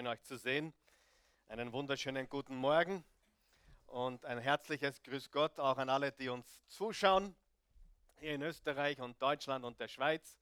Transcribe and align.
Schön 0.00 0.06
euch 0.06 0.22
zu 0.22 0.38
sehen. 0.38 0.72
Einen 1.46 1.74
wunderschönen 1.74 2.26
guten 2.26 2.56
Morgen 2.56 3.04
und 3.86 4.24
ein 4.24 4.38
herzliches 4.38 5.02
Grüß 5.02 5.30
Gott 5.30 5.60
auch 5.60 5.76
an 5.76 5.90
alle, 5.90 6.10
die 6.10 6.30
uns 6.30 6.62
zuschauen, 6.68 7.36
hier 8.18 8.32
in 8.32 8.40
Österreich 8.40 8.98
und 8.98 9.20
Deutschland 9.20 9.62
und 9.62 9.78
der 9.78 9.88
Schweiz 9.88 10.38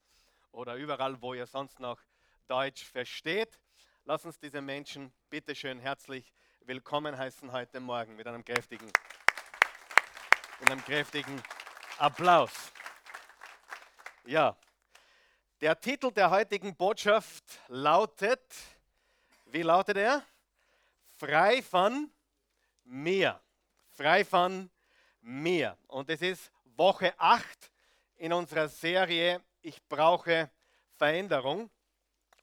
oder 0.53 0.75
überall, 0.75 1.21
wo 1.21 1.33
ihr 1.33 1.45
sonst 1.45 1.81
noch 1.81 1.99
Deutsch 2.47 2.85
versteht. 2.85 3.59
Lass 4.05 4.23
uns 4.23 4.39
diese 4.39 4.61
Menschen 4.61 5.11
bitte 5.29 5.53
schön 5.53 5.77
herzlich 5.77 6.31
willkommen 6.61 7.17
heißen 7.17 7.51
heute 7.51 7.81
Morgen 7.81 8.15
mit 8.15 8.27
einem 8.27 8.45
kräftigen, 8.45 8.89
mit 10.61 10.71
einem 10.71 10.81
kräftigen 10.85 11.43
Applaus. 11.97 12.71
Ja, 14.23 14.55
der 15.59 15.77
Titel 15.81 16.13
der 16.13 16.29
heutigen 16.29 16.73
Botschaft 16.77 17.43
lautet, 17.67 18.41
wie 19.51 19.63
lautet 19.63 19.97
er? 19.97 20.23
Frei 21.17 21.61
von 21.61 22.11
mir. 22.83 23.39
Frei 23.89 24.23
von 24.23 24.69
mir. 25.21 25.77
Und 25.87 26.09
es 26.09 26.21
ist 26.21 26.51
Woche 26.75 27.13
8 27.17 27.71
in 28.17 28.33
unserer 28.33 28.67
Serie 28.67 29.41
Ich 29.61 29.81
brauche 29.87 30.49
Veränderung. 30.97 31.69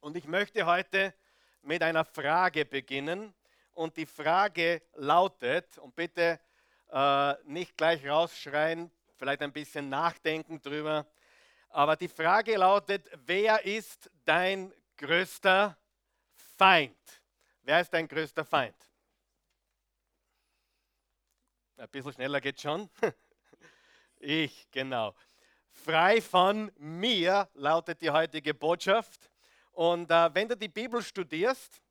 Und 0.00 0.16
ich 0.16 0.26
möchte 0.26 0.66
heute 0.66 1.14
mit 1.62 1.82
einer 1.82 2.04
Frage 2.04 2.64
beginnen. 2.64 3.34
Und 3.72 3.96
die 3.96 4.06
Frage 4.06 4.82
lautet, 4.94 5.78
und 5.78 5.94
bitte 5.94 6.40
äh, 6.90 7.34
nicht 7.44 7.76
gleich 7.76 8.06
rausschreien, 8.06 8.90
vielleicht 9.16 9.42
ein 9.42 9.52
bisschen 9.52 9.88
nachdenken 9.88 10.60
drüber. 10.60 11.06
Aber 11.68 11.96
die 11.96 12.08
Frage 12.08 12.56
lautet, 12.56 13.08
wer 13.26 13.64
ist 13.64 14.10
dein 14.24 14.72
größter 14.96 15.76
Feind? 16.56 16.96
Wer 17.62 17.80
ist 17.80 17.90
dein 17.92 18.08
größter 18.08 18.44
Feind? 18.44 18.76
Ein 21.76 21.88
bisschen 21.88 22.12
schneller 22.12 22.40
geht 22.40 22.60
schon. 22.60 22.88
Ich, 24.18 24.70
genau. 24.70 25.14
Frei 25.70 26.22
von 26.22 26.72
mir 26.78 27.50
lautet 27.52 28.00
die 28.00 28.08
heutige 28.08 28.54
Botschaft. 28.54 29.30
Und 29.72 30.10
äh, 30.10 30.34
wenn 30.34 30.48
du 30.48 30.56
die 30.56 30.68
Bibel 30.68 31.02
studierst 31.02 31.82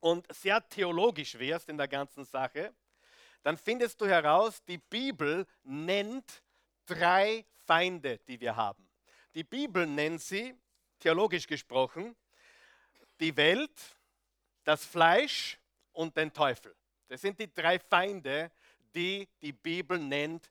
und 0.00 0.30
sehr 0.30 0.68
theologisch 0.68 1.38
wirst 1.38 1.70
in 1.70 1.78
der 1.78 1.88
ganzen 1.88 2.26
Sache, 2.26 2.74
dann 3.42 3.56
findest 3.56 3.98
du 3.98 4.06
heraus, 4.06 4.62
die 4.62 4.76
Bibel 4.76 5.46
nennt 5.62 6.42
drei 6.84 7.46
Feinde, 7.64 8.18
die 8.28 8.38
wir 8.38 8.54
haben. 8.54 8.86
Die 9.34 9.44
Bibel 9.44 9.86
nennt 9.86 10.20
sie, 10.20 10.54
theologisch 10.98 11.46
gesprochen, 11.46 12.14
die 13.20 13.36
Welt, 13.36 13.96
das 14.64 14.84
Fleisch 14.84 15.58
und 15.92 16.16
den 16.16 16.32
Teufel. 16.32 16.74
Das 17.08 17.20
sind 17.20 17.38
die 17.38 17.52
drei 17.52 17.78
Feinde, 17.78 18.50
die 18.94 19.28
die 19.40 19.52
Bibel 19.52 19.98
nennt, 19.98 20.50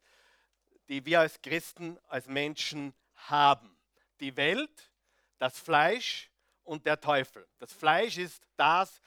die 0.88 1.06
wir 1.06 1.22
als 1.22 1.42
Christen, 1.42 2.00
als 2.08 2.28
Menschen 2.28 2.94
haben. 3.16 3.78
Die 4.20 4.36
Welt, 4.36 4.92
das 5.38 5.60
Fleisch 5.60 6.32
und 6.64 6.86
der 6.86 7.00
Teufel. 7.00 7.48
Das 7.60 7.74
Fleisch 7.74 8.18
ist 8.18 8.42
das, 8.56 9.02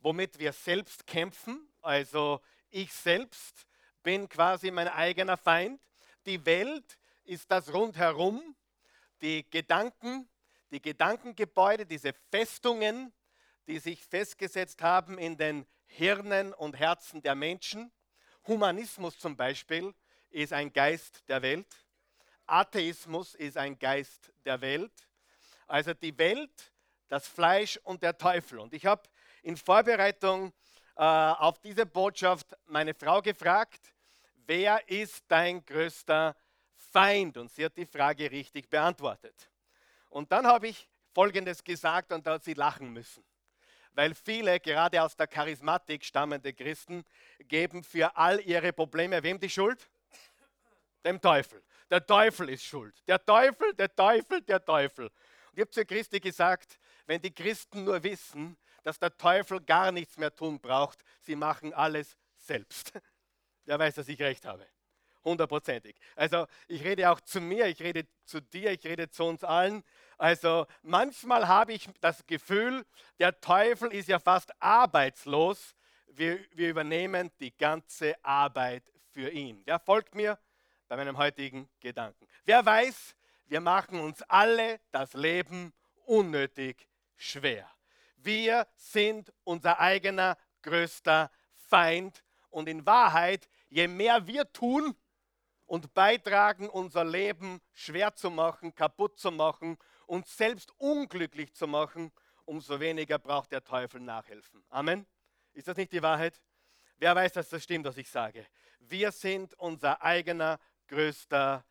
womit 0.00 0.38
wir 0.38 0.52
selbst 0.52 1.06
kämpfen. 1.06 1.68
Also 1.80 2.40
ich 2.70 2.92
selbst 2.92 3.66
bin 4.02 4.28
quasi 4.28 4.70
mein 4.70 4.88
eigener 4.88 5.36
Feind. 5.36 5.80
Die 6.26 6.44
Welt 6.44 6.98
ist 7.24 7.50
das 7.50 7.72
rundherum, 7.72 8.56
die 9.20 9.48
Gedanken, 9.50 10.28
die 10.72 10.80
Gedankengebäude, 10.80 11.86
diese 11.86 12.12
Festungen, 12.30 13.12
die 13.66 13.78
sich 13.78 14.04
festgesetzt 14.04 14.82
haben 14.82 15.18
in 15.18 15.36
den 15.36 15.66
Hirnen 15.86 16.54
und 16.54 16.78
Herzen 16.78 17.22
der 17.22 17.34
Menschen. 17.34 17.92
Humanismus 18.46 19.18
zum 19.18 19.36
Beispiel 19.36 19.94
ist 20.30 20.52
ein 20.52 20.72
Geist 20.72 21.28
der 21.28 21.42
Welt. 21.42 21.68
Atheismus 22.46 23.34
ist 23.34 23.56
ein 23.56 23.78
Geist 23.78 24.32
der 24.44 24.60
Welt. 24.62 24.92
Also 25.66 25.94
die 25.94 26.16
Welt, 26.18 26.72
das 27.08 27.28
Fleisch 27.28 27.78
und 27.84 28.02
der 28.02 28.16
Teufel. 28.16 28.58
Und 28.58 28.72
ich 28.72 28.86
habe 28.86 29.02
in 29.42 29.56
Vorbereitung 29.56 30.52
äh, 30.96 31.02
auf 31.02 31.60
diese 31.60 31.84
Botschaft 31.84 32.56
meine 32.64 32.94
Frau 32.94 33.20
gefragt, 33.20 33.94
wer 34.46 34.88
ist 34.88 35.24
dein 35.28 35.64
größter 35.64 36.34
Feind? 36.74 37.36
Und 37.36 37.50
sie 37.52 37.66
hat 37.66 37.76
die 37.76 37.86
Frage 37.86 38.30
richtig 38.30 38.68
beantwortet. 38.68 39.51
Und 40.12 40.30
dann 40.32 40.46
habe 40.46 40.68
ich 40.68 40.88
Folgendes 41.14 41.62
gesagt 41.64 42.12
und 42.12 42.26
da 42.26 42.34
hat 42.34 42.44
sie 42.44 42.54
lachen 42.54 42.92
müssen 42.92 43.24
weil 43.94 44.14
viele, 44.14 44.58
gerade 44.60 45.02
aus 45.02 45.16
der 45.16 45.26
Charismatik 45.26 46.04
stammende 46.04 46.52
Christen, 46.52 47.04
geben 47.40 47.84
für 47.84 48.16
all 48.16 48.40
ihre 48.40 48.72
Probleme 48.72 49.22
wem 49.22 49.38
die 49.38 49.50
Schuld? 49.50 49.88
Dem 51.04 51.20
Teufel. 51.20 51.62
Der 51.90 52.04
Teufel 52.04 52.48
ist 52.48 52.64
schuld. 52.64 53.02
Der 53.06 53.22
Teufel, 53.24 53.74
der 53.74 53.94
Teufel, 53.94 54.40
der 54.42 54.64
Teufel. 54.64 55.06
Und 55.06 55.54
ich 55.54 55.60
habe 55.60 55.70
zu 55.70 55.84
Christi 55.84 56.20
gesagt, 56.20 56.78
wenn 57.06 57.20
die 57.20 57.34
Christen 57.34 57.84
nur 57.84 58.02
wissen, 58.02 58.56
dass 58.82 58.98
der 58.98 59.16
Teufel 59.16 59.60
gar 59.60 59.92
nichts 59.92 60.16
mehr 60.16 60.34
tun 60.34 60.60
braucht, 60.60 61.04
sie 61.20 61.36
machen 61.36 61.74
alles 61.74 62.16
selbst. 62.36 62.92
Wer 63.64 63.78
weiß, 63.78 63.96
dass 63.96 64.08
ich 64.08 64.20
recht 64.20 64.44
habe 64.44 64.66
hundertprozentig. 65.24 65.96
Also 66.16 66.46
ich 66.68 66.82
rede 66.84 67.10
auch 67.10 67.20
zu 67.20 67.40
mir, 67.40 67.66
ich 67.66 67.80
rede 67.80 68.06
zu 68.24 68.40
dir, 68.40 68.72
ich 68.72 68.84
rede 68.84 69.10
zu 69.10 69.24
uns 69.24 69.44
allen. 69.44 69.82
Also 70.18 70.66
manchmal 70.82 71.48
habe 71.48 71.72
ich 71.72 71.88
das 72.00 72.26
Gefühl, 72.26 72.84
der 73.18 73.40
Teufel 73.40 73.92
ist 73.92 74.08
ja 74.08 74.18
fast 74.18 74.52
arbeitslos. 74.60 75.74
Wir, 76.06 76.38
wir 76.52 76.70
übernehmen 76.70 77.30
die 77.40 77.56
ganze 77.56 78.14
Arbeit 78.24 78.84
für 79.10 79.30
ihn. 79.30 79.62
Ja, 79.66 79.78
folgt 79.78 80.14
mir 80.14 80.38
bei 80.88 80.96
meinem 80.96 81.16
heutigen 81.16 81.68
Gedanken. 81.80 82.26
Wer 82.44 82.64
weiß, 82.64 83.14
wir 83.46 83.60
machen 83.60 84.00
uns 84.00 84.22
alle 84.22 84.80
das 84.90 85.14
Leben 85.14 85.72
unnötig 86.04 86.88
schwer. 87.16 87.68
Wir 88.16 88.66
sind 88.76 89.32
unser 89.44 89.80
eigener 89.80 90.36
größter 90.62 91.30
Feind 91.68 92.22
und 92.50 92.68
in 92.68 92.86
Wahrheit, 92.86 93.48
je 93.68 93.88
mehr 93.88 94.26
wir 94.26 94.52
tun, 94.52 94.94
und 95.72 95.94
beitragen, 95.94 96.68
unser 96.68 97.02
Leben 97.02 97.58
schwer 97.72 98.14
zu 98.14 98.30
machen, 98.30 98.74
kaputt 98.74 99.18
zu 99.18 99.30
machen, 99.30 99.78
uns 100.04 100.36
selbst 100.36 100.70
unglücklich 100.76 101.54
zu 101.54 101.66
machen, 101.66 102.12
umso 102.44 102.78
weniger 102.78 103.18
braucht 103.18 103.52
der 103.52 103.64
Teufel 103.64 103.98
nachhelfen. 104.02 104.62
Amen. 104.68 105.06
Ist 105.54 105.68
das 105.68 105.78
nicht 105.78 105.90
die 105.90 106.02
Wahrheit? 106.02 106.42
Wer 106.98 107.16
weiß, 107.16 107.32
dass 107.32 107.48
das 107.48 107.64
stimmt, 107.64 107.86
was 107.86 107.96
ich 107.96 108.10
sage? 108.10 108.46
Wir 108.80 109.10
sind 109.12 109.54
unser 109.54 110.02
eigener 110.02 110.60
größter 110.88 111.64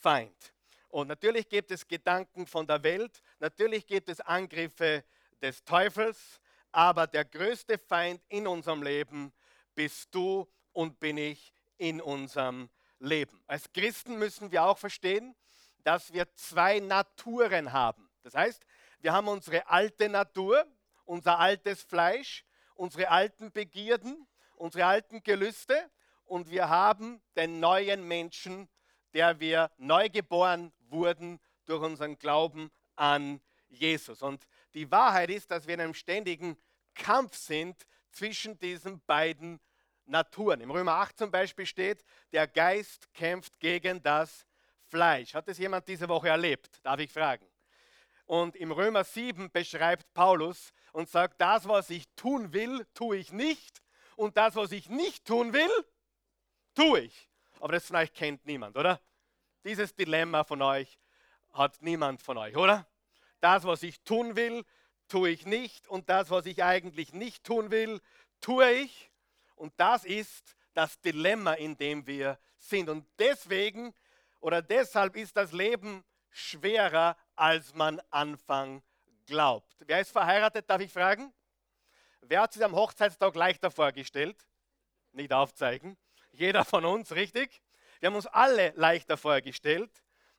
Feind. 0.00 0.54
Und 0.88 1.08
natürlich 1.08 1.46
gibt 1.46 1.70
es 1.70 1.86
Gedanken 1.86 2.46
von 2.46 2.66
der 2.66 2.82
Welt, 2.82 3.20
natürlich 3.40 3.86
gibt 3.86 4.08
es 4.08 4.22
Angriffe 4.22 5.04
des 5.42 5.62
Teufels, 5.64 6.40
aber 6.72 7.06
der 7.06 7.26
größte 7.26 7.76
Feind 7.76 8.24
in 8.28 8.46
unserem 8.46 8.82
Leben 8.82 9.34
bist 9.74 10.14
du 10.14 10.50
und 10.72 10.98
bin 10.98 11.18
ich 11.18 11.52
in 11.76 12.00
unserem 12.00 12.70
Leben. 12.98 13.42
Als 13.46 13.72
Christen 13.72 14.18
müssen 14.18 14.50
wir 14.50 14.64
auch 14.64 14.78
verstehen, 14.78 15.34
dass 15.82 16.12
wir 16.12 16.32
zwei 16.34 16.80
Naturen 16.80 17.72
haben. 17.72 18.08
Das 18.22 18.34
heißt, 18.34 18.64
wir 19.00 19.12
haben 19.12 19.28
unsere 19.28 19.68
alte 19.68 20.08
Natur, 20.08 20.66
unser 21.04 21.38
altes 21.38 21.82
Fleisch, 21.82 22.44
unsere 22.74 23.10
alten 23.10 23.52
Begierden, 23.52 24.26
unsere 24.56 24.86
alten 24.86 25.22
Gelüste 25.22 25.90
und 26.24 26.50
wir 26.50 26.68
haben 26.68 27.22
den 27.36 27.60
neuen 27.60 28.06
Menschen, 28.08 28.68
der 29.12 29.38
wir 29.40 29.70
neu 29.76 30.08
geboren 30.08 30.72
wurden 30.88 31.38
durch 31.66 31.82
unseren 31.82 32.18
Glauben 32.18 32.70
an 32.96 33.40
Jesus. 33.68 34.22
Und 34.22 34.46
die 34.74 34.90
Wahrheit 34.90 35.30
ist, 35.30 35.50
dass 35.50 35.66
wir 35.66 35.74
in 35.74 35.80
einem 35.80 35.94
ständigen 35.94 36.56
Kampf 36.94 37.36
sind 37.36 37.86
zwischen 38.10 38.58
diesen 38.58 39.00
beiden 39.04 39.52
Naturen. 39.52 39.73
Im 40.06 40.70
Römer 40.70 40.94
8 40.96 41.18
zum 41.18 41.30
Beispiel 41.30 41.66
steht, 41.66 42.04
der 42.32 42.46
Geist 42.46 43.12
kämpft 43.14 43.58
gegen 43.58 44.02
das 44.02 44.46
Fleisch. 44.86 45.34
Hat 45.34 45.48
es 45.48 45.58
jemand 45.58 45.88
diese 45.88 46.08
Woche 46.08 46.28
erlebt? 46.28 46.78
Darf 46.82 47.00
ich 47.00 47.10
fragen? 47.10 47.46
Und 48.26 48.56
im 48.56 48.72
Römer 48.72 49.04
7 49.04 49.50
beschreibt 49.50 50.12
Paulus 50.14 50.72
und 50.92 51.08
sagt, 51.08 51.40
das, 51.40 51.68
was 51.68 51.90
ich 51.90 52.06
tun 52.16 52.52
will, 52.52 52.86
tue 52.94 53.16
ich 53.16 53.32
nicht. 53.32 53.82
Und 54.16 54.36
das, 54.36 54.56
was 54.56 54.72
ich 54.72 54.88
nicht 54.88 55.26
tun 55.26 55.52
will, 55.52 55.70
tue 56.74 57.00
ich. 57.00 57.28
Aber 57.60 57.72
das 57.72 57.86
von 57.86 57.96
euch 57.96 58.12
kennt 58.12 58.44
niemand, 58.46 58.76
oder? 58.76 59.00
Dieses 59.64 59.94
Dilemma 59.94 60.44
von 60.44 60.62
euch 60.62 60.98
hat 61.52 61.80
niemand 61.82 62.22
von 62.22 62.36
euch, 62.38 62.56
oder? 62.56 62.86
Das, 63.40 63.64
was 63.64 63.82
ich 63.82 64.00
tun 64.02 64.36
will, 64.36 64.64
tue 65.08 65.30
ich 65.30 65.46
nicht. 65.46 65.88
Und 65.88 66.08
das, 66.08 66.30
was 66.30 66.46
ich 66.46 66.62
eigentlich 66.62 67.12
nicht 67.12 67.44
tun 67.44 67.70
will, 67.70 68.00
tue 68.40 68.70
ich. 68.70 69.10
Und 69.54 69.72
das 69.76 70.04
ist 70.04 70.56
das 70.72 71.00
Dilemma, 71.00 71.54
in 71.54 71.76
dem 71.76 72.06
wir 72.06 72.38
sind. 72.58 72.88
Und 72.88 73.06
deswegen 73.18 73.94
oder 74.44 74.60
deshalb 74.60 75.16
ist 75.16 75.36
das 75.38 75.52
Leben 75.52 76.04
schwerer, 76.28 77.16
als 77.34 77.72
man 77.72 77.98
Anfang 78.10 78.82
glaubt. 79.24 79.74
Wer 79.78 80.00
ist 80.00 80.10
verheiratet, 80.10 80.68
darf 80.68 80.82
ich 80.82 80.92
fragen? 80.92 81.32
Wer 82.20 82.42
hat 82.42 82.52
sich 82.52 82.62
am 82.62 82.74
Hochzeitstag 82.74 83.34
leichter 83.36 83.70
vorgestellt? 83.70 84.36
Nicht 85.12 85.32
aufzeigen. 85.32 85.96
Jeder 86.30 86.64
von 86.64 86.84
uns, 86.84 87.12
richtig? 87.12 87.62
Wir 88.00 88.08
haben 88.08 88.16
uns 88.16 88.26
alle 88.26 88.74
leichter 88.76 89.16
vorgestellt. 89.16 89.90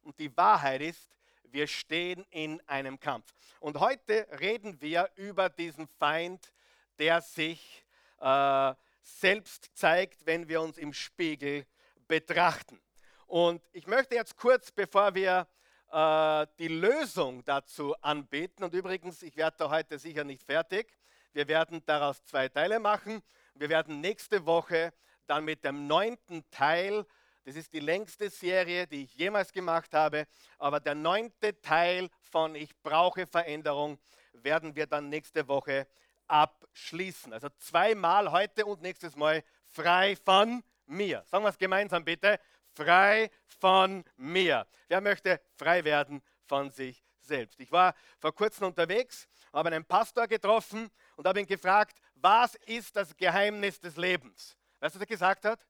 Und 0.04 0.20
die 0.20 0.38
Wahrheit 0.38 0.82
ist, 0.82 1.10
wir 1.46 1.66
stehen 1.66 2.26
in 2.30 2.62
einem 2.68 3.00
Kampf. 3.00 3.34
Und 3.60 3.80
heute 3.80 4.28
reden 4.40 4.80
wir 4.82 5.10
über 5.16 5.50
diesen 5.50 5.88
Feind, 5.88 6.54
der 7.00 7.22
sich 7.22 7.84
äh, 8.20 8.76
selbst 9.06 9.70
zeigt, 9.76 10.26
wenn 10.26 10.48
wir 10.48 10.62
uns 10.62 10.78
im 10.78 10.94
Spiegel 10.94 11.66
betrachten. 12.08 12.82
Und 13.28 13.62
ich 13.72 13.88
möchte 13.88 14.16
jetzt 14.16 14.36
kurz, 14.38 14.72
bevor 14.72 15.16
wir 15.16 15.48
äh, 15.92 16.48
die 16.60 16.68
Lösung 16.68 17.44
dazu 17.46 17.96
anbieten, 18.02 18.64
und 18.64 18.74
übrigens, 18.74 19.22
ich 19.24 19.38
werde 19.38 19.58
da 19.58 19.70
heute 19.70 20.00
sicher 20.00 20.24
nicht 20.24 20.44
fertig, 20.44 20.92
wir 21.34 21.48
werden 21.48 21.84
daraus 21.86 22.24
zwei 22.24 22.48
Teile 22.48 22.80
machen. 22.80 23.22
Wir 23.56 23.68
werden 23.68 24.00
nächste 24.00 24.46
Woche 24.46 24.94
dann 25.28 25.44
mit 25.44 25.66
dem 25.66 25.86
neunten 25.86 26.50
Teil, 26.50 27.06
das 27.44 27.56
ist 27.56 27.74
die 27.74 27.80
längste 27.80 28.30
Serie, 28.30 28.88
die 28.88 29.04
ich 29.04 29.16
jemals 29.16 29.52
gemacht 29.52 29.94
habe, 29.94 30.28
aber 30.58 30.80
der 30.80 30.96
neunte 30.96 31.62
Teil 31.62 32.10
von 32.22 32.56
Ich 32.56 32.76
brauche 32.82 33.28
Veränderung 33.28 34.00
werden 34.34 34.76
wir 34.76 34.88
dann 34.88 35.10
nächste 35.10 35.48
Woche 35.48 35.88
abschließen. 36.28 37.34
Also 37.34 37.50
zweimal 37.58 38.32
heute 38.32 38.66
und 38.66 38.82
nächstes 38.82 39.16
Mal 39.16 39.44
frei 39.68 40.16
von 40.16 40.64
mir. 40.86 41.24
Sagen 41.28 41.44
wir 41.44 41.50
es 41.50 41.58
gemeinsam 41.58 42.04
bitte. 42.04 42.40
Frei 42.74 43.32
von 43.60 44.04
mir. 44.18 44.68
Wer 44.88 45.02
möchte 45.02 45.42
frei 45.56 45.84
werden 45.84 46.22
von 46.46 46.70
sich 46.72 47.04
selbst? 47.20 47.60
Ich 47.60 47.72
war 47.72 47.96
vor 48.20 48.34
kurzem 48.34 48.68
unterwegs, 48.68 49.28
habe 49.54 49.70
einen 49.70 49.86
Pastor 49.86 50.28
getroffen 50.28 50.90
und 51.16 51.28
habe 51.28 51.40
ihn 51.40 51.48
gefragt, 51.48 51.98
was 52.16 52.56
ist 52.66 52.96
das 52.96 53.16
Geheimnis 53.16 53.80
des 53.80 53.96
Lebens? 53.96 54.58
Weißt 54.80 54.96
du, 54.96 55.00
was 55.00 55.06
er 55.06 55.08
gesagt 55.08 55.46
hat? 55.46 55.66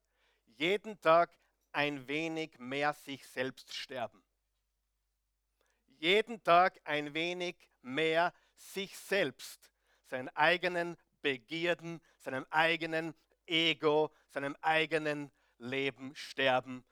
Jeden 0.57 0.99
Tag 1.01 1.37
ein 1.71 2.07
wenig 2.07 2.57
mehr 2.57 2.93
sich 2.93 3.27
selbst 3.27 3.73
sterben. 3.73 4.23
Jeden 5.99 6.43
Tag 6.43 6.79
ein 6.83 7.13
wenig 7.13 7.55
mehr 7.81 8.33
sich 8.55 8.97
selbst, 8.97 9.71
seinen 10.07 10.29
eigenen 10.29 10.97
Begierden, 11.21 12.01
seinem 12.19 12.45
eigenen 12.49 13.15
Ego, 13.45 14.11
seinem 14.29 14.55
eigenen 14.61 15.31
Leben 15.57 16.15
sterben. 16.15 16.83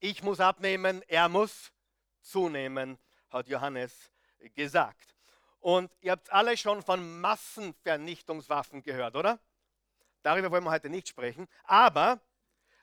Ich 0.00 0.22
muss 0.22 0.40
abnehmen, 0.40 1.02
er 1.08 1.28
muss 1.28 1.72
zunehmen, 2.20 2.98
hat 3.30 3.48
Johannes 3.48 4.10
gesagt. 4.54 5.14
Und 5.60 5.90
ihr 6.00 6.12
habt 6.12 6.32
alle 6.32 6.56
schon 6.56 6.82
von 6.82 7.20
Massenvernichtungswaffen 7.20 8.82
gehört, 8.82 9.16
oder? 9.16 9.40
Darüber 10.22 10.50
wollen 10.50 10.64
wir 10.64 10.70
heute 10.70 10.88
nicht 10.88 11.08
sprechen. 11.08 11.48
Aber 11.64 12.20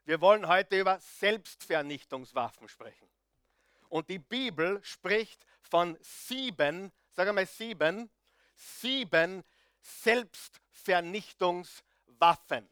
wir 0.04 0.22
wollen 0.22 0.48
heute 0.48 0.80
über 0.80 1.00
Selbstvernichtungswaffen 1.00 2.68
sprechen. 2.68 3.10
Und 3.90 4.10
die 4.10 4.20
Bibel 4.20 4.84
spricht 4.84 5.46
von 5.62 5.98
sieben, 6.02 6.92
sag 7.12 7.34
mal 7.34 7.46
sieben, 7.46 8.10
sieben 8.56 9.44
Selbstvernichtungswaffen. 9.86 12.70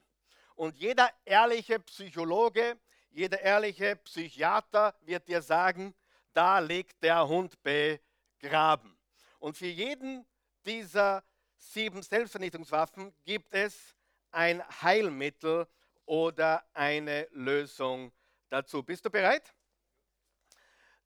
Und 0.56 0.78
jeder 0.78 1.12
ehrliche 1.26 1.80
Psychologe, 1.80 2.80
jeder 3.12 3.42
ehrliche 3.42 3.98
Psychiater 3.98 4.96
wird 5.02 5.28
dir 5.28 5.42
sagen, 5.42 5.94
da 6.34 6.60
liegt 6.60 7.04
der 7.04 7.28
Hund 7.28 7.62
begraben. 7.62 8.98
Und 9.40 9.58
für 9.58 9.68
jeden 9.68 10.26
dieser 10.66 11.24
sieben 11.58 12.02
Selbstvernichtungswaffen 12.02 13.14
gibt 13.24 13.54
es 13.54 13.96
ein 14.32 14.64
Heilmittel 14.82 15.68
oder 16.06 16.66
eine 16.74 17.28
Lösung 17.32 18.12
dazu. 18.50 18.82
Bist 18.82 19.06
du 19.06 19.12
bereit? 19.12 19.54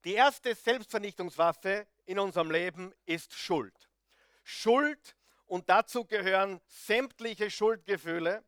Die 0.06 0.14
erste 0.14 0.56
Selbstvernichtungswaffe 0.56 1.86
in 2.06 2.20
unserem 2.20 2.50
Leben 2.50 2.94
ist 3.06 3.34
Schuld. 3.34 3.90
Schuld 4.44 5.17
und 5.48 5.70
dazu 5.70 6.06
gehören 6.06 6.62
sämtliche 6.68 7.50
Schuldgefühle, 7.50 8.44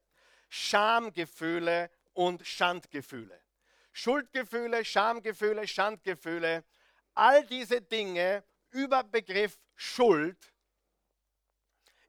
Schamgefühle 0.49 1.89
und 2.13 2.45
Schandgefühle. 2.45 3.41
Schuldgefühle, 3.91 4.85
Schamgefühle, 4.85 5.67
Schandgefühle, 5.67 6.63
all 7.13 7.45
diese 7.47 7.81
Dinge 7.81 8.43
über 8.71 9.03
Begriff 9.03 9.59
Schuld 9.75 10.53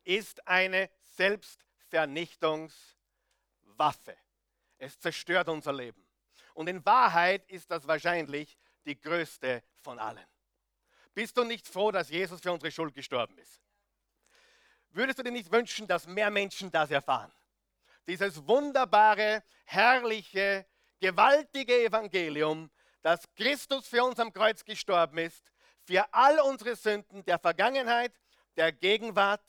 ist 0.04 0.46
eine 0.46 0.90
Selbstvernichtungswaffe. 1.16 4.16
Es 4.78 4.98
zerstört 4.98 5.48
unser 5.48 5.72
Leben. 5.72 6.06
Und 6.54 6.68
in 6.68 6.84
Wahrheit 6.84 7.48
ist 7.48 7.70
das 7.70 7.86
wahrscheinlich 7.86 8.58
die 8.84 9.00
größte 9.00 9.62
von 9.76 9.98
allen. 9.98 10.26
Bist 11.14 11.36
du 11.36 11.44
nicht 11.44 11.68
froh, 11.68 11.90
dass 11.90 12.08
Jesus 12.08 12.40
für 12.40 12.52
unsere 12.52 12.72
Schuld 12.72 12.94
gestorben 12.94 13.36
ist? 13.38 13.60
Würdest 14.90 15.18
du 15.18 15.22
dir 15.22 15.30
nicht 15.30 15.50
wünschen, 15.50 15.86
dass 15.86 16.06
mehr 16.06 16.30
Menschen 16.30 16.70
das 16.70 16.90
erfahren? 16.90 17.32
Dieses 18.06 18.46
wunderbare, 18.46 19.42
herrliche, 19.64 20.66
gewaltige 21.00 21.84
Evangelium, 21.84 22.70
dass 23.02 23.22
Christus 23.34 23.86
für 23.86 24.04
uns 24.04 24.18
am 24.18 24.32
Kreuz 24.32 24.64
gestorben 24.64 25.18
ist, 25.18 25.50
für 25.82 26.12
all 26.12 26.38
unsere 26.40 26.76
Sünden 26.76 27.24
der 27.24 27.38
Vergangenheit, 27.38 28.12
der 28.56 28.72
Gegenwart 28.72 29.44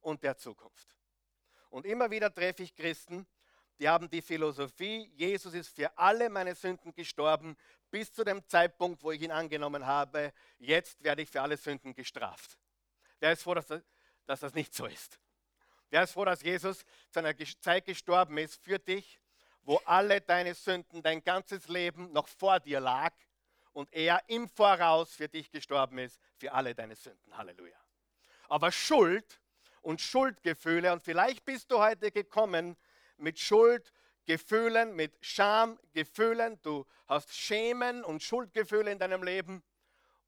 und 0.00 0.22
der 0.22 0.36
Zukunft. 0.36 0.96
Und 1.70 1.86
immer 1.86 2.10
wieder 2.10 2.34
treffe 2.34 2.62
ich 2.64 2.74
Christen, 2.74 3.26
die 3.78 3.88
haben 3.88 4.10
die 4.10 4.20
Philosophie, 4.20 5.10
Jesus 5.14 5.54
ist 5.54 5.74
für 5.74 5.96
alle 5.96 6.28
meine 6.28 6.54
Sünden 6.54 6.92
gestorben, 6.92 7.56
bis 7.90 8.12
zu 8.12 8.24
dem 8.24 8.46
Zeitpunkt, 8.46 9.02
wo 9.02 9.10
ich 9.10 9.22
ihn 9.22 9.30
angenommen 9.30 9.86
habe. 9.86 10.32
Jetzt 10.58 11.02
werde 11.02 11.22
ich 11.22 11.30
für 11.30 11.40
alle 11.40 11.56
Sünden 11.56 11.94
gestraft. 11.94 12.58
Wer 13.20 13.32
ist 13.32 13.42
froh, 13.42 13.54
dass 13.54 13.66
das, 13.66 13.82
dass 14.30 14.40
das 14.40 14.54
nicht 14.54 14.72
so 14.72 14.86
ist? 14.86 15.18
Wer 15.88 16.04
ist 16.04 16.12
froh, 16.12 16.24
dass 16.24 16.40
Jesus 16.40 16.84
zu 17.10 17.18
einer 17.18 17.34
Zeit 17.60 17.84
gestorben 17.84 18.38
ist 18.38 18.62
für 18.62 18.78
dich, 18.78 19.20
wo 19.62 19.78
alle 19.84 20.20
deine 20.20 20.54
Sünden, 20.54 21.02
dein 21.02 21.24
ganzes 21.24 21.66
Leben 21.66 22.12
noch 22.12 22.28
vor 22.28 22.60
dir 22.60 22.78
lag 22.78 23.12
und 23.72 23.92
er 23.92 24.22
im 24.28 24.48
Voraus 24.48 25.12
für 25.12 25.28
dich 25.28 25.50
gestorben 25.50 25.98
ist, 25.98 26.20
für 26.36 26.52
alle 26.52 26.76
deine 26.76 26.94
Sünden. 26.94 27.36
Halleluja. 27.36 27.76
Aber 28.48 28.70
Schuld 28.70 29.40
und 29.82 30.00
Schuldgefühle, 30.00 30.92
und 30.92 31.02
vielleicht 31.02 31.44
bist 31.44 31.68
du 31.72 31.80
heute 31.80 32.12
gekommen 32.12 32.76
mit 33.16 33.40
Schuldgefühlen, 33.40 34.94
mit 34.94 35.12
Schamgefühlen, 35.26 36.62
du 36.62 36.86
hast 37.08 37.34
Schämen 37.34 38.04
und 38.04 38.22
Schuldgefühle 38.22 38.92
in 38.92 39.00
deinem 39.00 39.24
Leben 39.24 39.64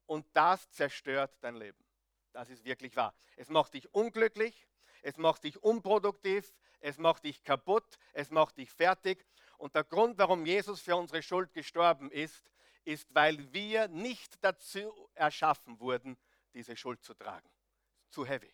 und 0.06 0.26
das 0.32 0.72
zerstört 0.72 1.36
dein 1.40 1.54
Leben. 1.54 1.84
Das 2.32 2.48
ist 2.48 2.64
wirklich 2.64 2.96
wahr. 2.96 3.14
Es 3.36 3.48
macht 3.48 3.74
dich 3.74 3.92
unglücklich, 3.94 4.66
es 5.02 5.16
macht 5.16 5.44
dich 5.44 5.62
unproduktiv, 5.62 6.54
es 6.80 6.98
macht 6.98 7.24
dich 7.24 7.42
kaputt, 7.44 7.98
es 8.12 8.30
macht 8.30 8.58
dich 8.58 8.70
fertig. 8.70 9.24
Und 9.58 9.74
der 9.74 9.84
Grund, 9.84 10.18
warum 10.18 10.46
Jesus 10.46 10.80
für 10.80 10.96
unsere 10.96 11.22
Schuld 11.22 11.52
gestorben 11.52 12.10
ist, 12.10 12.50
ist, 12.84 13.14
weil 13.14 13.52
wir 13.52 13.88
nicht 13.88 14.42
dazu 14.42 15.10
erschaffen 15.14 15.78
wurden, 15.78 16.16
diese 16.54 16.76
Schuld 16.76 17.02
zu 17.02 17.14
tragen. 17.14 17.48
Zu 18.08 18.26
heavy. 18.26 18.52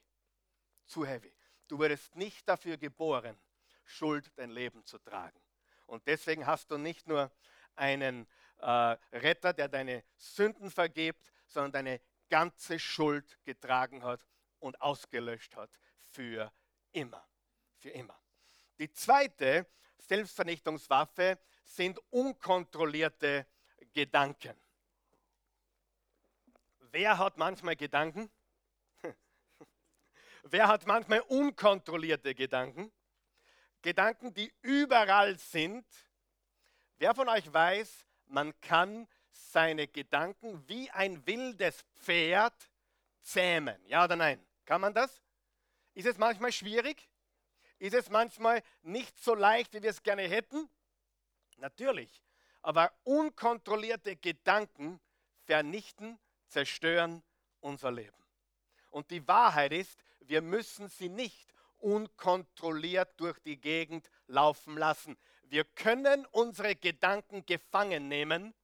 Zu 0.87 1.07
heavy. 1.07 1.33
Du 1.67 1.79
wurdest 1.79 2.15
nicht 2.17 2.49
dafür 2.49 2.77
geboren, 2.77 3.39
Schuld 3.85 4.31
dein 4.37 4.51
Leben 4.51 4.85
zu 4.85 4.99
tragen. 4.99 5.41
Und 5.87 6.07
deswegen 6.07 6.47
hast 6.47 6.71
du 6.71 6.77
nicht 6.77 7.07
nur 7.07 7.31
einen 7.75 8.27
äh, 8.59 8.97
Retter, 9.13 9.53
der 9.53 9.69
deine 9.69 10.05
Sünden 10.17 10.71
vergibt, 10.71 11.33
sondern 11.47 11.73
deine 11.73 12.01
ganze 12.29 12.79
Schuld 12.79 13.39
getragen 13.45 14.05
hat 14.05 14.25
und 14.61 14.81
ausgelöscht 14.81 15.57
hat 15.57 15.71
für 16.11 16.53
immer. 16.93 17.27
Für 17.77 17.91
immer. 17.91 18.19
Die 18.79 18.91
zweite 18.93 19.67
Selbstvernichtungswaffe 19.99 21.39
sind 21.65 21.99
unkontrollierte 22.11 23.47
Gedanken. 23.93 24.57
Wer 26.91 27.19
hat 27.19 27.37
manchmal 27.37 27.77
Gedanken? 27.77 28.31
Wer 30.43 30.69
hat 30.69 30.87
manchmal 30.87 31.21
unkontrollierte 31.21 32.35
Gedanken? 32.35 32.91
Gedanken, 33.83 34.33
die 34.35 34.53
überall 34.63 35.39
sind. 35.39 35.87
Wer 36.97 37.15
von 37.15 37.29
euch 37.29 37.53
weiß, 37.53 38.07
man 38.27 38.59
kann 38.61 39.07
seine 39.39 39.89
Gedanken 39.89 40.67
wie 40.69 40.91
ein 40.91 41.27
wildes 41.27 41.85
Pferd 42.01 42.55
zähmen? 43.23 43.77
Ja 43.87 44.05
oder 44.05 44.17
nein? 44.17 44.45
Kann 44.65 44.81
man 44.81 44.93
das? 44.93 45.23
Ist 45.95 46.07
es 46.07 46.19
manchmal 46.19 46.53
schwierig? 46.53 47.09
Ist 47.79 47.95
es 47.95 48.11
manchmal 48.11 48.63
nicht 48.83 49.19
so 49.19 49.35
leicht, 49.35 49.73
wie 49.75 49.83
wir 49.83 49.91
es 49.91 50.03
gerne 50.03 50.23
hätten? 50.23 50.69
Natürlich. 51.59 52.23
Aber 52.63 52.93
unkontrollierte 53.05 54.17
Gedanken 54.17 55.01
vernichten, 55.45 56.19
zerstören 56.49 57.23
unser 57.61 57.91
Leben. 57.91 58.17
Und 58.91 59.11
die 59.11 59.27
Wahrheit 59.27 59.73
ist, 59.73 60.03
wir 60.21 60.43
müssen 60.43 60.89
sie 60.89 61.09
nicht 61.09 61.55
unkontrolliert 61.79 63.19
durch 63.19 63.39
die 63.41 63.61
Gegend 63.61 64.11
laufen 64.27 64.77
lassen. 64.77 65.17
Wir 65.45 65.65
können 65.65 66.27
unsere 66.27 66.75
Gedanken 66.75 67.47
gefangen 67.47 68.09
nehmen 68.09 68.55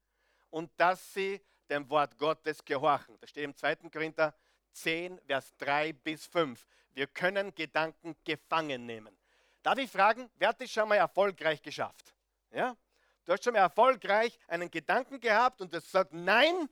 und 0.54 0.70
dass 0.76 1.12
sie 1.12 1.44
dem 1.68 1.90
Wort 1.90 2.16
Gottes 2.16 2.64
gehorchen. 2.64 3.18
Das 3.20 3.30
steht 3.30 3.42
im 3.42 3.56
2. 3.56 3.74
Korinther 3.92 4.32
10, 4.70 5.18
Vers 5.26 5.52
3 5.56 5.92
bis 5.92 6.26
5. 6.26 6.64
Wir 6.92 7.08
können 7.08 7.52
Gedanken 7.56 8.14
gefangen 8.22 8.86
nehmen. 8.86 9.18
Darf 9.64 9.78
ich 9.78 9.90
fragen, 9.90 10.30
wer 10.36 10.50
hat 10.50 10.60
das 10.60 10.70
schon 10.70 10.88
mal 10.88 10.94
erfolgreich 10.94 11.60
geschafft? 11.60 12.14
Ja? 12.52 12.76
Du 13.24 13.32
hast 13.32 13.42
schon 13.42 13.54
mal 13.54 13.60
erfolgreich 13.60 14.38
einen 14.46 14.70
Gedanken 14.70 15.18
gehabt 15.18 15.60
und 15.60 15.74
das 15.74 15.90
sagt, 15.90 16.12
nein, 16.12 16.68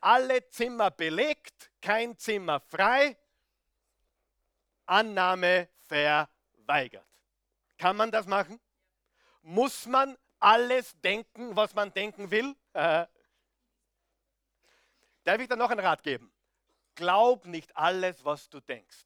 alle 0.00 0.48
Zimmer 0.48 0.90
belegt, 0.90 1.70
kein 1.80 2.18
Zimmer 2.18 2.58
frei, 2.58 3.16
Annahme 4.86 5.68
verweigert. 5.82 7.06
Kann 7.78 7.96
man 7.96 8.10
das 8.10 8.26
machen? 8.26 8.58
Muss 9.42 9.86
man 9.86 10.18
alles 10.42 10.98
denken, 11.00 11.54
was 11.56 11.74
man 11.74 11.92
denken 11.92 12.30
will? 12.30 12.54
Darf 12.72 13.08
ich 15.38 15.48
da 15.48 15.56
noch 15.56 15.70
einen 15.70 15.80
Rat 15.80 16.02
geben? 16.02 16.32
Glaub 16.94 17.46
nicht 17.46 17.76
alles, 17.76 18.24
was 18.24 18.48
du 18.50 18.60
denkst. 18.60 19.04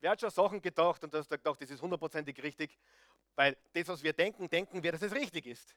Wer 0.00 0.10
hat 0.12 0.20
schon 0.20 0.30
Sachen 0.30 0.62
gedacht 0.62 1.02
und 1.02 1.12
das 1.12 1.28
gedacht, 1.28 1.60
das 1.60 1.70
ist 1.70 1.82
hundertprozentig 1.82 2.40
richtig, 2.42 2.78
weil 3.34 3.56
das, 3.72 3.88
was 3.88 4.02
wir 4.02 4.12
denken, 4.12 4.48
denken 4.48 4.82
wir, 4.82 4.92
dass 4.92 5.02
es 5.02 5.12
richtig 5.12 5.46
ist. 5.46 5.74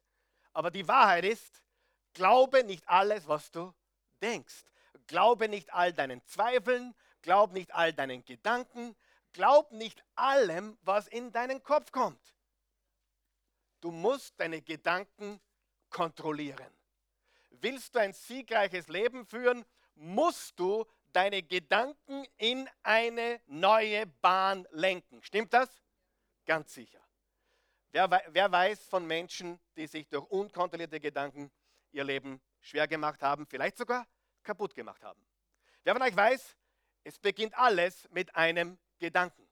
Aber 0.54 0.70
die 0.70 0.88
Wahrheit 0.88 1.26
ist, 1.26 1.64
glaube 2.14 2.64
nicht 2.64 2.88
alles, 2.88 3.28
was 3.28 3.50
du 3.50 3.74
denkst. 4.22 4.66
Glaube 5.08 5.50
nicht 5.50 5.74
all 5.74 5.94
deinen 5.94 6.24
Zweifeln, 6.26 6.94
glaub 7.22 7.54
nicht 7.54 7.74
all 7.74 7.92
deinen 7.94 8.24
Gedanken, 8.24 8.96
glaub 9.34 9.72
nicht 9.72 10.04
allem, 10.16 10.78
was 10.82 11.08
in 11.08 11.32
deinen 11.32 11.64
Kopf 11.64 11.92
kommt. 11.92 12.36
Du 13.82 13.92
musst 13.92 14.40
deine 14.40 14.62
Gedanken 14.62 15.40
kontrollieren. 15.90 16.74
Willst 17.52 17.96
du 17.96 18.00
ein 18.00 18.14
siegreiches 18.14 18.88
Leben 18.88 19.26
führen, 19.26 19.66
musst 19.96 20.60
du 20.60 20.86
deine 21.12 21.44
Gedanken 21.44 22.26
in 22.38 22.70
eine 22.84 23.42
neue 23.48 24.06
Bahn 24.06 24.68
lenken. 24.72 25.22
Stimmt 25.24 25.54
das? 25.54 25.70
Ganz 26.46 26.74
sicher. 26.74 27.00
Wer, 27.92 28.10
wer 28.28 28.52
weiß 28.52 28.88
von 28.88 29.06
Menschen, 29.06 29.60
die 29.76 29.88
sich 29.88 30.08
durch 30.08 30.26
unkontrollierte 30.30 31.00
Gedanken 31.00 31.52
ihr 31.92 32.04
Leben 32.04 32.40
schwer 32.62 32.88
gemacht 32.88 33.24
haben, 33.24 33.48
vielleicht 33.48 33.78
sogar 33.78 34.08
kaputt 34.44 34.76
gemacht 34.76 35.04
haben? 35.04 35.26
Wer 35.84 35.94
von 35.94 36.04
euch 36.04 36.16
weiß, 36.16 36.56
es 37.04 37.18
beginnt 37.18 37.58
alles 37.58 38.08
mit 38.12 38.36
einem 38.36 38.78
Gedanken. 39.00 39.48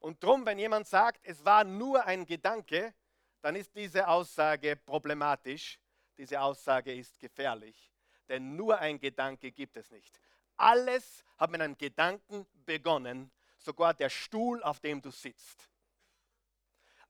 Und 0.00 0.22
drum, 0.22 0.46
wenn 0.46 0.58
jemand 0.58 0.86
sagt, 0.86 1.24
es 1.24 1.44
war 1.44 1.64
nur 1.64 2.04
ein 2.04 2.24
Gedanke, 2.24 2.94
dann 3.40 3.56
ist 3.56 3.74
diese 3.74 4.06
Aussage 4.06 4.76
problematisch. 4.76 5.78
Diese 6.16 6.40
Aussage 6.40 6.94
ist 6.94 7.18
gefährlich, 7.20 7.92
denn 8.28 8.56
nur 8.56 8.78
ein 8.78 8.98
Gedanke 8.98 9.52
gibt 9.52 9.76
es 9.76 9.90
nicht. 9.90 10.20
Alles 10.56 11.24
hat 11.36 11.50
mit 11.50 11.60
einem 11.60 11.78
Gedanken 11.78 12.46
begonnen, 12.64 13.30
sogar 13.58 13.94
der 13.94 14.10
Stuhl, 14.10 14.62
auf 14.62 14.80
dem 14.80 15.00
du 15.00 15.10
sitzt. 15.10 15.68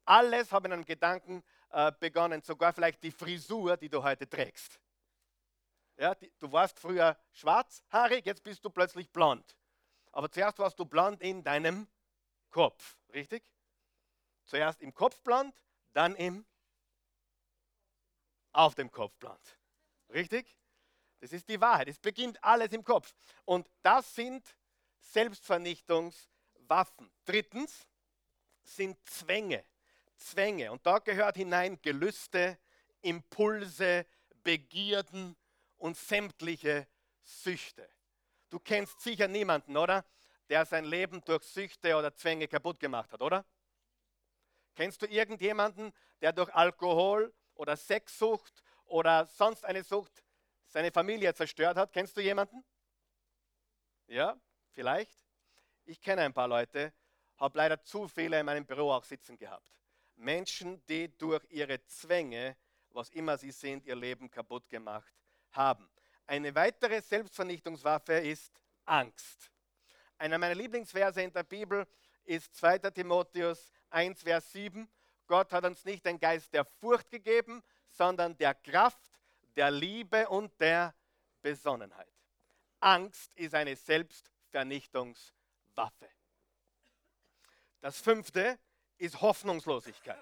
Alles 0.04 0.52
hat 0.52 0.62
mit 0.62 0.72
einem 0.72 0.84
Gedanken 0.84 1.42
äh, 1.70 1.92
begonnen, 1.98 2.42
sogar 2.42 2.72
vielleicht 2.72 3.02
die 3.02 3.10
Frisur, 3.10 3.76
die 3.76 3.88
du 3.88 4.02
heute 4.02 4.28
trägst. 4.28 4.78
Ja, 5.96 6.14
die, 6.14 6.30
du 6.38 6.50
warst 6.52 6.78
früher 6.78 7.18
schwarzhaarig, 7.32 8.24
jetzt 8.24 8.42
bist 8.42 8.64
du 8.64 8.70
plötzlich 8.70 9.10
blond. 9.10 9.56
Aber 10.18 10.30
zuerst 10.32 10.58
warst 10.58 10.80
du 10.80 10.84
blond 10.84 11.22
in 11.22 11.44
deinem 11.44 11.86
Kopf, 12.50 12.96
richtig? 13.14 13.44
Zuerst 14.46 14.82
im 14.82 14.92
Kopf 14.92 15.20
blond, 15.20 15.54
dann 15.92 16.16
im 16.16 16.44
auf 18.50 18.74
dem 18.74 18.90
Kopf 18.90 19.14
blond. 19.20 19.60
Richtig? 20.12 20.58
Das 21.20 21.32
ist 21.32 21.48
die 21.48 21.60
Wahrheit. 21.60 21.86
Es 21.86 22.00
beginnt 22.00 22.42
alles 22.42 22.72
im 22.72 22.82
Kopf. 22.82 23.14
Und 23.44 23.70
das 23.82 24.12
sind 24.12 24.44
Selbstvernichtungswaffen. 24.98 27.12
Drittens 27.24 27.86
sind 28.64 28.98
Zwänge. 29.08 29.64
Zwänge. 30.16 30.72
Und 30.72 30.84
da 30.84 30.98
gehört 30.98 31.36
hinein 31.36 31.80
Gelüste, 31.80 32.58
Impulse, 33.02 34.04
Begierden 34.42 35.36
und 35.76 35.96
sämtliche 35.96 36.88
Süchte. 37.22 37.88
Du 38.50 38.58
kennst 38.58 39.00
sicher 39.00 39.28
niemanden, 39.28 39.76
oder? 39.76 40.04
Der 40.48 40.64
sein 40.64 40.84
Leben 40.84 41.22
durch 41.24 41.42
Süchte 41.42 41.96
oder 41.96 42.14
Zwänge 42.14 42.48
kaputt 42.48 42.80
gemacht 42.80 43.12
hat, 43.12 43.20
oder? 43.20 43.44
Kennst 44.74 45.02
du 45.02 45.06
irgendjemanden, 45.06 45.92
der 46.20 46.32
durch 46.32 46.54
Alkohol 46.54 47.34
oder 47.54 47.76
Sexsucht 47.76 48.62
oder 48.86 49.26
sonst 49.26 49.64
eine 49.64 49.82
Sucht 49.82 50.24
seine 50.66 50.90
Familie 50.90 51.34
zerstört 51.34 51.76
hat? 51.76 51.92
Kennst 51.92 52.16
du 52.16 52.20
jemanden? 52.20 52.64
Ja, 54.06 54.40
vielleicht. 54.70 55.18
Ich 55.84 56.00
kenne 56.00 56.22
ein 56.22 56.32
paar 56.32 56.48
Leute, 56.48 56.92
habe 57.36 57.58
leider 57.58 57.82
zu 57.82 58.08
viele 58.08 58.40
in 58.40 58.46
meinem 58.46 58.64
Büro 58.64 58.92
auch 58.92 59.04
sitzen 59.04 59.36
gehabt. 59.36 59.70
Menschen, 60.16 60.84
die 60.86 61.16
durch 61.18 61.44
ihre 61.50 61.84
Zwänge, 61.86 62.56
was 62.90 63.10
immer 63.10 63.36
sie 63.36 63.52
sind, 63.52 63.84
ihr 63.84 63.96
Leben 63.96 64.30
kaputt 64.30 64.68
gemacht 64.68 65.12
haben. 65.50 65.88
Eine 66.28 66.54
weitere 66.54 67.00
Selbstvernichtungswaffe 67.00 68.12
ist 68.12 68.52
Angst. 68.84 69.50
Einer 70.18 70.36
meiner 70.36 70.54
Lieblingsverse 70.54 71.22
in 71.22 71.32
der 71.32 71.42
Bibel 71.42 71.86
ist 72.26 72.54
2. 72.54 72.80
Timotheus 72.90 73.72
1, 73.88 74.24
Vers 74.24 74.52
7. 74.52 74.86
Gott 75.26 75.50
hat 75.54 75.64
uns 75.64 75.86
nicht 75.86 76.04
den 76.04 76.20
Geist 76.20 76.52
der 76.52 76.66
Furcht 76.66 77.10
gegeben, 77.10 77.62
sondern 77.88 78.36
der 78.36 78.54
Kraft, 78.54 79.00
der 79.56 79.70
Liebe 79.70 80.28
und 80.28 80.52
der 80.60 80.94
Besonnenheit. 81.40 82.12
Angst 82.78 83.34
ist 83.34 83.54
eine 83.54 83.74
Selbstvernichtungswaffe. 83.74 86.10
Das 87.80 88.02
fünfte 88.02 88.58
ist 88.98 89.22
Hoffnungslosigkeit. 89.22 90.18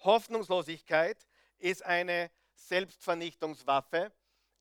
Hoffnungslosigkeit 0.00 1.26
ist 1.58 1.82
eine 1.84 2.30
Selbstvernichtungswaffe, 2.54 4.12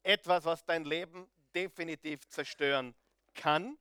etwas, 0.04 0.46
was 0.46 0.66
dein 0.66 0.86
Leben 0.86 1.30
definitiv 1.54 2.28
zerstören 2.28 2.96
kann. 3.34 3.78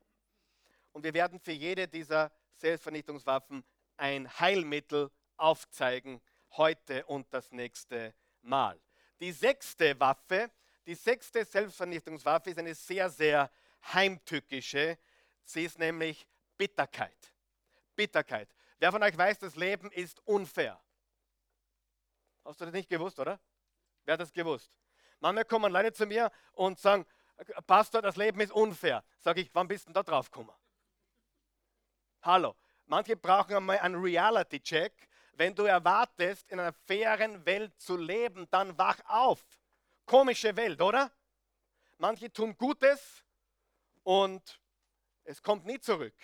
Und 0.93 1.05
wir 1.05 1.15
werden 1.15 1.39
für 1.39 1.53
jede 1.53 1.89
dieser 1.89 2.31
Selbstvernichtungswaffen 2.55 3.65
ein 3.97 4.29
Heilmittel 4.39 5.11
aufzeigen, 5.37 6.21
heute 6.57 7.07
und 7.07 7.33
das 7.33 7.53
nächste 7.53 8.15
Mal. 8.43 8.81
Die 9.21 9.33
sechste 9.33 9.99
Waffe, 10.01 10.51
die 10.87 10.95
sechste 10.95 11.45
Selbstvernichtungswaffe 11.45 12.51
ist 12.51 12.59
eine 12.59 12.75
sehr, 12.75 13.09
sehr 13.11 13.51
heimtückische. 13.93 14.99
Sie 15.45 15.65
ist 15.65 15.79
nämlich 15.79 16.27
Bitterkeit. 16.57 17.33
Bitterkeit. 17.95 18.49
Wer 18.79 18.91
von 18.91 19.03
euch 19.03 19.17
weiß, 19.17 19.39
das 19.39 19.57
Leben 19.57 19.91
ist 19.93 20.27
unfair? 20.27 20.81
Hast 22.45 22.61
du 22.61 22.65
das 22.65 22.75
nicht 22.75 22.89
gewusst, 22.89 23.19
oder? 23.21 23.39
Wer 24.05 24.15
hat 24.15 24.21
das 24.21 24.33
gewusst? 24.33 24.77
Manchmal 25.21 25.45
kommen 25.45 25.73
Leute 25.73 25.93
zu 25.93 26.07
mir 26.07 26.31
und 26.53 26.79
sagen, 26.79 27.07
Pastor, 27.67 28.03
das 28.03 28.17
Leben 28.17 28.41
ist 28.41 28.53
unfair. 28.53 29.05
Sag 29.21 29.39
ich, 29.39 29.51
wann 29.55 29.69
bist 29.69 29.89
du 29.89 29.93
da 29.93 30.03
drauf 30.03 30.31
gekommen? 30.31 30.55
Hallo. 32.23 32.55
Manche 32.87 33.17
brauchen 33.17 33.55
einmal 33.55 33.79
einen 33.79 34.03
Reality-Check. 34.03 35.09
Wenn 35.35 35.55
du 35.55 35.65
erwartest, 35.65 36.51
in 36.51 36.59
einer 36.59 36.73
fairen 36.73 37.47
Welt 37.47 37.79
zu 37.81 37.97
leben, 37.97 38.49
dann 38.51 38.77
wach 38.77 38.99
auf. 39.07 39.43
Komische 40.05 40.57
Welt, 40.57 40.83
oder? 40.83 41.11
Manche 41.99 42.33
tun 42.33 42.57
Gutes 42.57 43.25
und 44.03 44.61
es 45.25 45.43
kommt 45.43 45.67
nie 45.67 45.79
zurück. 45.79 46.17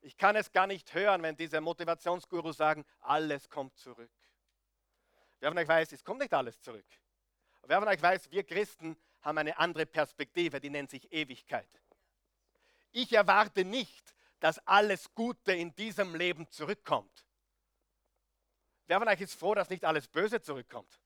Ich 0.00 0.16
kann 0.16 0.36
es 0.36 0.52
gar 0.52 0.66
nicht 0.66 0.94
hören, 0.94 1.22
wenn 1.22 1.36
diese 1.36 1.60
Motivationsgurus 1.60 2.56
sagen, 2.56 2.84
alles 3.00 3.50
kommt 3.50 3.76
zurück. 3.76 4.12
Wer 5.40 5.50
von 5.50 5.58
euch 5.58 5.68
weiß, 5.68 5.92
es 5.92 6.04
kommt 6.04 6.20
nicht 6.20 6.32
alles 6.32 6.60
zurück. 6.60 6.86
Wer 7.68 7.80
von 7.80 7.88
euch 7.88 8.00
weiß, 8.00 8.30
wir 8.30 8.44
Christen 8.44 8.96
haben 9.22 9.38
eine 9.38 9.58
andere 9.58 9.86
Perspektive, 9.86 10.60
die 10.60 10.70
nennt 10.70 10.90
sich 10.90 11.12
Ewigkeit. 11.12 11.68
Ich 12.92 13.12
erwarte 13.12 13.64
nicht, 13.64 14.14
dass 14.38 14.58
alles 14.66 15.12
Gute 15.14 15.52
in 15.52 15.74
diesem 15.74 16.14
Leben 16.14 16.48
zurückkommt. 16.50 17.26
Wer 18.86 18.98
von 18.98 19.08
euch 19.08 19.20
ist 19.20 19.34
froh, 19.34 19.54
dass 19.54 19.68
nicht 19.68 19.84
alles 19.84 20.06
Böse 20.06 20.40
zurückkommt? 20.40 21.00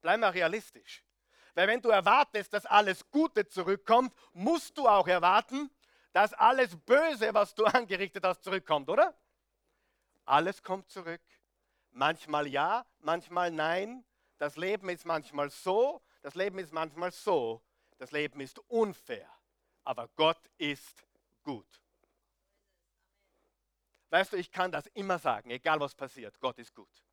Bleib 0.00 0.18
mal 0.18 0.30
realistisch. 0.30 1.04
Weil 1.54 1.68
wenn 1.68 1.80
du 1.80 1.90
erwartest, 1.90 2.52
dass 2.52 2.66
alles 2.66 3.08
Gute 3.10 3.46
zurückkommt, 3.46 4.12
musst 4.32 4.76
du 4.78 4.88
auch 4.88 5.06
erwarten, 5.06 5.70
dass 6.12 6.32
alles 6.32 6.76
Böse, 6.76 7.32
was 7.34 7.54
du 7.54 7.64
angerichtet 7.66 8.24
hast, 8.24 8.42
zurückkommt, 8.42 8.88
oder? 8.88 9.16
Alles 10.24 10.62
kommt 10.62 10.90
zurück. 10.90 11.22
Manchmal 11.90 12.46
ja, 12.46 12.86
manchmal 13.00 13.50
nein. 13.50 14.04
Das 14.38 14.56
Leben 14.56 14.88
ist 14.88 15.04
manchmal 15.04 15.50
so, 15.50 16.02
das 16.22 16.34
Leben 16.34 16.58
ist 16.58 16.72
manchmal 16.72 17.12
so. 17.12 17.62
Das 17.98 18.12
Leben 18.12 18.40
ist 18.40 18.58
unfair. 18.68 19.28
aber 19.84 20.08
Gott 20.16 20.50
ist 20.58 21.06
gut. 21.42 21.82
Weißt 24.10 24.32
du, 24.32 24.36
ich 24.36 24.50
kann 24.50 24.70
das 24.70 24.86
immer 24.88 25.18
sagen, 25.18 25.50
egal 25.50 25.80
was 25.80 25.94
passiert, 25.94 26.38
Gott 26.40 26.58
ist 26.58 26.74
gut. 26.74 27.04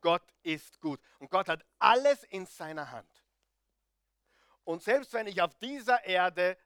Gott 0.00 0.34
ist 0.42 0.80
gut. 0.80 0.98
Und 1.18 1.30
Gott 1.30 1.48
hat 1.48 1.64
alles 1.78 2.24
in 2.24 2.46
seiner 2.46 2.90
Hand. 2.90 3.22
Und 4.64 4.82
selbst 4.82 5.12
wenn 5.12 5.26
ich 5.26 5.42
auf 5.42 5.54
dieser 5.56 6.02
Erde 6.04 6.56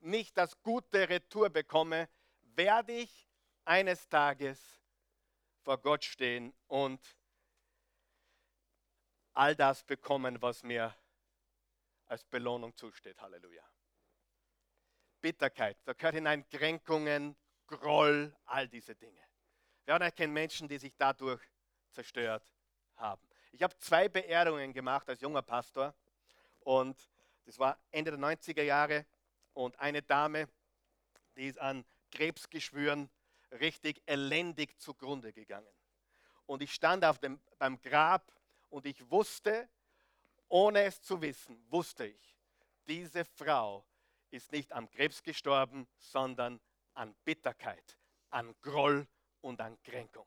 nicht 0.00 0.36
das 0.36 0.60
gute 0.62 1.08
Retour 1.08 1.48
bekomme, 1.48 2.10
werde 2.42 2.92
ich 2.92 3.30
eines 3.64 4.08
Tages 4.10 4.60
vor 5.62 5.78
Gott 5.78 6.04
stehen 6.04 6.52
und 6.66 7.15
all 9.36 9.54
das 9.54 9.82
bekommen, 9.82 10.40
was 10.40 10.62
mir 10.62 10.94
als 12.06 12.24
Belohnung 12.24 12.74
zusteht. 12.74 13.20
Halleluja. 13.20 13.62
Bitterkeit, 15.20 15.76
da 15.84 15.92
gehört 15.92 16.14
hinein 16.14 16.48
Kränkungen, 16.48 17.36
Groll, 17.66 18.34
all 18.44 18.68
diese 18.68 18.94
Dinge. 18.94 19.20
Wir 19.84 19.94
anerkennen 19.94 20.32
Menschen, 20.32 20.68
die 20.68 20.78
sich 20.78 20.94
dadurch 20.96 21.42
zerstört 21.90 22.44
haben. 22.96 23.26
Ich 23.50 23.62
habe 23.62 23.76
zwei 23.78 24.08
Beerdigungen 24.08 24.72
gemacht 24.72 25.08
als 25.08 25.20
junger 25.20 25.42
Pastor 25.42 25.94
und 26.60 26.96
das 27.44 27.58
war 27.58 27.78
Ende 27.90 28.12
der 28.12 28.20
90er 28.20 28.62
Jahre 28.62 29.04
und 29.52 29.78
eine 29.80 30.02
Dame, 30.02 30.48
die 31.36 31.48
ist 31.48 31.58
an 31.58 31.84
Krebsgeschwüren 32.12 33.10
richtig 33.52 34.02
elendig 34.06 34.78
zugrunde 34.78 35.32
gegangen. 35.32 35.74
Und 36.46 36.62
ich 36.62 36.72
stand 36.72 37.04
auf 37.04 37.18
dem, 37.18 37.40
beim 37.58 37.80
Grab 37.80 38.30
und 38.76 38.84
ich 38.84 39.10
wusste, 39.10 39.70
ohne 40.48 40.82
es 40.82 41.00
zu 41.00 41.22
wissen, 41.22 41.58
wusste 41.70 42.04
ich, 42.04 42.36
diese 42.86 43.24
Frau 43.24 43.86
ist 44.30 44.52
nicht 44.52 44.70
am 44.74 44.90
Krebs 44.90 45.22
gestorben, 45.22 45.88
sondern 45.96 46.60
an 46.92 47.14
Bitterkeit, 47.24 47.96
an 48.28 48.54
Groll 48.60 49.08
und 49.40 49.62
an 49.62 49.82
Kränkung. 49.82 50.26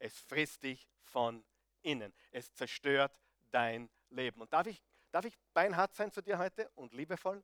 Es 0.00 0.18
frisst 0.18 0.64
dich 0.64 0.88
von 1.00 1.44
innen. 1.82 2.12
Es 2.32 2.52
zerstört 2.54 3.16
dein 3.52 3.88
Leben. 4.10 4.40
Und 4.40 4.52
darf 4.52 4.66
ich, 4.66 4.82
darf 5.12 5.24
ich 5.24 5.38
beinhart 5.54 5.94
sein 5.94 6.10
zu 6.10 6.20
dir 6.22 6.38
heute 6.38 6.68
und 6.74 6.92
liebevoll? 6.92 7.40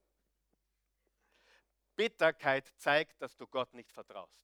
Bitterkeit 1.94 2.66
zeigt, 2.78 3.22
dass 3.22 3.36
du 3.36 3.46
Gott 3.46 3.72
nicht 3.74 3.92
vertraust. 3.92 4.42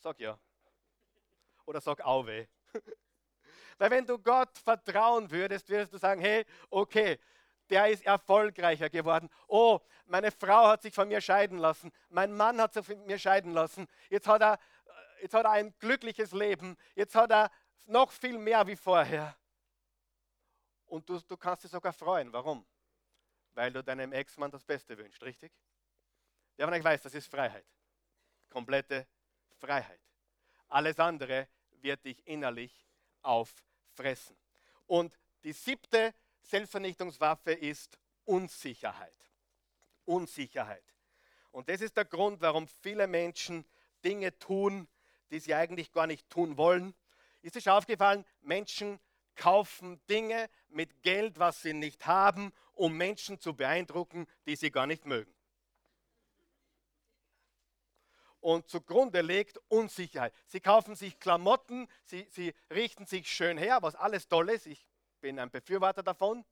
Sag 0.00 0.20
ja. 0.20 0.38
Oder 1.64 1.80
sag 1.80 2.02
Auwe. 2.02 2.46
Weil 3.82 3.90
wenn 3.90 4.06
du 4.06 4.16
Gott 4.16 4.56
vertrauen 4.58 5.28
würdest, 5.28 5.68
würdest 5.68 5.92
du 5.92 5.98
sagen, 5.98 6.20
hey, 6.20 6.46
okay, 6.70 7.18
der 7.68 7.88
ist 7.88 8.06
erfolgreicher 8.06 8.88
geworden. 8.88 9.28
Oh, 9.48 9.80
meine 10.06 10.30
Frau 10.30 10.68
hat 10.68 10.82
sich 10.82 10.94
von 10.94 11.08
mir 11.08 11.20
scheiden 11.20 11.58
lassen. 11.58 11.90
Mein 12.08 12.32
Mann 12.32 12.60
hat 12.60 12.74
sich 12.74 12.86
von 12.86 13.04
mir 13.06 13.18
scheiden 13.18 13.52
lassen. 13.52 13.88
Jetzt 14.08 14.28
hat 14.28 14.40
er, 14.40 14.60
jetzt 15.20 15.34
hat 15.34 15.46
er 15.46 15.50
ein 15.50 15.74
glückliches 15.80 16.30
Leben. 16.30 16.76
Jetzt 16.94 17.16
hat 17.16 17.32
er 17.32 17.50
noch 17.86 18.12
viel 18.12 18.38
mehr 18.38 18.64
wie 18.68 18.76
vorher. 18.76 19.36
Und 20.86 21.08
du, 21.08 21.18
du 21.18 21.36
kannst 21.36 21.64
dich 21.64 21.72
sogar 21.72 21.92
freuen. 21.92 22.32
Warum? 22.32 22.64
Weil 23.50 23.72
du 23.72 23.82
deinem 23.82 24.12
Ex-Mann 24.12 24.52
das 24.52 24.62
Beste 24.62 24.96
wünschst, 24.96 25.24
richtig? 25.24 25.50
Wer 26.56 26.68
von 26.68 26.74
euch 26.74 26.84
weiß, 26.84 27.02
das 27.02 27.14
ist 27.14 27.28
Freiheit. 27.28 27.66
Komplette 28.48 29.08
Freiheit. 29.58 30.00
Alles 30.68 31.00
andere 31.00 31.48
wird 31.80 32.04
dich 32.04 32.24
innerlich 32.28 32.86
auffressen. 33.92 34.36
Und 34.86 35.16
die 35.44 35.52
siebte 35.52 36.14
Selbstvernichtungswaffe 36.42 37.52
ist 37.52 37.98
Unsicherheit. 38.24 39.14
Unsicherheit. 40.04 40.84
Und 41.50 41.68
das 41.68 41.80
ist 41.80 41.96
der 41.96 42.04
Grund, 42.04 42.40
warum 42.40 42.66
viele 42.66 43.06
Menschen 43.06 43.64
Dinge 44.04 44.36
tun, 44.38 44.88
die 45.30 45.38
sie 45.38 45.54
eigentlich 45.54 45.92
gar 45.92 46.06
nicht 46.06 46.28
tun 46.30 46.56
wollen. 46.56 46.94
Ist 47.42 47.56
es 47.56 47.68
aufgefallen, 47.68 48.24
Menschen 48.40 48.98
kaufen 49.34 50.00
Dinge 50.08 50.48
mit 50.68 51.02
Geld, 51.02 51.38
was 51.38 51.62
sie 51.62 51.72
nicht 51.72 52.06
haben, 52.06 52.52
um 52.74 52.96
Menschen 52.96 53.38
zu 53.38 53.54
beeindrucken, 53.54 54.26
die 54.46 54.56
sie 54.56 54.70
gar 54.70 54.86
nicht 54.86 55.06
mögen. 55.06 55.32
Und 58.42 58.68
zugrunde 58.68 59.20
legt 59.20 59.58
Unsicherheit. 59.68 60.34
Sie 60.46 60.58
kaufen 60.58 60.96
sich 60.96 61.20
Klamotten, 61.20 61.86
sie, 62.02 62.26
sie 62.28 62.52
richten 62.70 63.06
sich 63.06 63.30
schön 63.30 63.56
her, 63.56 63.78
was 63.82 63.94
alles 63.94 64.26
toll 64.26 64.50
ist. 64.50 64.66
Ich 64.66 64.84
bin 65.20 65.38
ein 65.38 65.48
Befürworter 65.48 66.02
davon. 66.02 66.44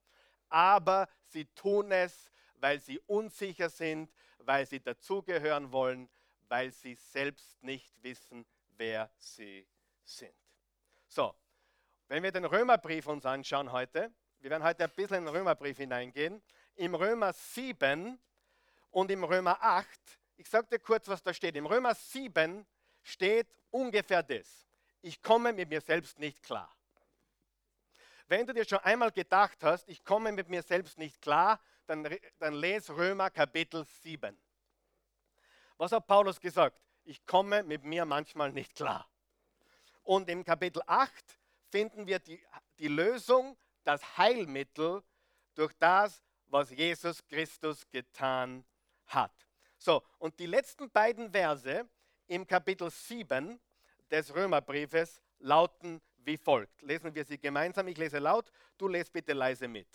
Aber 0.49 1.09
sie 1.27 1.47
tun 1.47 1.91
es, 1.91 2.31
weil 2.55 2.79
sie 2.79 3.01
unsicher 3.01 3.69
sind, 3.69 4.09
weil 4.39 4.67
sie 4.67 4.81
dazugehören 4.81 5.73
wollen, 5.73 6.09
weil 6.49 6.71
sie 6.71 6.95
selbst 6.95 7.61
nicht 7.61 7.93
wissen, 8.03 8.47
wer 8.77 9.11
sie 9.19 9.67
sind. 10.05 10.35
So, 11.09 11.35
wenn 12.07 12.23
wir 12.23 12.31
den 12.31 12.45
Römerbrief 12.45 13.09
uns 13.09 13.27
anschauen 13.27 13.73
heute, 13.73 14.13
wir 14.39 14.51
werden 14.51 14.63
heute 14.63 14.85
ein 14.85 14.91
bisschen 14.91 15.19
in 15.19 15.25
den 15.25 15.35
Römerbrief 15.35 15.79
hineingehen. 15.79 16.41
Im 16.77 16.95
Römer 16.95 17.33
7 17.33 18.17
und 18.93 19.11
im 19.11 19.25
Römer 19.25 19.61
8, 19.61 20.20
ich 20.41 20.49
sage 20.49 20.69
dir 20.69 20.79
kurz, 20.79 21.07
was 21.07 21.23
da 21.23 21.35
steht. 21.35 21.55
Im 21.55 21.67
Römer 21.67 21.95
7 21.95 22.67
steht 23.03 23.47
ungefähr 23.71 24.23
das. 24.23 24.67
Ich 25.03 25.23
komme 25.23 25.53
mit 25.53 25.69
mir 25.69 25.83
selbst 25.83 26.19
nicht 26.19 26.43
klar. 26.43 26.75
Wenn 28.27 28.47
du 28.47 28.55
dir 28.55 28.65
schon 28.65 28.79
einmal 28.79 29.13
gedacht 29.13 29.63
hast, 29.63 29.87
ich 29.87 30.03
komme 30.03 30.33
mit 30.33 30.49
mir 30.49 30.63
selbst 30.63 30.97
nicht 30.97 31.21
klar, 31.21 31.61
dann, 31.87 32.09
dann 32.39 32.55
lese 32.55 32.97
Römer 32.97 33.29
Kapitel 33.29 33.85
7. 33.85 34.35
Was 35.77 35.93
hat 35.93 36.07
Paulus 36.07 36.41
gesagt? 36.41 36.81
Ich 37.05 37.27
komme 37.27 37.63
mit 37.63 37.85
mir 37.85 38.07
manchmal 38.07 38.51
nicht 38.51 38.75
klar. 38.75 39.11
Und 40.05 40.31
im 40.31 40.43
Kapitel 40.43 40.83
8 40.87 41.39
finden 41.71 42.07
wir 42.07 42.19
die, 42.19 42.43
die 42.79 42.89
Lösung, 42.89 43.59
das 43.85 44.17
Heilmittel 44.17 45.03
durch 45.55 45.75
das, 45.79 46.23
was 46.47 46.71
Jesus 46.71 47.27
Christus 47.27 47.87
getan 47.91 48.65
hat. 49.07 49.50
So, 49.83 50.03
und 50.19 50.39
die 50.39 50.45
letzten 50.45 50.91
beiden 50.91 51.31
Verse 51.31 51.89
im 52.27 52.47
Kapitel 52.47 52.91
7 52.91 53.59
des 54.11 54.35
Römerbriefes 54.35 55.23
lauten 55.39 56.03
wie 56.19 56.37
folgt. 56.37 56.83
Lesen 56.83 57.15
wir 57.15 57.25
sie 57.25 57.39
gemeinsam. 57.39 57.89
Ich 57.89 57.97
lese 57.97 58.19
laut, 58.19 58.53
du 58.77 58.89
lest 58.89 59.11
bitte 59.11 59.33
leise 59.33 59.69
mit. 59.69 59.89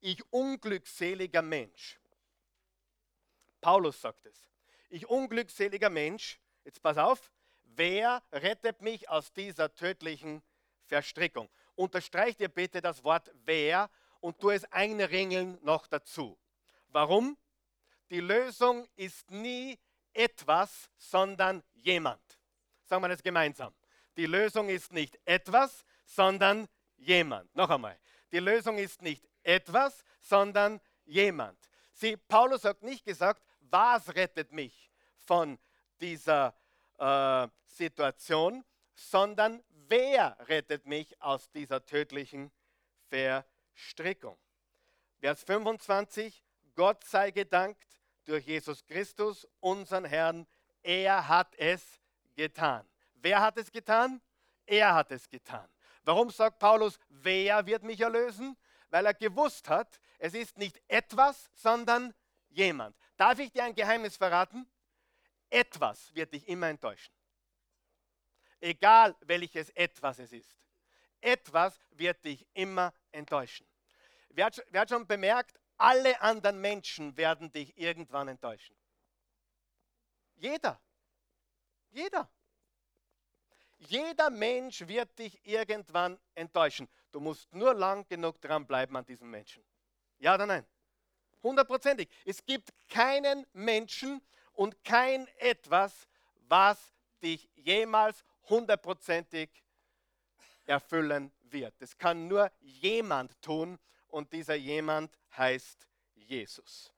Ich 0.00 0.22
unglückseliger 0.30 1.40
Mensch. 1.40 1.98
Paulus 3.62 3.98
sagt 3.98 4.26
es. 4.26 4.46
Ich 4.90 5.08
unglückseliger 5.08 5.88
Mensch, 5.88 6.38
jetzt 6.66 6.82
pass 6.82 6.98
auf, 6.98 7.32
wer 7.64 8.22
rettet 8.32 8.82
mich 8.82 9.08
aus 9.08 9.32
dieser 9.32 9.74
tödlichen 9.74 10.42
Verstrickung? 10.84 11.48
Unterstreicht 11.76 12.42
ihr 12.42 12.50
bitte 12.50 12.82
das 12.82 13.04
Wort 13.04 13.30
wer 13.46 13.88
und 14.20 14.38
tu 14.38 14.50
es 14.50 14.70
einringeln 14.70 15.58
noch 15.62 15.86
dazu. 15.86 16.38
Warum? 16.88 17.38
Die 18.10 18.20
Lösung 18.20 18.88
ist 18.96 19.30
nie 19.30 19.78
etwas, 20.12 20.90
sondern 20.98 21.62
jemand. 21.74 22.20
Sagen 22.84 23.02
wir 23.04 23.08
das 23.08 23.22
gemeinsam. 23.22 23.72
Die 24.16 24.26
Lösung 24.26 24.68
ist 24.68 24.92
nicht 24.92 25.18
etwas, 25.24 25.84
sondern 26.04 26.68
jemand. 26.96 27.54
Noch 27.54 27.70
einmal. 27.70 27.98
Die 28.32 28.40
Lösung 28.40 28.78
ist 28.78 29.00
nicht 29.02 29.28
etwas, 29.44 30.04
sondern 30.20 30.80
jemand. 31.04 31.58
Sie, 31.92 32.16
Paulus 32.16 32.64
hat 32.64 32.82
nicht 32.82 33.04
gesagt, 33.04 33.42
was 33.60 34.14
rettet 34.14 34.50
mich 34.50 34.90
von 35.16 35.58
dieser 36.00 36.56
äh, 36.98 37.46
Situation, 37.66 38.64
sondern 38.94 39.62
wer 39.88 40.36
rettet 40.48 40.86
mich 40.86 41.20
aus 41.22 41.50
dieser 41.50 41.84
tödlichen 41.86 42.50
Verstrickung. 43.08 44.36
Vers 45.20 45.44
25, 45.44 46.42
Gott 46.74 47.04
sei 47.04 47.30
gedankt 47.30 47.99
durch 48.24 48.46
Jesus 48.46 48.84
Christus, 48.84 49.46
unseren 49.60 50.04
Herrn, 50.04 50.46
er 50.82 51.28
hat 51.28 51.54
es 51.56 52.00
getan. 52.34 52.88
Wer 53.14 53.40
hat 53.40 53.56
es 53.58 53.70
getan? 53.70 54.20
Er 54.66 54.94
hat 54.94 55.10
es 55.10 55.28
getan. 55.28 55.68
Warum 56.04 56.30
sagt 56.30 56.58
Paulus, 56.58 56.98
wer 57.08 57.66
wird 57.66 57.82
mich 57.82 58.00
erlösen? 58.00 58.56
Weil 58.88 59.06
er 59.06 59.14
gewusst 59.14 59.68
hat, 59.68 60.00
es 60.18 60.34
ist 60.34 60.58
nicht 60.58 60.80
etwas, 60.88 61.50
sondern 61.54 62.14
jemand. 62.48 62.96
Darf 63.16 63.38
ich 63.38 63.52
dir 63.52 63.64
ein 63.64 63.74
Geheimnis 63.74 64.16
verraten? 64.16 64.66
Etwas 65.50 66.14
wird 66.14 66.32
dich 66.32 66.48
immer 66.48 66.68
enttäuschen. 66.68 67.12
Egal 68.60 69.16
welches 69.20 69.70
etwas 69.70 70.18
es 70.18 70.32
ist. 70.32 70.56
Etwas 71.20 71.78
wird 71.90 72.24
dich 72.24 72.46
immer 72.54 72.92
enttäuschen. 73.12 73.66
Wer 74.30 74.46
hat, 74.46 74.88
schon 74.88 75.06
bemerkt, 75.06 75.59
alle 75.80 76.20
anderen 76.20 76.60
Menschen 76.60 77.16
werden 77.16 77.50
dich 77.52 77.76
irgendwann 77.78 78.28
enttäuschen. 78.28 78.76
Jeder. 80.36 80.80
Jeder. 81.90 82.30
Jeder 83.78 84.28
Mensch 84.28 84.86
wird 84.86 85.18
dich 85.18 85.40
irgendwann 85.46 86.18
enttäuschen. 86.34 86.86
Du 87.12 87.20
musst 87.20 87.52
nur 87.54 87.74
lang 87.74 88.06
genug 88.06 88.40
dranbleiben 88.40 88.94
an 88.94 89.06
diesem 89.06 89.30
Menschen. 89.30 89.64
Ja 90.18 90.34
oder 90.34 90.46
nein? 90.46 90.66
Hundertprozentig. 91.42 92.10
Es 92.26 92.44
gibt 92.44 92.70
keinen 92.88 93.46
Menschen 93.54 94.20
und 94.52 94.84
kein 94.84 95.26
etwas, 95.38 96.06
was 96.48 96.92
dich 97.22 97.48
jemals 97.54 98.22
hundertprozentig 98.50 99.48
erfüllen 100.66 101.32
wird. 101.44 101.74
Das 101.80 101.96
kann 101.96 102.28
nur 102.28 102.52
jemand 102.60 103.40
tun 103.40 103.78
und 104.10 104.32
dieser 104.32 104.54
jemand 104.54 105.16
heißt 105.36 105.86
Jesus. 106.14 106.92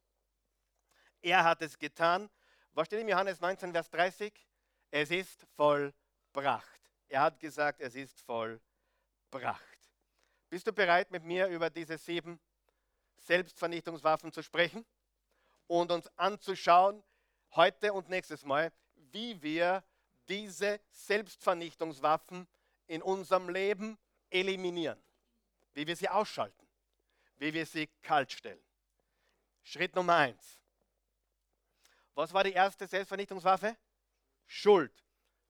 Er 1.21 1.45
hat 1.45 1.63
es 1.63 1.79
getan. 1.79 2.29
Was 2.73 2.87
steht 2.87 3.01
in 3.01 3.09
Johannes 3.09 3.41
19, 3.41 3.73
Vers 3.73 3.91
30? 3.91 4.33
Es 4.91 5.11
ist 5.11 5.47
vollbracht. 5.57 6.81
Er 7.09 7.23
hat 7.23 7.39
gesagt, 7.39 7.81
es 7.81 7.95
ist 7.95 8.21
vollbracht. 8.23 9.63
Bist 10.49 10.67
du 10.67 10.73
bereit, 10.73 11.11
mit 11.11 11.25
mir 11.25 11.47
über 11.47 11.71
diese 11.71 11.97
sieben 11.97 12.41
Selbstvernichtungswaffen 13.19 14.33
zu 14.33 14.43
sprechen 14.43 14.85
und 15.67 15.91
uns 15.93 16.09
anzuschauen, 16.19 17.03
heute 17.55 17.93
und 17.93 18.09
nächstes 18.09 18.45
Mal, 18.45 18.73
wie 18.95 19.41
wir 19.43 19.85
diese 20.29 20.81
Selbstvernichtungswaffen 20.91 22.49
in 22.87 23.03
unserem 23.03 23.49
Leben 23.49 23.99
eliminieren, 24.31 25.03
wie 25.75 25.87
wir 25.87 25.97
sie 25.97 26.09
ausschalten, 26.09 26.62
wie 27.43 27.53
wir 27.53 27.67
sie 27.67 27.89
kalt 28.03 28.31
stellen. 28.31 28.63
Schritt 29.65 29.97
Nummer 29.97 30.15
eins. 30.15 30.61
Was 32.15 32.33
war 32.33 32.45
die 32.45 32.53
erste 32.53 32.87
Selbstvernichtungswaffe? 32.87 33.77
Schuld. 34.47 34.93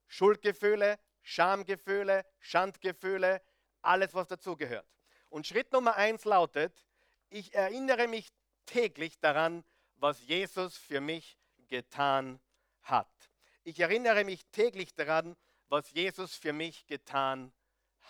Schuldgefühle, 0.07 0.97
Schamgefühle, 1.21 2.25
Schandgefühle, 2.39 3.43
alles, 3.83 4.11
was 4.15 4.27
dazugehört. 4.27 4.87
Und 5.29 5.45
Schritt 5.45 5.71
Nummer 5.71 5.95
eins 5.95 6.25
lautet, 6.25 6.83
ich 7.29 7.53
erinnere 7.53 8.07
mich 8.07 8.33
täglich 8.65 9.19
daran, 9.19 9.63
was 9.97 10.19
Jesus 10.25 10.75
für 10.77 10.99
mich 10.99 11.37
getan 11.67 12.39
hat. 12.81 13.29
Ich 13.63 13.79
erinnere 13.79 14.23
mich 14.23 14.43
täglich 14.47 14.95
daran, 14.95 15.37
was 15.69 15.91
Jesus 15.91 16.35
für 16.35 16.53
mich 16.53 16.87
getan 16.87 17.53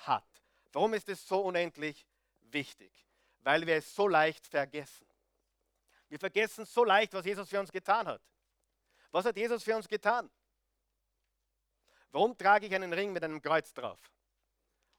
hat. 0.06 0.28
Warum 0.72 0.94
ist 0.94 1.10
es 1.10 1.28
so 1.28 1.42
unendlich 1.42 2.08
wichtig? 2.40 3.04
Weil 3.44 3.68
wir 3.68 3.76
es 3.76 3.94
so 3.94 4.08
leicht 4.08 4.48
vergessen. 4.48 5.08
Wir 6.08 6.20
vergessen 6.20 6.66
so 6.66 6.84
leicht, 6.84 7.14
was 7.14 7.26
Jesus 7.26 7.50
für 7.50 7.60
uns 7.60 7.72
getan 7.72 8.08
hat. 8.08 8.22
Was 9.12 9.26
hat 9.26 9.38
Jesus 9.38 9.64
für 9.64 9.76
uns 9.76 9.88
getan? 9.88 10.30
Warum 12.12 12.38
trage 12.38 12.68
ich 12.68 12.76
einen 12.76 12.94
Ring 12.94 13.12
mit 13.12 13.24
einem 13.24 13.42
Kreuz 13.42 13.74
drauf? 13.74 14.00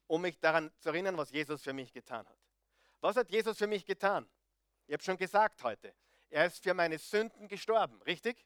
Um 0.07 0.21
mich 0.21 0.39
daran 0.39 0.71
zu 0.79 0.89
erinnern, 0.89 1.17
was 1.17 1.31
Jesus 1.31 1.63
für 1.63 1.73
mich 1.73 1.91
getan 1.91 2.27
hat. 2.27 2.37
Was 3.01 3.15
hat 3.15 3.31
Jesus 3.31 3.57
für 3.57 3.67
mich 3.67 3.85
getan? 3.85 4.29
Ich 4.87 4.93
habe 4.93 5.03
schon 5.03 5.17
gesagt 5.17 5.63
heute, 5.63 5.95
er 6.29 6.45
ist 6.45 6.61
für 6.61 6.73
meine 6.73 6.97
Sünden 6.97 7.47
gestorben, 7.47 8.01
richtig? 8.03 8.45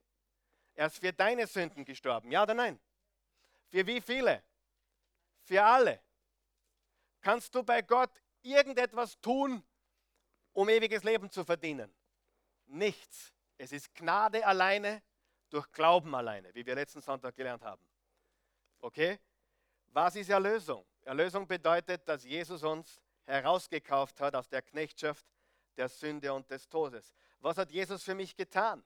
Er 0.75 0.87
ist 0.87 0.99
für 0.99 1.11
deine 1.11 1.47
Sünden 1.47 1.83
gestorben, 1.83 2.31
ja 2.31 2.43
oder 2.43 2.53
nein? 2.53 2.79
Für 3.69 3.85
wie 3.85 3.99
viele? 3.99 4.43
Für 5.41 5.63
alle. 5.63 6.01
Kannst 7.21 7.53
du 7.55 7.63
bei 7.63 7.81
Gott 7.81 8.11
irgendetwas 8.41 9.19
tun, 9.19 9.63
um 10.53 10.69
ewiges 10.69 11.03
Leben 11.03 11.29
zu 11.29 11.43
verdienen? 11.43 11.93
Nichts. 12.65 13.33
Es 13.57 13.71
ist 13.71 13.93
Gnade 13.93 14.45
alleine, 14.45 15.01
durch 15.49 15.71
Glauben 15.71 16.13
alleine, 16.15 16.53
wie 16.53 16.65
wir 16.65 16.75
letzten 16.75 17.01
Sonntag 17.01 17.35
gelernt 17.35 17.63
haben. 17.63 17.83
Okay? 18.79 19.19
Was 19.87 20.15
ist 20.15 20.29
Erlösung? 20.29 20.85
Erlösung 21.01 21.47
bedeutet, 21.47 22.07
dass 22.07 22.23
Jesus 22.23 22.63
uns 22.63 23.01
herausgekauft 23.25 24.21
hat 24.21 24.35
aus 24.35 24.47
der 24.47 24.61
Knechtschaft 24.61 25.25
der 25.77 25.89
Sünde 25.89 26.33
und 26.33 26.49
des 26.51 26.67
Todes. 26.67 27.13
Was 27.39 27.57
hat 27.57 27.71
Jesus 27.71 28.03
für 28.03 28.15
mich 28.15 28.35
getan? 28.35 28.83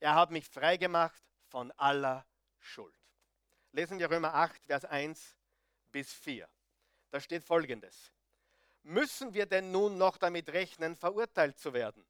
Er 0.00 0.14
hat 0.14 0.30
mich 0.30 0.46
freigemacht 0.48 1.22
von 1.46 1.70
aller 1.72 2.26
Schuld. 2.58 2.94
Lesen 3.72 3.98
wir 3.98 4.10
Römer 4.10 4.34
8, 4.34 4.66
Vers 4.66 4.84
1 4.84 5.36
bis 5.92 6.12
4. 6.12 6.48
Da 7.10 7.20
steht 7.20 7.44
folgendes. 7.44 8.12
Müssen 8.82 9.34
wir 9.34 9.46
denn 9.46 9.70
nun 9.70 9.98
noch 9.98 10.16
damit 10.16 10.48
rechnen, 10.50 10.96
verurteilt 10.96 11.58
zu 11.58 11.72
werden? 11.72 12.04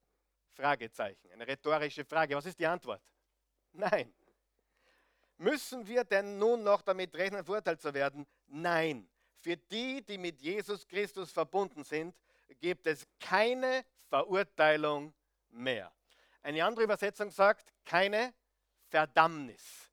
Fragezeichen, 0.53 1.31
eine 1.33 1.47
rhetorische 1.47 2.05
Frage. 2.05 2.37
Was 2.37 2.47
ist 2.47 2.59
die 2.59 2.67
Antwort? 2.67 3.03
Nein. 3.73 4.13
Müssen 5.39 5.87
wir 5.87 6.05
denn 6.05 6.39
nun 6.39 6.63
noch 6.63 6.83
damit 6.83 7.15
rechnen, 7.15 7.45
verurteilt 7.45 7.81
zu 7.81 7.95
werden? 7.95 8.27
Nein. 8.47 9.09
Für 9.39 9.57
die, 9.57 10.03
die 10.03 10.19
mit 10.19 10.41
Jesus 10.43 10.87
Christus 10.87 11.33
verbunden 11.33 11.83
sind, 11.83 12.15
gibt 12.61 12.87
es 12.87 13.07
keine 13.19 13.85
Verurteilung 14.09 15.15
mehr. 15.49 15.91
Eine 16.43 16.65
andere 16.65 16.85
Übersetzung 16.85 17.31
sagt, 17.31 17.73
keine 17.85 18.35
Verdammnis. 18.89 19.91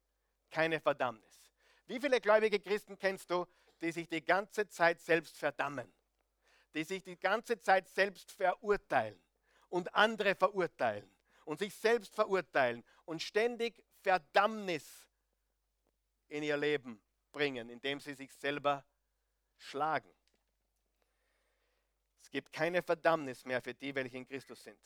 Keine 0.52 0.80
Verdammnis. 0.80 1.52
Wie 1.86 2.00
viele 2.00 2.20
gläubige 2.20 2.60
Christen 2.60 2.98
kennst 2.98 3.30
du, 3.32 3.46
die 3.82 3.92
sich 3.92 4.08
die 4.10 4.24
ganze 4.24 4.68
Zeit 4.68 5.00
selbst 5.00 5.38
verdammen? 5.38 5.92
Die 6.74 6.84
sich 6.84 7.04
die 7.04 7.20
ganze 7.20 7.60
Zeit 7.60 7.88
selbst 7.90 8.32
verurteilen 8.32 9.20
und 9.70 9.94
andere 9.96 10.36
verurteilen 10.36 11.10
und 11.46 11.60
sich 11.60 11.74
selbst 11.74 12.16
verurteilen 12.16 12.84
und 13.06 13.22
ständig 13.22 13.84
Verdammnis 14.02 15.08
in 16.28 16.44
ihr 16.44 16.58
Leben 16.58 17.02
bringen, 17.32 17.70
indem 17.70 18.00
sie 18.00 18.14
sich 18.14 18.34
selber 18.34 18.86
schlagen. 19.58 20.14
Es 22.22 22.30
gibt 22.30 22.52
keine 22.52 22.84
Verdammnis 22.84 23.46
mehr 23.46 23.62
für 23.62 23.74
die, 23.74 23.96
welche 23.96 24.18
in 24.18 24.26
Christus 24.26 24.64
sind. 24.64 24.80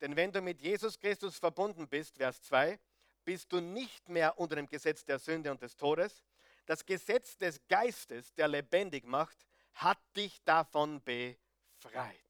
Denn 0.00 0.16
wenn 0.16 0.32
du 0.32 0.42
mit 0.42 0.60
Jesus 0.60 0.98
Christus 0.98 1.38
verbunden 1.38 1.88
bist, 1.88 2.16
Vers 2.16 2.42
2, 2.42 2.78
bist 3.24 3.52
du 3.52 3.60
nicht 3.60 4.08
mehr 4.08 4.38
unter 4.38 4.56
dem 4.56 4.68
Gesetz 4.68 5.04
der 5.04 5.18
Sünde 5.18 5.50
und 5.50 5.62
des 5.62 5.76
Todes. 5.76 6.24
Das 6.66 6.84
Gesetz 6.84 7.36
des 7.36 7.60
Geistes, 7.68 8.32
der 8.34 8.48
lebendig 8.48 9.04
macht, 9.04 9.46
hat 9.78 9.98
dich 10.16 10.42
davon 10.44 11.02
befreit. 11.02 12.24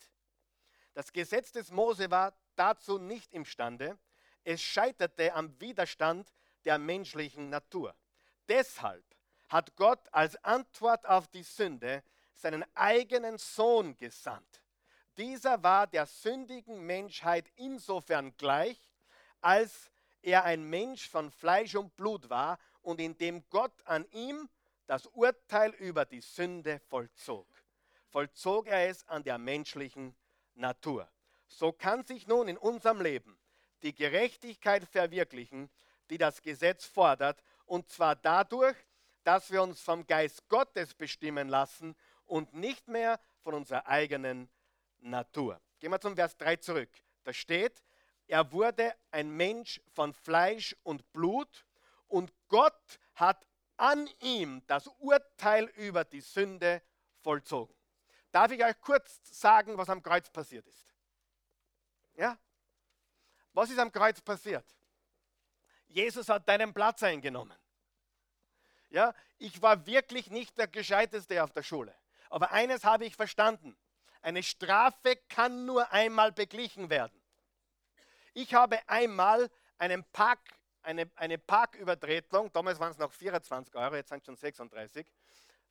Das 0.93 1.13
Gesetz 1.13 1.53
des 1.53 1.71
Mose 1.71 2.11
war 2.11 2.35
dazu 2.57 2.99
nicht 2.99 3.33
imstande. 3.33 3.99
Es 4.45 4.61
scheiterte 4.61 5.35
am 5.35 5.59
Widerstand 5.61 6.33
der 6.65 6.79
menschlichen 6.79 7.49
Natur. 7.49 7.95
Deshalb 8.49 9.05
hat 9.49 9.77
Gott 9.77 10.01
als 10.13 10.37
Antwort 10.45 11.07
auf 11.07 11.29
die 11.29 11.43
Sünde 11.43 12.03
seinen 12.35 12.65
eigenen 12.75 13.39
Sohn 13.39 13.97
gesandt. 13.97 14.63
Dieser 15.17 15.63
war 15.63 15.87
der 15.87 16.07
sündigen 16.07 16.85
Menschheit 16.85 17.51
insofern 17.57 18.37
gleich, 18.37 18.79
als 19.41 19.91
er 20.21 20.45
ein 20.45 20.65
Mensch 20.65 21.09
von 21.09 21.31
Fleisch 21.31 21.75
und 21.75 21.97
Blut 21.97 22.29
war 22.29 22.59
und 22.83 23.01
indem 23.01 23.49
Gott 23.49 23.75
an 23.85 24.05
ihm 24.11 24.49
das 24.89 25.07
Urteil 25.07 25.71
über 25.75 26.07
die 26.07 26.23
Sünde 26.23 26.81
vollzog. 26.89 27.47
Vollzog 28.09 28.67
er 28.67 28.89
es 28.89 29.07
an 29.07 29.23
der 29.23 29.37
menschlichen 29.37 30.17
Natur. 30.55 31.09
So 31.47 31.73
kann 31.73 32.05
sich 32.05 32.27
nun 32.27 32.49
in 32.49 32.57
unserem 32.57 33.01
Leben 33.03 33.39
die 33.83 33.95
Gerechtigkeit 33.95 34.85
verwirklichen, 34.85 35.71
die 36.11 36.19
das 36.19 36.43
Gesetz 36.43 36.87
fordert, 36.87 37.43
und 37.67 37.91
zwar 37.91 38.17
dadurch, 38.17 38.77
dass 39.25 39.51
wir 39.53 39.63
uns 39.63 39.81
vom 39.81 40.07
Geist 40.07 40.49
Gottes 40.49 40.95
bestimmen 40.95 41.49
lassen 41.49 41.95
und 42.25 42.55
nicht 42.55 42.89
mehr 42.89 43.21
von 43.43 43.55
unserer 43.55 43.87
eigenen 43.87 44.49
Natur. 45.01 45.61
Gehen 45.81 45.93
wir 45.93 46.01
zum 46.01 46.17
Vers 46.17 46.35
3 46.39 46.57
zurück. 46.57 46.91
Da 47.25 47.35
steht, 47.35 47.85
er 48.27 48.51
wurde 48.53 48.95
ein 49.11 49.31
Mensch 49.31 49.83
von 49.93 50.15
Fleisch 50.15 50.75
und 50.83 51.13
Blut 51.13 51.67
und 52.07 52.33
Gott 52.49 52.99
hat 53.15 53.47
an 53.79 54.09
ihm 54.21 54.63
das 54.67 54.87
Urteil 54.99 55.65
über 55.77 56.05
die 56.05 56.21
Sünde 56.21 56.83
vollzogen. 57.23 57.75
Darf 58.31 58.51
ich 58.53 58.63
euch 58.63 58.79
kurz 58.81 59.21
sagen, 59.23 59.77
was 59.79 59.89
am 59.89 60.03
Kreuz 60.03 60.29
passiert 60.31 60.67
ist? 60.67 60.87
Ja? 62.15 62.39
Was 63.53 63.71
ist 63.71 63.79
am 63.79 63.91
Kreuz 63.91 64.21
passiert? 64.21 64.67
Jesus 65.87 66.29
hat 66.29 66.47
deinen 66.49 66.75
Platz 66.75 67.03
eingenommen. 67.03 67.57
Ja, 68.91 69.15
ich 69.39 69.61
war 69.63 69.87
wirklich 69.87 70.31
nicht 70.31 70.57
der 70.59 70.67
Gescheiteste 70.67 71.43
auf 71.43 71.53
der 71.53 71.63
Schule. 71.63 71.95
Aber 72.31 72.53
eines 72.53 72.85
habe 72.85 73.07
ich 73.07 73.17
verstanden. 73.17 73.77
Eine 74.21 74.43
Strafe 74.43 75.17
kann 75.29 75.65
nur 75.65 75.91
einmal 75.93 76.33
beglichen 76.33 76.91
werden. 76.91 77.19
Ich 78.35 78.55
habe 78.55 78.79
einmal 78.89 79.51
einen 79.79 80.05
Park, 80.13 80.41
eine, 80.83 81.11
eine 81.17 81.39
Parkübertretung, 81.39 82.53
damals 82.53 82.79
waren 82.79 82.93
es 82.93 82.99
noch 82.99 83.13
24 83.13 83.75
Euro, 83.75 83.97
jetzt 83.97 84.09
sind 84.09 84.21
es 84.21 84.27
schon 84.27 84.37
36. 84.37 85.07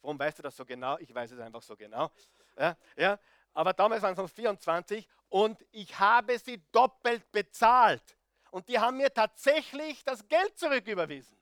Warum 0.01 0.19
weißt 0.19 0.39
du 0.39 0.43
das 0.43 0.55
so 0.55 0.65
genau? 0.65 0.97
Ich 0.99 1.13
weiß 1.13 1.31
es 1.31 1.39
einfach 1.39 1.61
so 1.61 1.75
genau. 1.75 2.11
Ja, 2.57 2.77
ja, 2.95 3.19
aber 3.53 3.73
damals 3.73 4.01
waren 4.01 4.13
es 4.13 4.17
noch 4.17 4.29
24 4.29 5.07
und 5.29 5.65
ich 5.71 5.97
habe 5.99 6.37
sie 6.39 6.61
doppelt 6.71 7.31
bezahlt. 7.31 8.17
Und 8.51 8.69
die 8.69 8.79
haben 8.79 8.97
mir 8.97 9.13
tatsächlich 9.13 10.03
das 10.03 10.27
Geld 10.27 10.57
zurücküberwiesen. 10.57 11.37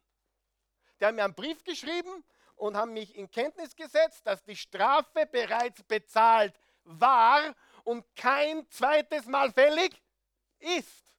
Die 0.99 1.05
haben 1.05 1.15
mir 1.15 1.25
einen 1.25 1.33
Brief 1.33 1.63
geschrieben 1.63 2.23
und 2.55 2.77
haben 2.77 2.93
mich 2.93 3.15
in 3.15 3.29
Kenntnis 3.29 3.75
gesetzt, 3.75 4.25
dass 4.25 4.43
die 4.43 4.55
Strafe 4.55 5.25
bereits 5.25 5.83
bezahlt 5.83 6.53
war 6.83 7.53
und 7.83 8.05
kein 8.15 8.69
zweites 8.69 9.25
Mal 9.25 9.51
fällig 9.51 10.01
ist. 10.59 11.14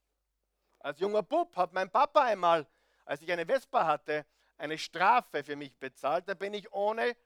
Als 0.86 1.00
junger 1.00 1.24
Bub 1.24 1.56
hat 1.56 1.72
mein 1.72 1.90
Papa 1.90 2.22
einmal, 2.22 2.64
als 3.06 3.20
ich 3.20 3.32
eine 3.32 3.44
Vespa 3.44 3.84
hatte, 3.84 4.24
eine 4.56 4.78
Strafe 4.78 5.42
für 5.42 5.56
mich 5.56 5.76
bezahlt. 5.76 6.28
Da 6.28 6.34
bin 6.34 6.54
ich 6.54 6.72
ohne 6.72 7.16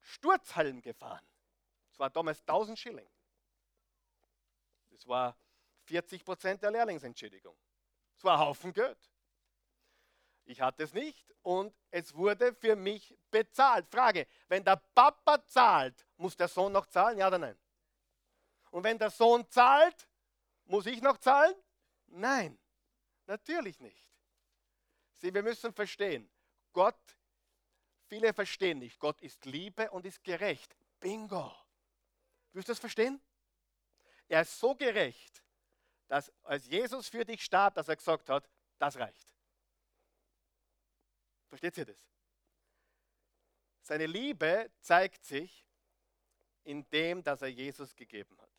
Sturzhalm 0.00 0.82
gefahren. 0.82 1.26
Das 1.88 1.98
war 1.98 2.10
damals 2.10 2.40
1000 2.40 2.78
Schilling. 2.78 3.08
Das 4.90 5.08
war 5.08 5.34
40 5.84 6.26
Prozent 6.26 6.62
der 6.62 6.70
Lehrlingsentschädigung. 6.70 7.56
Das 8.16 8.24
war 8.24 8.34
ein 8.34 8.40
Haufen 8.40 8.74
Geld. 8.74 8.98
Ich 10.44 10.60
hatte 10.60 10.82
es 10.82 10.92
nicht 10.92 11.34
und 11.40 11.74
es 11.90 12.14
wurde 12.14 12.52
für 12.52 12.76
mich 12.76 13.16
bezahlt. 13.30 13.88
Frage, 13.88 14.26
wenn 14.48 14.62
der 14.62 14.76
Papa 14.94 15.42
zahlt, 15.46 16.06
muss 16.18 16.36
der 16.36 16.48
Sohn 16.48 16.70
noch 16.70 16.84
zahlen? 16.84 17.16
Ja 17.16 17.28
oder 17.28 17.38
nein? 17.38 17.58
Und 18.70 18.84
wenn 18.84 18.98
der 18.98 19.10
Sohn 19.10 19.48
zahlt, 19.48 20.06
muss 20.66 20.84
ich 20.84 21.00
noch 21.00 21.16
zahlen? 21.16 21.54
Nein, 22.08 22.58
natürlich 23.26 23.80
nicht. 23.80 24.10
Sieh, 25.14 25.32
wir 25.32 25.42
müssen 25.42 25.72
verstehen, 25.72 26.30
Gott, 26.72 27.18
viele 28.06 28.32
verstehen 28.34 28.78
nicht, 28.78 28.98
Gott 28.98 29.20
ist 29.22 29.44
Liebe 29.46 29.90
und 29.90 30.04
ist 30.04 30.22
gerecht. 30.22 30.76
Bingo. 31.00 31.54
Willst 32.52 32.68
du 32.68 32.72
das 32.72 32.78
verstehen? 32.78 33.20
Er 34.28 34.42
ist 34.42 34.58
so 34.58 34.74
gerecht, 34.74 35.42
dass 36.08 36.32
als 36.42 36.66
Jesus 36.66 37.08
für 37.08 37.24
dich 37.24 37.42
starb, 37.42 37.74
dass 37.74 37.88
er 37.88 37.96
gesagt 37.96 38.28
hat, 38.28 38.48
das 38.78 38.96
reicht. 38.96 39.34
Versteht 41.48 41.78
ihr 41.78 41.86
das? 41.86 42.06
Seine 43.80 44.06
Liebe 44.06 44.70
zeigt 44.80 45.24
sich 45.24 45.64
in 46.64 46.88
dem, 46.90 47.22
dass 47.22 47.42
er 47.42 47.48
Jesus 47.48 47.94
gegeben 47.94 48.36
hat. 48.40 48.50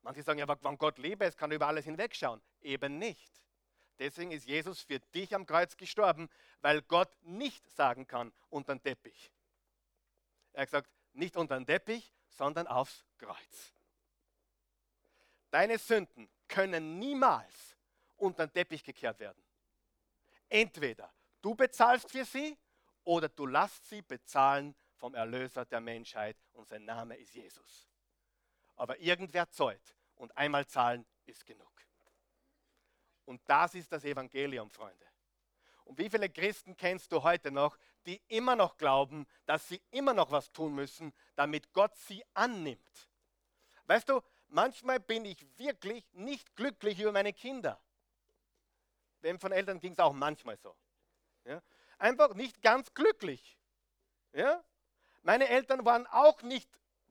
Manche 0.00 0.22
sagen 0.22 0.38
ja, 0.38 0.48
wenn 0.48 0.78
Gott 0.78 0.98
Liebe 0.98 1.26
ist, 1.26 1.36
kann 1.36 1.50
er 1.50 1.56
über 1.56 1.68
alles 1.68 1.84
hinwegschauen. 1.84 2.42
Eben 2.60 2.98
nicht. 2.98 3.42
Deswegen 4.02 4.32
ist 4.32 4.48
Jesus 4.48 4.82
für 4.82 4.98
dich 4.98 5.32
am 5.32 5.46
Kreuz 5.46 5.76
gestorben, 5.76 6.28
weil 6.60 6.82
Gott 6.82 7.08
nicht 7.22 7.64
sagen 7.76 8.04
kann, 8.08 8.32
unter 8.50 8.74
den 8.74 8.82
Teppich. 8.82 9.30
Er 10.52 10.62
hat 10.62 10.66
gesagt, 10.66 10.90
nicht 11.12 11.36
unter 11.36 11.54
den 11.54 11.66
Teppich, 11.66 12.12
sondern 12.26 12.66
aufs 12.66 13.04
Kreuz. 13.16 13.72
Deine 15.52 15.78
Sünden 15.78 16.28
können 16.48 16.98
niemals 16.98 17.76
unter 18.16 18.48
den 18.48 18.52
Teppich 18.52 18.82
gekehrt 18.82 19.20
werden. 19.20 19.40
Entweder 20.48 21.14
du 21.40 21.54
bezahlst 21.54 22.10
für 22.10 22.24
sie 22.24 22.58
oder 23.04 23.28
du 23.28 23.46
lässt 23.46 23.88
sie 23.88 24.02
bezahlen 24.02 24.74
vom 24.96 25.14
Erlöser 25.14 25.64
der 25.64 25.80
Menschheit 25.80 26.36
und 26.54 26.68
sein 26.68 26.84
Name 26.84 27.14
ist 27.18 27.34
Jesus. 27.34 27.88
Aber 28.74 28.98
irgendwer 28.98 29.48
zahlt 29.48 29.94
und 30.16 30.36
einmal 30.36 30.66
zahlen 30.66 31.06
ist 31.24 31.46
genug. 31.46 31.81
Und 33.24 33.40
das 33.46 33.74
ist 33.74 33.90
das 33.92 34.04
Evangelium, 34.04 34.70
Freunde. 34.70 35.06
Und 35.84 35.98
wie 35.98 36.08
viele 36.08 36.30
Christen 36.30 36.76
kennst 36.76 37.12
du 37.12 37.22
heute 37.22 37.50
noch, 37.50 37.76
die 38.06 38.22
immer 38.28 38.56
noch 38.56 38.76
glauben, 38.76 39.26
dass 39.46 39.68
sie 39.68 39.82
immer 39.90 40.14
noch 40.14 40.30
was 40.30 40.52
tun 40.52 40.74
müssen, 40.74 41.12
damit 41.34 41.72
Gott 41.72 41.96
sie 41.96 42.24
annimmt? 42.34 43.08
Weißt 43.86 44.08
du, 44.08 44.20
manchmal 44.48 45.00
bin 45.00 45.24
ich 45.24 45.44
wirklich 45.58 46.04
nicht 46.12 46.54
glücklich 46.56 47.00
über 47.00 47.12
meine 47.12 47.32
Kinder. 47.32 47.80
Wem 49.20 49.38
von 49.38 49.52
Eltern 49.52 49.80
ging 49.80 49.92
es 49.92 49.98
auch 49.98 50.12
manchmal 50.12 50.56
so. 50.56 50.76
Ja? 51.44 51.62
Einfach 51.98 52.34
nicht 52.34 52.60
ganz 52.62 52.92
glücklich. 52.94 53.58
Ja? 54.32 54.64
Meine 55.22 55.48
Eltern 55.48 55.84
waren 55.84 56.06
auch 56.08 56.42
nicht, 56.42 56.68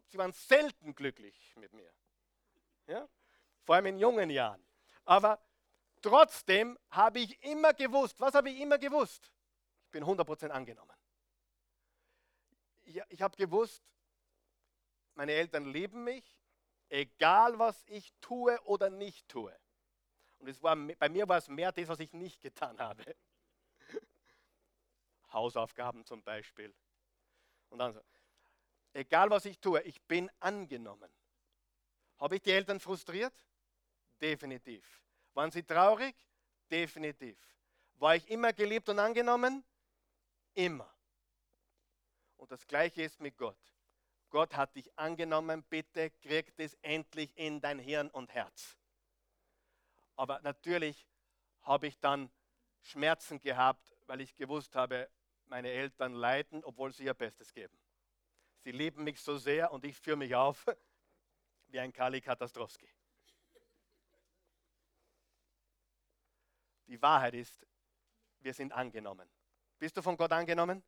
sie 0.08 0.18
waren 0.18 0.34
selten 0.34 0.96
glücklich 0.96 1.56
mit 1.56 1.74
mir. 1.74 1.92
Ja? 2.88 3.08
Vor 3.64 3.76
allem 3.76 3.86
in 3.86 4.00
jungen 4.00 4.30
Jahren. 4.30 4.66
Aber 5.06 5.40
trotzdem 6.02 6.78
habe 6.90 7.20
ich 7.20 7.42
immer 7.44 7.74
gewusst, 7.74 8.20
was 8.20 8.34
habe 8.34 8.50
ich 8.50 8.60
immer 8.60 8.78
gewusst? 8.78 9.32
Ich 9.86 9.92
bin 9.92 10.04
100% 10.04 10.50
angenommen. 10.50 10.96
Ich, 12.84 13.02
ich 13.10 13.22
habe 13.22 13.36
gewusst, 13.36 13.84
meine 15.16 15.34
Eltern 15.34 15.66
lieben 15.66 16.04
mich, 16.04 16.24
egal 16.90 17.60
was 17.60 17.84
ich 17.88 18.14
tue 18.22 18.60
oder 18.64 18.90
nicht 18.90 19.28
tue. 19.28 19.56
Und 20.40 20.48
es 20.48 20.62
war, 20.64 20.76
bei 20.76 21.10
mir 21.10 21.28
war 21.28 21.38
es 21.38 21.48
mehr 21.48 21.72
das, 21.72 21.88
was 21.88 22.00
ich 22.00 22.14
nicht 22.14 22.42
getan 22.42 22.80
habe. 22.80 23.16
Hausaufgaben 25.32 26.06
zum 26.06 26.24
Beispiel. 26.24 26.74
Und 27.70 27.80
dann 27.80 27.94
so, 27.94 28.02
egal 28.94 29.30
was 29.30 29.46
ich 29.46 29.60
tue, 29.60 29.82
ich 29.84 30.02
bin 30.02 30.32
angenommen. 30.40 31.12
Habe 32.18 32.36
ich 32.36 32.42
die 32.42 32.52
Eltern 32.52 32.80
frustriert? 32.80 33.34
Definitiv. 34.22 35.02
Waren 35.34 35.52
sie 35.52 35.64
traurig? 35.64 36.16
Definitiv. 36.70 37.38
War 37.96 38.16
ich 38.16 38.30
immer 38.30 38.54
geliebt 38.54 38.90
und 38.90 39.00
angenommen? 39.00 39.64
Immer. 40.54 40.92
Und 42.38 42.52
das 42.52 42.66
gleiche 42.66 43.04
ist 43.04 43.20
mit 43.20 43.38
Gott. 43.38 43.58
Gott 44.30 44.56
hat 44.56 44.76
dich 44.76 44.98
angenommen, 44.98 45.64
bitte 45.64 46.10
krieg 46.10 46.54
es 46.58 46.74
endlich 46.82 47.38
in 47.38 47.60
dein 47.60 47.80
Hirn 47.80 48.10
und 48.10 48.34
Herz. 48.34 48.78
Aber 50.16 50.40
natürlich 50.42 51.06
habe 51.64 51.88
ich 51.88 52.00
dann 52.00 52.32
Schmerzen 52.82 53.40
gehabt, 53.40 53.94
weil 54.08 54.22
ich 54.22 54.36
gewusst 54.36 54.76
habe, 54.76 55.10
meine 55.46 55.70
Eltern 55.70 56.14
leiden, 56.14 56.64
obwohl 56.64 56.94
sie 56.94 57.04
ihr 57.04 57.14
Bestes 57.14 57.54
geben. 57.54 57.78
Sie 58.64 58.72
lieben 58.72 59.04
mich 59.04 59.20
so 59.22 59.38
sehr 59.38 59.72
und 59.72 59.84
ich 59.84 59.98
führe 59.98 60.18
mich 60.18 60.34
auf 60.34 60.66
wie 61.68 61.80
ein 61.80 61.92
Kali 61.92 62.22
Katastrowski. 62.22 62.88
Die 66.92 67.02
Wahrheit 67.02 67.34
ist, 67.36 67.66
wir 68.42 68.54
sind 68.54 68.74
angenommen. 68.74 69.30
Bist 69.80 69.96
du 69.96 70.02
von 70.02 70.18
Gott 70.18 70.34
angenommen? 70.34 70.84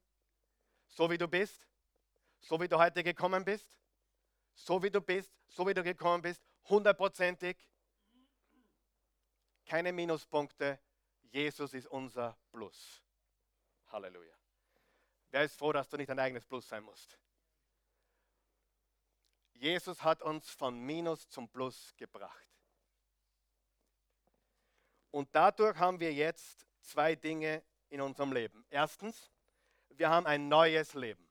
So 0.89 1.09
wie 1.09 1.17
du 1.17 1.29
bist? 1.29 1.65
So 2.41 2.59
wie 2.59 2.67
du 2.67 2.77
heute 2.77 3.05
gekommen 3.05 3.45
bist? 3.45 3.79
So 4.53 4.83
wie 4.83 4.91
du 4.91 4.99
bist, 4.99 5.31
so 5.47 5.65
wie 5.65 5.73
du 5.73 5.81
gekommen 5.81 6.21
bist, 6.21 6.43
hundertprozentig. 6.65 7.57
Keine 9.65 9.93
Minuspunkte. 9.93 10.77
Jesus 11.21 11.73
ist 11.73 11.87
unser 11.87 12.37
Plus. 12.51 13.01
Halleluja. 13.87 14.35
Wer 15.31 15.45
ist 15.45 15.55
froh, 15.55 15.71
dass 15.71 15.87
du 15.87 15.95
nicht 15.95 16.09
ein 16.09 16.19
eigenes 16.19 16.43
Plus 16.43 16.67
sein 16.67 16.83
musst? 16.83 17.17
Jesus 19.53 20.03
hat 20.03 20.21
uns 20.21 20.49
von 20.49 20.77
Minus 20.77 21.29
zum 21.29 21.47
Plus 21.47 21.95
gebracht. 21.95 22.52
Und 25.13 25.29
dadurch 25.31 25.77
haben 25.77 25.99
wir 25.99 26.11
jetzt 26.11 26.65
zwei 26.81 27.15
Dinge 27.15 27.63
in 27.89 28.01
unserem 28.01 28.33
Leben. 28.33 28.65
Erstens, 28.69 29.31
wir 29.89 30.09
haben 30.09 30.25
ein 30.25 30.49
neues 30.49 30.93
Leben. 30.93 31.25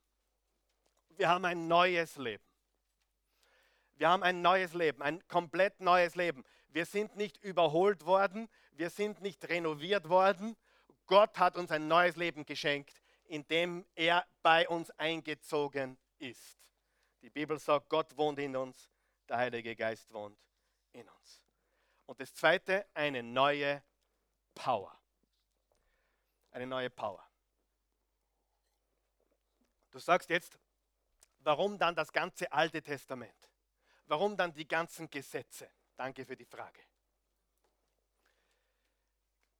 Wir 1.10 1.28
haben 1.28 1.44
ein 1.44 1.68
neues 1.68 2.16
Leben. 2.16 2.44
Wir 3.96 4.08
haben 4.08 4.22
ein 4.22 4.40
neues 4.40 4.72
Leben, 4.72 5.02
ein 5.02 5.26
komplett 5.28 5.80
neues 5.80 6.14
Leben. 6.14 6.44
Wir 6.68 6.86
sind 6.86 7.16
nicht 7.16 7.36
überholt 7.44 8.06
worden, 8.06 8.48
wir 8.72 8.88
sind 8.88 9.20
nicht 9.20 9.48
renoviert 9.48 10.08
worden. 10.08 10.56
Gott 11.06 11.38
hat 11.38 11.58
uns 11.58 11.70
ein 11.70 11.88
neues 11.88 12.16
Leben 12.16 12.46
geschenkt 12.46 13.02
in 13.32 13.48
dem 13.48 13.86
er 13.94 14.26
bei 14.42 14.68
uns 14.68 14.90
eingezogen 14.98 15.96
ist. 16.18 16.58
Die 17.22 17.30
Bibel 17.30 17.58
sagt, 17.58 17.88
Gott 17.88 18.14
wohnt 18.14 18.38
in 18.38 18.54
uns, 18.54 18.90
der 19.26 19.38
Heilige 19.38 19.74
Geist 19.74 20.12
wohnt 20.12 20.38
in 20.92 21.08
uns. 21.08 21.41
Und 22.12 22.20
das 22.20 22.34
Zweite, 22.34 22.86
eine 22.92 23.22
neue 23.22 23.82
Power. 24.54 24.94
Eine 26.50 26.66
neue 26.66 26.90
Power. 26.90 27.26
Du 29.90 29.98
sagst 29.98 30.28
jetzt, 30.28 30.58
warum 31.38 31.78
dann 31.78 31.94
das 31.94 32.12
ganze 32.12 32.52
Alte 32.52 32.82
Testament? 32.82 33.48
Warum 34.08 34.36
dann 34.36 34.52
die 34.52 34.68
ganzen 34.68 35.08
Gesetze? 35.08 35.70
Danke 35.96 36.26
für 36.26 36.36
die 36.36 36.44
Frage. 36.44 36.82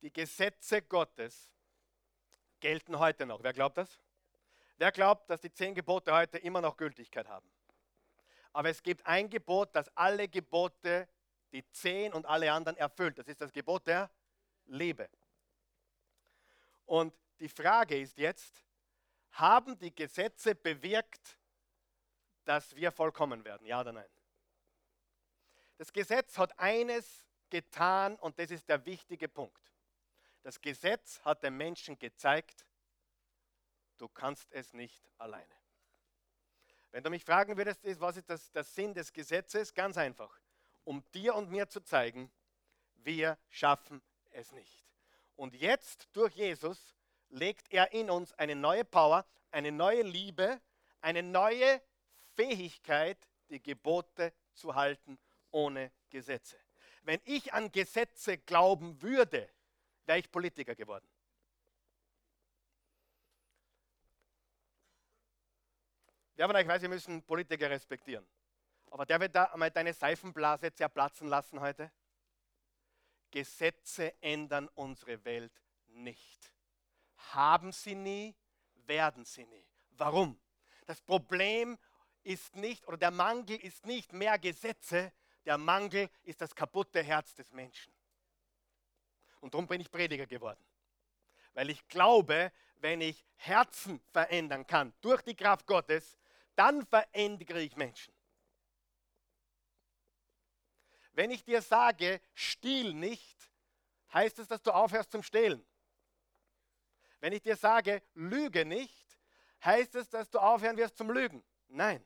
Die 0.03 0.13
Gesetze 0.13 0.83
Gottes 0.83 1.51
gelten 2.61 2.99
heute 2.99 3.25
noch. 3.25 3.43
Wer 3.43 3.55
glaubt 3.55 3.79
das? 3.79 3.99
Wer 4.77 4.93
glaubt, 4.93 5.31
dass 5.31 5.41
die 5.41 5.55
zehn 5.55 5.75
Gebote 5.75 6.13
heute 6.13 6.37
immer 6.37 6.61
noch 6.61 6.77
Gültigkeit 6.77 7.27
haben? 7.29 7.51
Aber 8.53 8.69
es 8.69 8.83
gibt 8.83 9.07
ein 9.07 9.31
Gebot, 9.31 9.75
das 9.75 9.89
alle 9.97 10.29
Gebote, 10.29 11.09
die 11.53 11.69
zehn 11.71 12.13
und 12.13 12.27
alle 12.27 12.53
anderen 12.53 12.77
erfüllt. 12.77 13.19
Das 13.19 13.29
ist 13.29 13.41
das 13.41 13.53
Gebot 13.53 13.87
der 13.87 14.11
Liebe. 14.67 15.09
Und 16.87 17.15
die 17.39 17.49
Frage 17.49 17.99
ist 17.99 18.19
jetzt, 18.19 18.65
haben 19.33 19.79
die 19.79 19.95
Gesetze 19.95 20.55
bewirkt, 20.55 21.39
dass 22.45 22.75
wir 22.75 22.91
vollkommen 22.91 23.45
werden? 23.45 23.67
Ja 23.67 23.81
oder 23.81 23.93
nein? 23.93 24.11
Das 25.79 25.93
Gesetz 25.93 26.39
hat 26.39 26.59
eines 26.59 27.27
getan 27.51 28.17
und 28.17 28.39
das 28.39 28.51
ist 28.51 28.69
der 28.69 28.85
wichtige 28.85 29.29
Punkt. 29.29 29.73
Das 30.43 30.61
Gesetz 30.61 31.21
hat 31.21 31.43
dem 31.43 31.57
Menschen 31.57 31.99
gezeigt, 31.99 32.67
du 33.99 34.09
kannst 34.09 34.51
es 34.53 34.73
nicht 34.73 35.09
alleine. 35.19 35.55
Wenn 36.91 37.03
du 37.03 37.11
mich 37.11 37.25
fragen 37.25 37.57
würdest, 37.57 37.85
was 38.01 38.17
ist 38.17 38.29
das, 38.29 38.51
der 38.51 38.65
Sinn 38.65 38.93
des 38.93 39.13
Gesetzes? 39.13 39.73
Ganz 39.73 39.97
einfach. 39.97 40.42
Um 40.85 41.05
dir 41.13 41.35
und 41.35 41.51
mir 41.51 41.69
zu 41.69 41.81
zeigen, 41.81 42.31
Wir 43.05 43.37
schaffen 43.49 44.01
es 44.31 44.53
nicht. 44.53 44.87
Und 45.35 45.55
jetzt 45.57 46.09
durch 46.13 46.35
Jesus 46.35 46.95
legt 47.31 47.73
er 47.73 47.93
in 47.93 48.11
uns 48.11 48.33
eine 48.35 48.55
neue 48.55 48.85
Power, 48.85 49.27
eine 49.51 49.73
neue 49.73 50.03
Liebe, 50.03 50.61
eine 51.01 51.23
neue 51.23 51.83
Fähigkeit, 52.35 53.19
die 53.51 53.61
Gebote 53.61 54.33
zu 54.55 54.75
halten 54.75 55.19
ohne 55.51 55.91
Gesetze. 56.11 56.57
Wenn 57.03 57.21
ich 57.25 57.53
an 57.53 57.73
Gesetze 57.73 58.39
glauben 58.39 59.01
würde, 59.03 59.49
wäre 60.07 60.19
ich 60.19 60.31
Politiker 60.31 60.75
geworden. 60.75 61.07
Wer 66.37 66.47
von 66.47 66.57
euch 66.57 66.67
weiß, 66.67 66.83
wir 66.83 66.89
müssen 66.89 67.23
Politiker 67.23 67.69
respektieren. 67.69 68.27
Aber 68.93 69.07
der 69.07 69.19
wird 69.21 69.35
da 69.35 69.45
einmal 69.45 69.71
deine 69.71 69.95
Seifenblase 69.95 70.71
zerplatzen 70.75 71.27
lassen 71.27 71.59
heute. 71.61 71.91
Gesetze 73.31 74.21
ändern 74.23 74.69
unsere 74.75 75.25
Welt 75.25 75.63
nicht. 75.87 76.53
Haben 77.31 77.73
sie 77.73 77.95
nie, 77.95 78.37
werden 78.85 79.25
sie 79.25 79.47
nie. 79.47 79.67
Warum? 79.93 80.39
Das 80.85 81.01
Problem 81.01 81.79
ist 82.23 82.55
nicht, 82.55 82.87
oder 82.87 82.99
der 82.99 83.11
Mangel 83.11 83.57
ist 83.57 83.87
nicht 83.87 84.13
mehr 84.13 84.39
Gesetze, 84.39 85.11
der 85.47 85.57
Mangel 85.57 86.11
ist 86.25 86.43
das 86.43 86.55
kaputte 86.55 87.03
Herz 87.03 87.35
des 87.35 87.51
Menschen. 87.51 87.95
Und 89.41 89.55
darum 89.55 89.67
bin 89.67 89.81
ich 89.81 89.91
Prediger 89.91 90.27
geworden. 90.27 90.63
Weil 91.55 91.71
ich 91.71 91.89
glaube, 91.89 92.53
wenn 92.77 93.01
ich 93.01 93.25
Herzen 93.37 94.03
verändern 94.13 94.67
kann 94.67 94.93
durch 95.01 95.23
die 95.23 95.35
Kraft 95.35 95.67
Gottes, 95.67 96.19
dann 96.57 96.85
verändere 96.85 97.63
ich 97.63 97.75
Menschen. 97.75 98.13
Wenn 101.13 101.31
ich 101.31 101.45
dir 101.45 101.61
sage, 101.61 102.21
stiehl 102.35 102.95
nicht, 102.95 103.51
heißt 104.13 104.39
es, 104.39 104.49
dass 104.49 104.63
du 104.63 104.71
aufhörst 104.71 105.13
zum 105.13 105.23
Stehlen. 105.23 105.65
Wenn 107.21 107.33
ich 107.33 107.43
dir 107.43 107.57
sage, 107.57 108.03
lüge 108.15 108.65
nicht, 108.65 109.19
heißt 109.65 109.95
es, 109.95 110.09
dass 110.09 110.31
du 110.31 110.39
aufhören 110.39 110.77
wirst 110.77 110.97
zum 110.97 111.11
Lügen. 111.11 111.45
Nein. 111.69 112.05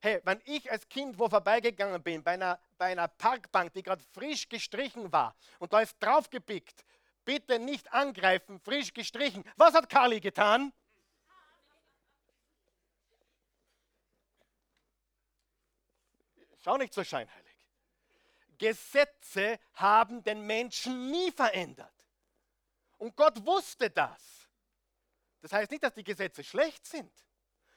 Hey, 0.00 0.20
wenn 0.24 0.40
ich 0.44 0.70
als 0.70 0.88
Kind 0.88 1.18
wo 1.18 1.28
vorbeigegangen 1.28 2.02
bin, 2.02 2.22
bei 2.22 2.32
einer, 2.32 2.58
bei 2.78 2.86
einer 2.86 3.06
Parkbank, 3.06 3.72
die 3.74 3.82
gerade 3.82 4.02
frisch 4.12 4.48
gestrichen 4.48 5.12
war, 5.12 5.36
und 5.58 5.72
da 5.72 5.80
ist 5.80 5.96
draufgepickt, 6.00 6.84
bitte 7.24 7.58
nicht 7.58 7.92
angreifen, 7.92 8.58
frisch 8.60 8.94
gestrichen. 8.94 9.44
Was 9.56 9.74
hat 9.74 9.90
Kali 9.90 10.20
getan? 10.20 10.72
Schau 16.62 16.76
nicht 16.76 16.92
so 16.92 17.04
scheinheilig. 17.04 17.39
Gesetze 18.60 19.58
haben 19.72 20.22
den 20.22 20.46
Menschen 20.46 21.10
nie 21.10 21.32
verändert. 21.32 22.06
Und 22.98 23.16
Gott 23.16 23.44
wusste 23.46 23.88
das. 23.88 24.46
Das 25.40 25.52
heißt 25.52 25.70
nicht, 25.70 25.82
dass 25.82 25.94
die 25.94 26.04
Gesetze 26.04 26.44
schlecht 26.44 26.86
sind. 26.86 27.10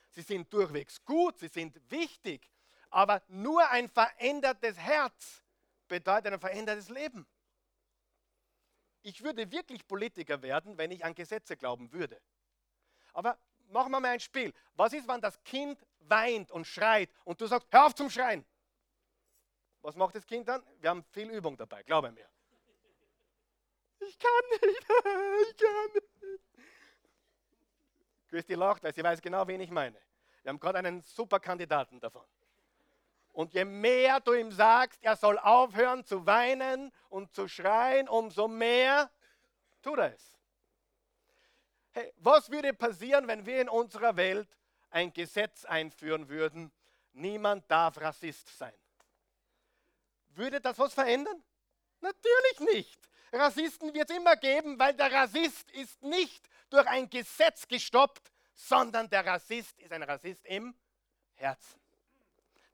Sie 0.10 0.22
sind 0.22 0.52
durchwegs 0.54 1.04
gut, 1.06 1.39
sie 1.39 1.48
sind 1.48 1.80
wichtig. 1.89 2.52
Aber 2.89 3.24
nur 3.30 3.67
ein 3.69 3.89
verändertes 3.89 4.78
Herz 4.78 5.41
bedeutet 5.88 6.34
ein 6.34 6.39
verändertes 6.41 6.89
Leben. 6.89 7.26
Ich 9.02 9.24
würde 9.24 9.50
wirklich 9.50 9.88
Politiker 9.88 10.41
werden, 10.41 10.78
wenn 10.78 10.91
ich 10.91 11.04
an 11.06 11.15
Gesetze 11.15 11.56
glauben 11.56 11.93
würde. 11.93 12.22
Aber 13.13 13.39
machen 13.69 13.91
wir 13.91 14.02
mal 14.02 14.10
ein 14.10 14.19
Spiel. 14.19 14.54
Was 14.74 14.91
ist, 14.91 15.08
wenn 15.08 15.22
das 15.22 15.41
Kind 15.43 15.82
weint 16.00 16.52
und 16.52 16.67
schreit 16.67 17.10
und 17.24 17.39
du 17.39 17.48
sagst, 17.48 17.69
hör 17.72 17.86
auf 17.86 17.96
zum 17.96 18.10
Schreien? 18.10 18.46
Was 19.84 19.96
macht 19.98 20.15
das 20.15 20.26
Kind 20.26 20.48
dann? 20.48 20.63
Wir 20.80 20.89
haben 20.89 21.04
viel 21.12 21.30
Übung 21.30 21.58
dabei, 21.58 21.84
glaube 21.84 22.12
mir. 22.12 22.28
Ich 24.00 24.17
kann 24.17 24.32
nicht, 24.50 24.63
ich 24.80 25.58
kann 25.58 25.91
nicht. 25.93 26.43
Christi 28.30 28.54
lacht, 28.56 28.82
weil 28.84 28.93
sie 28.93 29.04
weiß 29.04 29.22
genau, 29.22 29.46
wen 29.46 29.62
ich 29.62 29.69
meine. 29.69 29.98
Wir 30.41 30.50
haben 30.50 30.60
gerade 30.60 30.80
einen 30.80 31.02
super 31.02 31.39
Kandidaten 31.39 32.00
davon. 32.00 32.26
Und 33.34 33.54
je 33.54 33.65
mehr 33.65 34.19
du 34.22 34.34
ihm 34.34 34.52
sagst, 34.52 35.04
er 35.04 35.17
soll 35.17 35.38
aufhören 35.38 36.06
zu 36.06 36.26
weinen 36.26 36.91
und 37.10 37.34
zu 37.34 37.48
schreien, 37.48 38.08
umso 38.08 38.48
mehr 38.48 39.12
tut 39.82 40.00
er 40.00 40.13
es. 40.13 40.34
Hey, 41.91 42.13
was 42.17 42.50
würde 42.50 42.74
passieren, 42.74 43.28
wenn 43.28 43.46
wir 43.46 43.62
in 43.62 43.69
unserer 43.69 44.15
Welt 44.15 44.48
ein 44.89 45.12
Gesetz 45.12 45.65
einführen 45.65 46.30
würden? 46.30 46.72
Niemand 47.12 47.69
darf 47.69 48.00
Rassist 48.00 48.58
sein. 48.58 48.74
Würde 50.36 50.60
das 50.60 50.78
was 50.80 50.93
verändern? 50.93 51.43
Natürlich 52.02 52.60
nicht. 52.74 53.00
Rassisten 53.32 53.93
wird 53.93 54.10
es 54.10 54.15
immer 54.15 54.36
geben, 54.36 54.78
weil 54.78 54.93
der 54.93 55.12
Rassist 55.12 55.72
ist 55.72 56.02
nicht 56.04 56.48
durch 56.69 56.88
ein 56.88 57.10
Gesetz 57.10 57.67
gestoppt, 57.67 58.32
sondern 58.54 59.10
der 59.10 59.26
Rassist 59.26 59.80
ist 59.80 59.91
ein 59.91 60.04
Rassist 60.04 60.46
im 60.46 60.76
Herzen. 61.36 61.80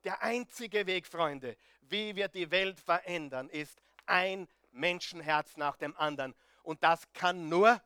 Der 0.03 0.21
einzige 0.21 0.85
Weg, 0.85 1.07
Freunde, 1.07 1.57
wie 1.81 2.15
wir 2.15 2.27
die 2.27 2.49
Welt 2.51 2.79
verändern, 2.79 3.49
ist 3.49 3.81
ein 4.05 4.47
Menschenherz 4.71 5.57
nach 5.57 5.77
dem 5.77 5.95
anderen. 5.97 6.35
Und 6.63 6.83
das 6.83 7.01
kann 7.13 7.49
nur 7.49 7.81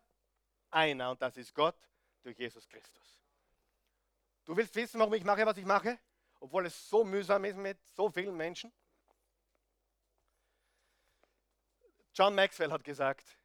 einer, 0.69 1.11
und 1.11 1.21
das 1.21 1.37
ist 1.37 1.53
Gott 1.53 1.77
durch 2.21 2.37
Jesus 2.37 2.67
Christus. 2.67 3.21
Du 4.45 4.55
willst 4.55 4.75
wissen, 4.75 4.99
warum 4.99 5.13
ich 5.13 5.23
mache, 5.23 5.45
was 5.45 5.57
ich 5.57 5.65
mache? 5.65 5.97
Obwohl 6.39 6.65
es 6.65 6.89
so 6.89 7.03
mühsam 7.03 7.45
ist 7.45 7.57
mit 7.57 7.77
so 7.95 8.09
vielen 8.09 8.35
Menschen? 8.35 8.71
John 12.13 12.35
Maxwell 12.35 12.71
hat 12.71 12.83
gesagt, 12.83 13.37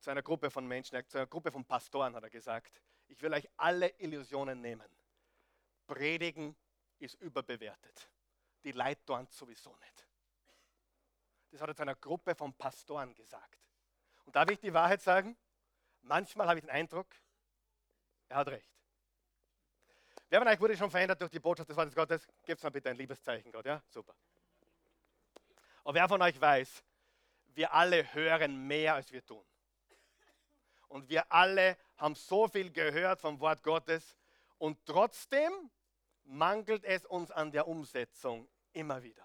zu 0.00 0.10
einer 0.10 0.22
Gruppe 0.22 0.50
von 0.50 0.66
Menschen, 0.66 1.02
zu 1.08 1.16
einer 1.16 1.26
Gruppe 1.26 1.50
von 1.50 1.64
Pastoren 1.64 2.14
hat 2.14 2.22
er 2.22 2.30
gesagt, 2.30 2.82
ich 3.08 3.22
will 3.22 3.32
euch 3.32 3.48
alle 3.56 3.88
Illusionen 3.98 4.60
nehmen. 4.60 4.86
Predigen 5.86 6.54
ist 6.98 7.14
überbewertet. 7.14 8.10
Die 8.64 8.72
Leute 8.72 9.26
sowieso 9.30 9.74
nicht. 9.76 10.06
Das 11.50 11.60
hat 11.62 11.68
er 11.68 11.76
zu 11.76 11.82
einer 11.82 11.94
Gruppe 11.94 12.34
von 12.34 12.52
Pastoren 12.52 13.14
gesagt. 13.14 13.58
Und 14.26 14.36
darf 14.36 14.50
ich 14.50 14.58
die 14.58 14.74
Wahrheit 14.74 15.00
sagen? 15.00 15.36
Manchmal 16.02 16.48
habe 16.48 16.58
ich 16.58 16.64
den 16.64 16.70
Eindruck, 16.70 17.06
er 18.28 18.36
hat 18.36 18.48
recht. 18.48 18.70
Wer 20.28 20.40
von 20.40 20.48
euch 20.48 20.60
wurde 20.60 20.76
schon 20.76 20.90
verändert 20.90 21.20
durch 21.20 21.30
die 21.30 21.40
Botschaft 21.40 21.68
des 21.70 21.76
Wortes 21.76 21.94
Gottes? 21.94 22.28
Gebt 22.44 22.62
mal 22.62 22.70
bitte 22.70 22.90
ein 22.90 22.96
Liebeszeichen, 22.96 23.52
Gott, 23.52 23.64
ja? 23.64 23.82
Super. 23.88 24.14
Und 25.84 25.94
wer 25.94 26.08
von 26.08 26.20
euch 26.22 26.40
weiß, 26.40 26.82
wir 27.54 27.72
alle 27.72 28.12
hören 28.14 28.66
mehr, 28.66 28.94
als 28.94 29.12
wir 29.12 29.24
tun. 29.24 29.44
Und 30.88 31.08
wir 31.08 31.30
alle 31.32 31.76
haben 31.96 32.14
so 32.14 32.48
viel 32.48 32.70
gehört 32.70 33.20
vom 33.20 33.38
Wort 33.40 33.62
Gottes 33.62 34.16
und 34.58 34.78
trotzdem 34.86 35.52
mangelt 36.24 36.84
es 36.84 37.04
uns 37.04 37.30
an 37.30 37.52
der 37.52 37.68
Umsetzung 37.68 38.48
immer 38.72 39.02
wieder. 39.02 39.24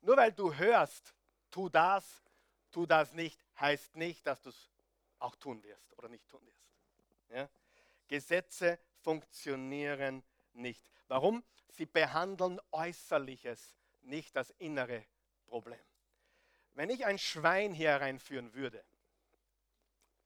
Nur 0.00 0.16
weil 0.16 0.32
du 0.32 0.54
hörst, 0.54 1.14
tu 1.50 1.68
das, 1.68 2.22
tu 2.70 2.86
das 2.86 3.12
nicht, 3.12 3.38
heißt 3.60 3.96
nicht, 3.96 4.26
dass 4.26 4.40
du 4.42 4.48
es 4.48 4.70
auch 5.18 5.36
tun 5.36 5.62
wirst 5.62 5.96
oder 5.98 6.08
nicht 6.08 6.26
tun 6.28 6.40
wirst. 6.46 7.36
Ja? 7.36 7.48
Gesetze 8.08 8.78
funktionieren 9.02 10.22
nicht. 10.54 10.82
Warum? 11.08 11.44
Sie 11.68 11.86
behandeln 11.86 12.60
Äußerliches 12.70 13.74
nicht 14.10 14.36
das 14.36 14.50
innere 14.58 15.04
Problem. 15.46 15.80
Wenn 16.74 16.90
ich 16.90 17.06
ein 17.06 17.18
Schwein 17.18 17.72
hier 17.72 17.96
reinführen 17.96 18.52
würde, 18.52 18.84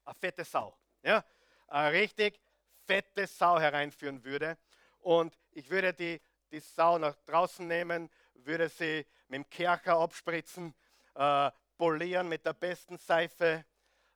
eine 0.05 0.14
fette 0.14 0.44
Sau, 0.44 0.77
ja, 1.03 1.25
eine 1.68 1.92
richtig 1.92 2.40
fette 2.87 3.27
Sau 3.27 3.59
hereinführen 3.61 4.25
würde 4.25 4.59
und 5.01 5.38
ich 5.53 5.70
würde 5.70 5.95
die, 5.95 6.20
die 6.51 6.61
Sau 6.61 6.99
nach 6.99 7.16
draußen 7.26 7.66
nehmen, 7.66 8.11
würde 8.35 8.68
sie 8.68 9.07
mit 9.28 9.37
dem 9.37 9.51
Kercher 9.51 9.97
abspritzen, 9.97 10.74
äh, 11.14 11.51
polieren 11.76 12.28
mit 12.28 12.45
der 12.45 12.53
besten 12.53 12.99
Seife, 12.99 13.64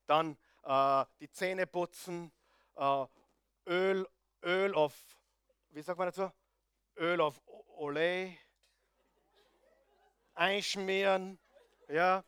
dann 0.06 0.36
äh, 0.64 1.04
die 1.20 1.30
Zähne 1.30 1.66
putzen, 1.66 2.32
äh, 2.76 3.06
Öl, 3.66 4.06
Öl 4.42 4.74
auf, 4.74 4.94
wie 5.70 5.82
sagt 5.82 5.98
man 5.98 6.08
dazu? 6.08 6.30
Öl 6.96 7.20
auf 7.20 7.40
Olay, 7.76 8.38
einschmieren, 10.38 11.38
ja, 11.88 12.24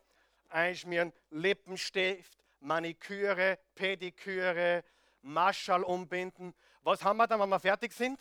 einschmieren, 0.49 1.13
Lippenstift, 1.29 2.37
Maniküre, 2.59 3.57
Pediküre, 3.73 4.83
Marschall 5.21 5.83
umbinden. 5.83 6.53
Was 6.83 7.03
haben 7.03 7.17
wir 7.17 7.27
dann, 7.27 7.39
wenn 7.39 7.49
wir 7.49 7.59
fertig 7.59 7.93
sind? 7.93 8.19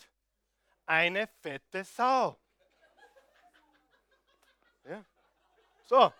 Eine 0.86 1.26
fette 1.26 1.84
Sau. 1.84 2.38
Ja. 4.84 5.04
So. 5.84 6.12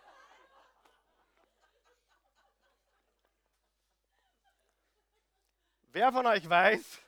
Wer 5.92 6.12
von 6.12 6.26
euch 6.26 6.48
weiß, 6.48 6.98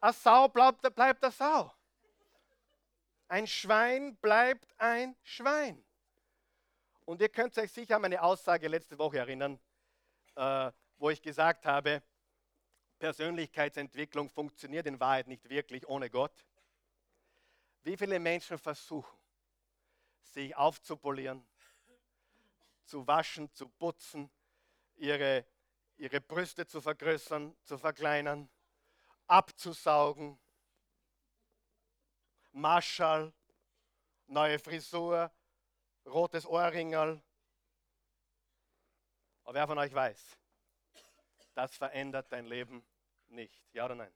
eine 0.00 0.12
Sau 0.12 0.48
bleibt, 0.48 0.94
bleibt 0.94 1.22
eine 1.22 1.32
Sau. 1.32 1.75
Ein 3.28 3.46
Schwein 3.46 4.16
bleibt 4.16 4.72
ein 4.78 5.16
Schwein. 5.22 5.84
Und 7.04 7.20
ihr 7.20 7.28
könnt 7.28 7.56
euch 7.58 7.72
sicher 7.72 7.96
an 7.96 8.02
meine 8.02 8.22
Aussage 8.22 8.68
letzte 8.68 8.98
Woche 8.98 9.18
erinnern, 9.18 9.58
äh, 10.36 10.70
wo 10.98 11.10
ich 11.10 11.22
gesagt 11.22 11.66
habe, 11.66 12.02
Persönlichkeitsentwicklung 12.98 14.30
funktioniert 14.30 14.86
in 14.86 14.98
Wahrheit 15.00 15.26
nicht 15.26 15.48
wirklich 15.48 15.86
ohne 15.88 16.08
Gott. 16.08 16.46
Wie 17.82 17.96
viele 17.96 18.18
Menschen 18.18 18.58
versuchen, 18.58 19.16
sich 20.22 20.56
aufzupolieren, 20.56 21.46
zu 22.84 23.06
waschen, 23.06 23.52
zu 23.52 23.68
putzen, 23.68 24.30
ihre, 24.96 25.44
ihre 25.96 26.20
Brüste 26.20 26.66
zu 26.66 26.80
vergrößern, 26.80 27.56
zu 27.64 27.78
verkleinern, 27.78 28.48
abzusaugen, 29.26 30.38
Marschall, 32.56 33.34
neue 34.28 34.58
Frisur, 34.58 35.30
rotes 36.06 36.46
Ohrringerl. 36.46 37.20
Aber 39.44 39.54
wer 39.54 39.66
von 39.66 39.78
euch 39.78 39.92
weiß, 39.92 40.38
das 41.54 41.76
verändert 41.76 42.32
dein 42.32 42.46
Leben 42.46 42.82
nicht. 43.28 43.62
Ja 43.74 43.84
oder 43.84 43.94
nein? 43.94 44.12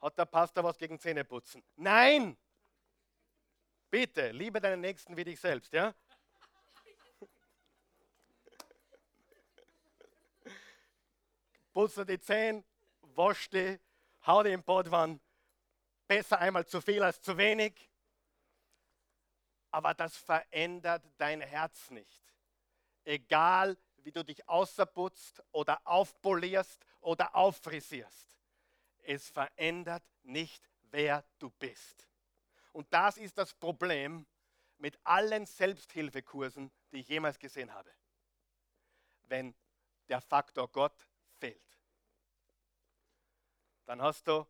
Hat 0.00 0.18
der 0.18 0.24
Pastor 0.24 0.64
was 0.64 0.76
gegen 0.76 0.98
Zähneputzen? 0.98 1.62
Nein! 1.76 2.36
Bitte, 3.88 4.32
liebe 4.32 4.60
deinen 4.60 4.80
Nächsten 4.80 5.16
wie 5.16 5.22
dich 5.22 5.38
selbst, 5.38 5.72
ja? 5.72 5.94
Putze 11.72 12.04
die 12.04 12.18
Zähne, 12.18 12.64
wasch 13.02 13.48
die, 13.50 13.78
hau 14.26 14.42
die 14.42 14.50
im 14.50 14.64
Badwann. 14.64 15.20
Besser 16.12 16.40
einmal 16.40 16.66
zu 16.66 16.82
viel 16.82 17.02
als 17.02 17.22
zu 17.22 17.38
wenig. 17.38 17.88
Aber 19.70 19.94
das 19.94 20.14
verändert 20.14 21.02
dein 21.16 21.40
Herz 21.40 21.88
nicht. 21.88 22.34
Egal, 23.02 23.78
wie 23.96 24.12
du 24.12 24.22
dich 24.22 24.46
außerputzt 24.46 25.42
oder 25.52 25.80
aufpolierst 25.86 26.84
oder 27.00 27.34
auffrisierst. 27.34 28.36
Es 28.98 29.30
verändert 29.30 30.02
nicht, 30.22 30.68
wer 30.90 31.24
du 31.38 31.48
bist. 31.48 32.06
Und 32.72 32.92
das 32.92 33.16
ist 33.16 33.38
das 33.38 33.54
Problem 33.54 34.26
mit 34.76 34.98
allen 35.04 35.46
Selbsthilfekursen, 35.46 36.70
die 36.90 36.98
ich 36.98 37.08
jemals 37.08 37.38
gesehen 37.38 37.72
habe. 37.72 37.90
Wenn 39.22 39.54
der 40.10 40.20
Faktor 40.20 40.70
Gott 40.70 41.08
fehlt, 41.38 41.80
dann 43.86 44.02
hast 44.02 44.28
du 44.28 44.46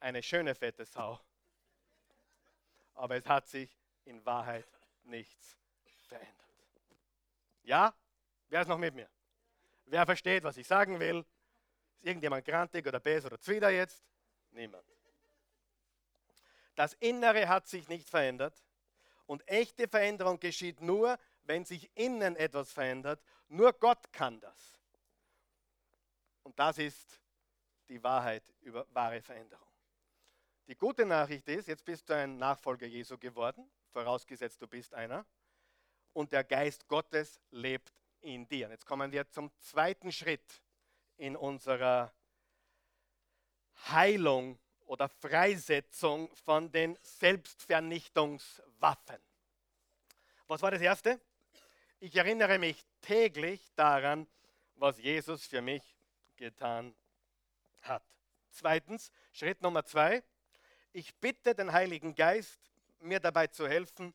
eine 0.00 0.22
schöne 0.22 0.54
fette 0.54 0.84
Sau. 0.84 1.20
Aber 2.94 3.16
es 3.16 3.26
hat 3.26 3.48
sich 3.48 3.70
in 4.04 4.24
Wahrheit 4.24 4.66
nichts 5.04 5.56
verändert. 6.08 6.34
Ja? 7.62 7.94
Wer 8.48 8.62
ist 8.62 8.68
noch 8.68 8.78
mit 8.78 8.94
mir? 8.94 9.08
Wer 9.86 10.06
versteht, 10.06 10.44
was 10.44 10.56
ich 10.56 10.66
sagen 10.66 10.98
will? 10.98 11.24
Ist 11.96 12.06
irgendjemand 12.06 12.44
grantig 12.44 12.86
oder 12.86 13.00
bes 13.00 13.24
oder 13.24 13.40
zwider 13.40 13.70
jetzt? 13.70 14.04
Niemand. 14.52 14.84
Das 16.74 16.92
Innere 16.94 17.48
hat 17.48 17.66
sich 17.66 17.88
nicht 17.88 18.08
verändert 18.08 18.54
und 19.26 19.46
echte 19.48 19.88
Veränderung 19.88 20.38
geschieht 20.38 20.80
nur, 20.80 21.18
wenn 21.44 21.64
sich 21.64 21.90
innen 21.94 22.36
etwas 22.36 22.72
verändert. 22.72 23.22
Nur 23.48 23.72
Gott 23.72 24.12
kann 24.12 24.40
das. 24.40 24.78
Und 26.42 26.58
das 26.58 26.78
ist 26.78 27.20
die 27.88 28.02
Wahrheit 28.02 28.42
über 28.60 28.86
wahre 28.92 29.20
Veränderung. 29.22 29.66
Die 30.68 30.74
gute 30.74 31.06
Nachricht 31.06 31.48
ist, 31.48 31.68
jetzt 31.68 31.84
bist 31.84 32.08
du 32.08 32.14
ein 32.14 32.38
Nachfolger 32.38 32.86
Jesu 32.86 33.16
geworden, 33.18 33.70
vorausgesetzt 33.92 34.60
du 34.60 34.66
bist 34.66 34.94
einer, 34.94 35.24
und 36.12 36.32
der 36.32 36.42
Geist 36.42 36.88
Gottes 36.88 37.40
lebt 37.50 37.92
in 38.20 38.48
dir. 38.48 38.68
Jetzt 38.68 38.84
kommen 38.84 39.12
wir 39.12 39.30
zum 39.30 39.52
zweiten 39.60 40.10
Schritt 40.10 40.60
in 41.18 41.36
unserer 41.36 42.12
Heilung 43.90 44.58
oder 44.86 45.08
Freisetzung 45.08 46.34
von 46.34 46.72
den 46.72 46.98
Selbstvernichtungswaffen. 47.00 49.20
Was 50.48 50.62
war 50.62 50.72
das 50.72 50.80
Erste? 50.80 51.20
Ich 52.00 52.16
erinnere 52.16 52.58
mich 52.58 52.84
täglich 53.02 53.70
daran, 53.76 54.26
was 54.74 54.98
Jesus 54.98 55.46
für 55.46 55.62
mich 55.62 55.96
getan 56.36 56.92
hat. 57.82 58.02
Zweitens, 58.50 59.12
Schritt 59.32 59.62
Nummer 59.62 59.84
zwei, 59.84 60.24
ich 60.96 61.14
bitte 61.16 61.54
den 61.54 61.72
Heiligen 61.72 62.14
Geist, 62.14 62.58
mir 63.00 63.20
dabei 63.20 63.46
zu 63.46 63.68
helfen, 63.68 64.14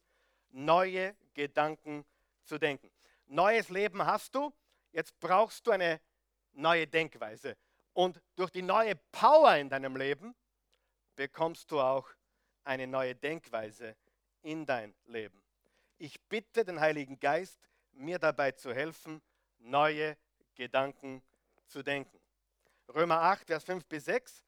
neue 0.51 1.15
Gedanken 1.34 2.05
zu 2.43 2.57
denken 2.57 2.91
neues 3.32 3.69
Leben 3.69 4.05
hast 4.05 4.36
du, 4.36 4.53
jetzt 4.91 5.19
brauchst 5.19 5.65
du 5.65 5.71
eine 5.71 5.99
neue 6.53 6.86
Denkweise. 6.86 7.57
Und 7.93 8.21
durch 8.36 8.51
die 8.51 8.61
neue 8.61 8.95
Power 9.11 9.55
in 9.55 9.69
deinem 9.69 9.95
Leben 9.95 10.36
bekommst 11.15 11.71
du 11.71 11.79
auch 11.79 12.07
eine 12.63 12.88
neue 12.88 13.15
Denkweise 13.15 13.95
in 14.43 14.65
dein 14.65 14.93
Leben. 15.05 15.41
Ich 15.97 16.19
bitte 16.21 16.63
den 16.63 16.79
Heiligen 16.79 17.19
Geist, 17.19 17.59
mir 17.93 18.19
dabei 18.19 18.51
zu 18.51 18.73
helfen, 18.73 19.21
neue 19.59 20.17
Gedanken 20.55 21.21
zu 21.67 21.84
denken. 21.84 22.19
Römer 22.93 23.21
8, 23.21 23.47
Vers 23.47 23.63
5 23.63 23.86
bis 23.86 24.05
6. 24.05 24.43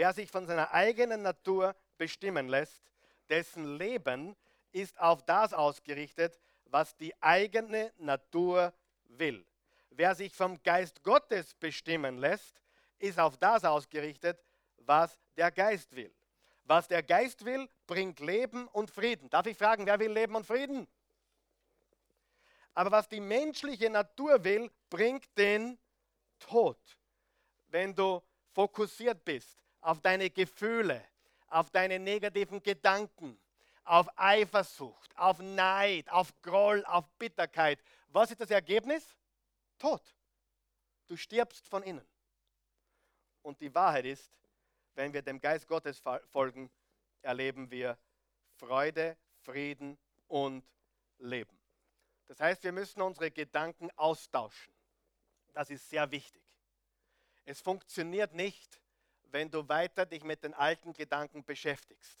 Wer 0.00 0.14
sich 0.14 0.30
von 0.30 0.46
seiner 0.46 0.72
eigenen 0.72 1.20
Natur 1.20 1.76
bestimmen 1.98 2.48
lässt, 2.48 2.82
dessen 3.28 3.76
Leben 3.76 4.34
ist 4.72 4.98
auf 4.98 5.22
das 5.26 5.52
ausgerichtet, 5.52 6.40
was 6.64 6.96
die 6.96 7.12
eigene 7.22 7.92
Natur 7.98 8.72
will. 9.08 9.44
Wer 9.90 10.14
sich 10.14 10.34
vom 10.34 10.62
Geist 10.62 11.02
Gottes 11.02 11.52
bestimmen 11.52 12.16
lässt, 12.16 12.62
ist 12.98 13.20
auf 13.20 13.36
das 13.36 13.62
ausgerichtet, 13.62 14.42
was 14.78 15.18
der 15.36 15.50
Geist 15.50 15.94
will. 15.94 16.14
Was 16.64 16.88
der 16.88 17.02
Geist 17.02 17.44
will, 17.44 17.68
bringt 17.86 18.20
Leben 18.20 18.68
und 18.68 18.90
Frieden. 18.90 19.28
Darf 19.28 19.44
ich 19.44 19.58
fragen, 19.58 19.84
wer 19.84 20.00
will 20.00 20.12
Leben 20.12 20.34
und 20.34 20.46
Frieden? 20.46 20.88
Aber 22.72 22.90
was 22.90 23.06
die 23.06 23.20
menschliche 23.20 23.90
Natur 23.90 24.42
will, 24.44 24.70
bringt 24.88 25.28
den 25.36 25.78
Tod. 26.38 26.78
Wenn 27.68 27.94
du 27.94 28.22
fokussiert 28.54 29.22
bist 29.26 29.59
auf 29.80 30.00
deine 30.00 30.30
Gefühle, 30.30 31.04
auf 31.48 31.70
deine 31.70 31.98
negativen 31.98 32.62
Gedanken, 32.62 33.38
auf 33.84 34.06
Eifersucht, 34.16 35.16
auf 35.16 35.38
Neid, 35.40 36.08
auf 36.10 36.32
Groll, 36.42 36.84
auf 36.86 37.08
Bitterkeit. 37.18 37.82
Was 38.08 38.30
ist 38.30 38.40
das 38.40 38.50
Ergebnis? 38.50 39.16
Tod. 39.78 40.02
Du 41.08 41.16
stirbst 41.16 41.66
von 41.66 41.82
innen. 41.82 42.06
Und 43.42 43.60
die 43.60 43.74
Wahrheit 43.74 44.04
ist, 44.04 44.30
wenn 44.94 45.12
wir 45.12 45.22
dem 45.22 45.40
Geist 45.40 45.66
Gottes 45.66 46.00
folgen, 46.28 46.70
erleben 47.22 47.70
wir 47.70 47.98
Freude, 48.56 49.16
Frieden 49.42 49.98
und 50.28 50.64
Leben. 51.18 51.58
Das 52.26 52.38
heißt, 52.38 52.62
wir 52.62 52.72
müssen 52.72 53.00
unsere 53.02 53.30
Gedanken 53.30 53.90
austauschen. 53.96 54.72
Das 55.52 55.70
ist 55.70 55.88
sehr 55.88 56.10
wichtig. 56.10 56.42
Es 57.44 57.60
funktioniert 57.60 58.34
nicht, 58.34 58.80
wenn 59.32 59.50
du 59.50 59.68
weiter 59.68 60.06
dich 60.06 60.24
mit 60.24 60.42
den 60.42 60.54
alten 60.54 60.92
Gedanken 60.92 61.44
beschäftigst. 61.44 62.18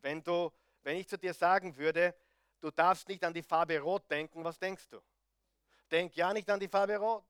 Wenn, 0.00 0.22
du, 0.22 0.52
wenn 0.82 0.96
ich 0.96 1.08
zu 1.08 1.18
dir 1.18 1.34
sagen 1.34 1.76
würde, 1.76 2.14
du 2.60 2.70
darfst 2.70 3.08
nicht 3.08 3.24
an 3.24 3.34
die 3.34 3.42
Farbe 3.42 3.78
Rot 3.78 4.10
denken, 4.10 4.44
was 4.44 4.58
denkst 4.58 4.88
du? 4.88 5.00
Denk 5.90 6.16
ja 6.16 6.32
nicht 6.32 6.48
an 6.50 6.60
die 6.60 6.68
Farbe 6.68 6.96
Rot. 6.96 7.26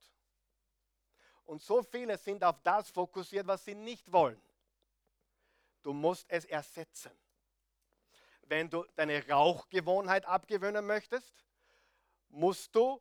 Und 1.45 1.62
so 1.62 1.83
viele 1.83 2.18
sind 2.18 2.43
auf 2.43 2.61
das 2.62 2.91
fokussiert, 2.91 3.47
was 3.47 3.64
sie 3.64 3.74
nicht 3.74 4.11
wollen. 4.12 4.41
Du 5.83 5.93
musst 5.93 6.27
es 6.29 6.45
ersetzen. 6.45 7.12
Wenn 8.43 8.68
du 8.68 8.85
deine 8.95 9.27
Rauchgewohnheit 9.29 10.24
abgewöhnen 10.27 10.85
möchtest, 10.87 11.45
musst 12.29 12.74
du 12.74 13.01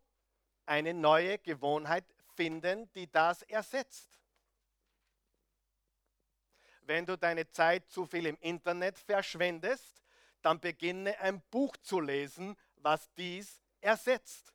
eine 0.66 0.94
neue 0.94 1.40
Gewohnheit 1.40 2.06
finden, 2.36 2.92
die 2.94 3.12
das 3.12 3.42
ersetzt 3.44 4.20
wenn 6.88 7.06
du 7.06 7.18
deine 7.18 7.50
Zeit 7.50 7.90
zu 7.90 8.06
viel 8.06 8.26
im 8.28 8.38
Internet 8.40 8.98
verschwendest, 8.98 10.04
dann 10.42 10.60
beginne 10.60 11.18
ein 11.20 11.42
Buch 11.50 11.76
zu 11.78 12.00
lesen, 12.00 12.56
was 12.78 13.12
dies 13.14 13.62
ersetzt. 13.82 14.54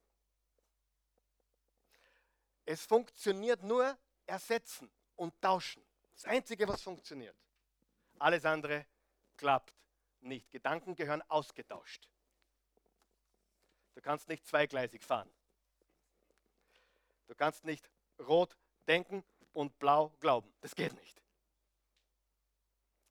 Es 2.64 2.86
funktioniert 2.86 3.62
nur 3.62 3.98
ersetzen 4.26 4.90
und 5.16 5.34
tauschen. 5.40 5.84
Das 6.14 6.24
Einzige, 6.26 6.68
was 6.68 6.82
funktioniert. 6.82 7.36
Alles 8.18 8.44
andere 8.44 8.86
klappt 9.36 9.74
nicht. 10.20 10.50
Gedanken 10.50 10.94
gehören 10.94 11.22
ausgetauscht. 11.28 12.08
Du 13.94 14.00
kannst 14.00 14.28
nicht 14.28 14.46
zweigleisig 14.46 15.02
fahren. 15.02 15.30
Du 17.26 17.34
kannst 17.34 17.64
nicht 17.64 17.90
rot 18.18 18.56
denken 18.86 19.24
und 19.52 19.78
blau 19.78 20.10
glauben. 20.20 20.52
Das 20.60 20.74
geht 20.74 20.92
nicht. 20.94 21.20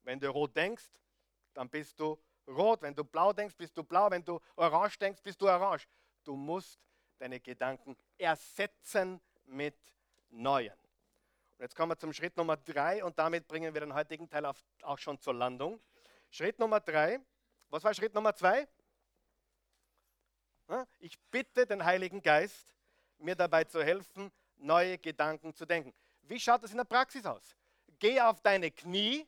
Wenn 0.09 0.19
du 0.19 0.27
rot 0.31 0.55
denkst, 0.55 0.89
dann 1.53 1.69
bist 1.69 1.99
du 1.99 2.17
rot. 2.47 2.81
Wenn 2.81 2.95
du 2.95 3.03
blau 3.03 3.31
denkst, 3.31 3.55
bist 3.55 3.77
du 3.77 3.83
blau. 3.83 4.09
Wenn 4.09 4.25
du 4.25 4.39
orange 4.55 4.97
denkst, 4.97 5.21
bist 5.21 5.39
du 5.39 5.47
orange. 5.47 5.87
Du 6.23 6.35
musst 6.35 6.79
deine 7.19 7.39
Gedanken 7.39 7.95
ersetzen 8.17 9.21
mit 9.45 9.75
neuen. 10.31 10.73
Und 10.73 11.59
jetzt 11.59 11.75
kommen 11.75 11.91
wir 11.91 11.97
zum 11.99 12.11
Schritt 12.11 12.35
Nummer 12.37 12.57
drei 12.57 13.03
und 13.03 13.19
damit 13.19 13.47
bringen 13.47 13.71
wir 13.71 13.81
den 13.81 13.93
heutigen 13.93 14.27
Teil 14.27 14.51
auch 14.81 14.97
schon 14.97 15.19
zur 15.19 15.35
Landung. 15.35 15.79
Schritt 16.31 16.57
Nummer 16.57 16.79
drei. 16.79 17.19
Was 17.69 17.83
war 17.83 17.93
Schritt 17.93 18.15
Nummer 18.15 18.33
zwei? 18.33 18.67
Ich 20.97 21.19
bitte 21.29 21.67
den 21.67 21.85
Heiligen 21.85 22.23
Geist, 22.23 22.75
mir 23.19 23.35
dabei 23.35 23.63
zu 23.63 23.83
helfen, 23.83 24.31
neue 24.57 24.97
Gedanken 24.97 25.53
zu 25.53 25.67
denken. 25.67 25.93
Wie 26.23 26.39
schaut 26.39 26.63
das 26.63 26.71
in 26.71 26.77
der 26.77 26.83
Praxis 26.85 27.27
aus? 27.27 27.55
Geh 27.99 28.19
auf 28.19 28.41
deine 28.41 28.71
Knie, 28.71 29.27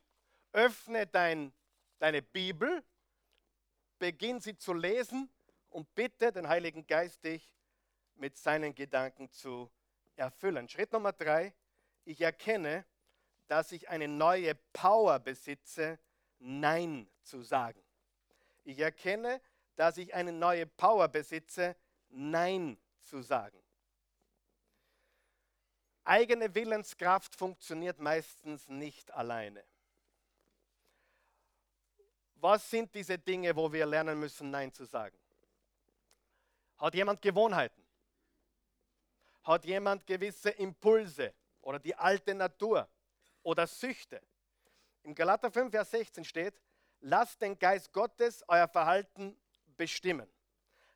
öffne 0.53 1.07
dein, 1.07 1.53
deine 1.99 2.21
Bibel, 2.21 2.83
beginn 3.99 4.39
sie 4.39 4.57
zu 4.57 4.73
lesen 4.73 5.29
und 5.69 5.93
bitte 5.95 6.31
den 6.31 6.47
Heiligen 6.47 6.85
Geist, 6.87 7.23
dich 7.23 7.53
mit 8.15 8.37
seinen 8.37 8.75
Gedanken 8.75 9.29
zu 9.31 9.71
erfüllen. 10.15 10.67
Schritt 10.67 10.91
Nummer 10.91 11.13
drei, 11.13 11.53
ich 12.05 12.21
erkenne, 12.21 12.85
dass 13.47 13.71
ich 13.71 13.89
eine 13.89 14.07
neue 14.07 14.55
Power 14.73 15.19
besitze, 15.19 15.99
Nein 16.39 17.09
zu 17.21 17.41
sagen. 17.41 17.83
Ich 18.63 18.79
erkenne, 18.79 19.41
dass 19.75 19.97
ich 19.97 20.13
eine 20.13 20.31
neue 20.31 20.65
Power 20.65 21.07
besitze, 21.07 21.75
Nein 22.09 22.77
zu 23.01 23.21
sagen. 23.21 23.61
Eigene 26.03 26.53
Willenskraft 26.55 27.35
funktioniert 27.35 27.99
meistens 27.99 28.67
nicht 28.67 29.11
alleine. 29.11 29.63
Was 32.41 32.67
sind 32.67 32.93
diese 32.95 33.19
Dinge, 33.19 33.55
wo 33.55 33.71
wir 33.71 33.85
lernen 33.85 34.19
müssen, 34.19 34.49
Nein 34.49 34.73
zu 34.73 34.83
sagen? 34.83 35.15
Hat 36.79 36.95
jemand 36.95 37.21
Gewohnheiten? 37.21 37.83
Hat 39.43 39.63
jemand 39.63 40.07
gewisse 40.07 40.49
Impulse 40.49 41.35
oder 41.61 41.77
die 41.77 41.95
alte 41.95 42.33
Natur 42.33 42.89
oder 43.43 43.67
Süchte? 43.67 44.19
Im 45.03 45.13
Galater 45.13 45.51
5, 45.51 45.69
Vers 45.69 45.91
16 45.91 46.23
steht, 46.23 46.59
lasst 47.01 47.39
den 47.43 47.59
Geist 47.59 47.93
Gottes 47.93 48.43
euer 48.47 48.67
Verhalten 48.67 49.39
bestimmen. 49.77 50.27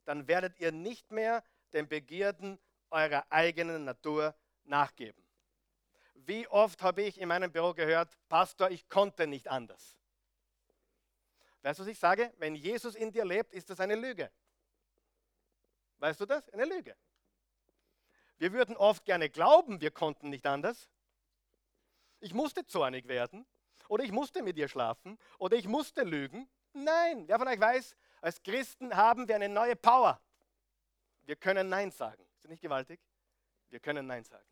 Dann 0.03 0.27
werdet 0.27 0.59
ihr 0.59 0.71
nicht 0.71 1.11
mehr 1.11 1.43
den 1.73 1.87
Begierden 1.87 2.59
eurer 2.89 3.23
eigenen 3.29 3.85
Natur 3.85 4.33
nachgeben. 4.63 5.23
Wie 6.15 6.47
oft 6.47 6.81
habe 6.81 7.03
ich 7.03 7.21
in 7.21 7.27
meinem 7.27 7.51
Büro 7.51 7.75
gehört, 7.75 8.17
Pastor, 8.29 8.71
ich 8.71 8.89
konnte 8.89 9.27
nicht 9.27 9.47
anders. 9.47 9.95
Weißt 11.65 11.79
du, 11.79 11.83
was 11.83 11.89
ich 11.89 11.97
sage? 11.97 12.31
Wenn 12.37 12.53
Jesus 12.53 12.93
in 12.93 13.11
dir 13.11 13.25
lebt, 13.25 13.51
ist 13.51 13.71
das 13.71 13.79
eine 13.79 13.95
Lüge. 13.95 14.31
Weißt 15.97 16.21
du 16.21 16.27
das? 16.27 16.47
Eine 16.49 16.65
Lüge. 16.65 16.95
Wir 18.37 18.53
würden 18.53 18.77
oft 18.77 19.03
gerne 19.03 19.31
glauben, 19.31 19.81
wir 19.81 19.89
konnten 19.89 20.29
nicht 20.29 20.45
anders. 20.45 20.91
Ich 22.19 22.35
musste 22.35 22.67
zornig 22.67 23.07
werden 23.07 23.47
oder 23.87 24.03
ich 24.03 24.11
musste 24.11 24.43
mit 24.43 24.57
ihr 24.57 24.67
schlafen 24.67 25.17
oder 25.39 25.57
ich 25.57 25.67
musste 25.67 26.03
lügen. 26.03 26.47
Nein, 26.73 27.27
wer 27.27 27.39
von 27.39 27.47
euch 27.47 27.59
weiß, 27.59 27.95
als 28.21 28.43
Christen 28.43 28.95
haben 28.95 29.27
wir 29.27 29.33
eine 29.33 29.49
neue 29.49 29.75
Power. 29.75 30.21
Wir 31.23 31.35
können 31.35 31.67
Nein 31.67 31.89
sagen. 31.89 32.27
Ist 32.35 32.43
das 32.43 32.51
nicht 32.51 32.61
gewaltig? 32.61 32.99
Wir 33.69 33.79
können 33.79 34.05
Nein 34.05 34.23
sagen. 34.23 34.47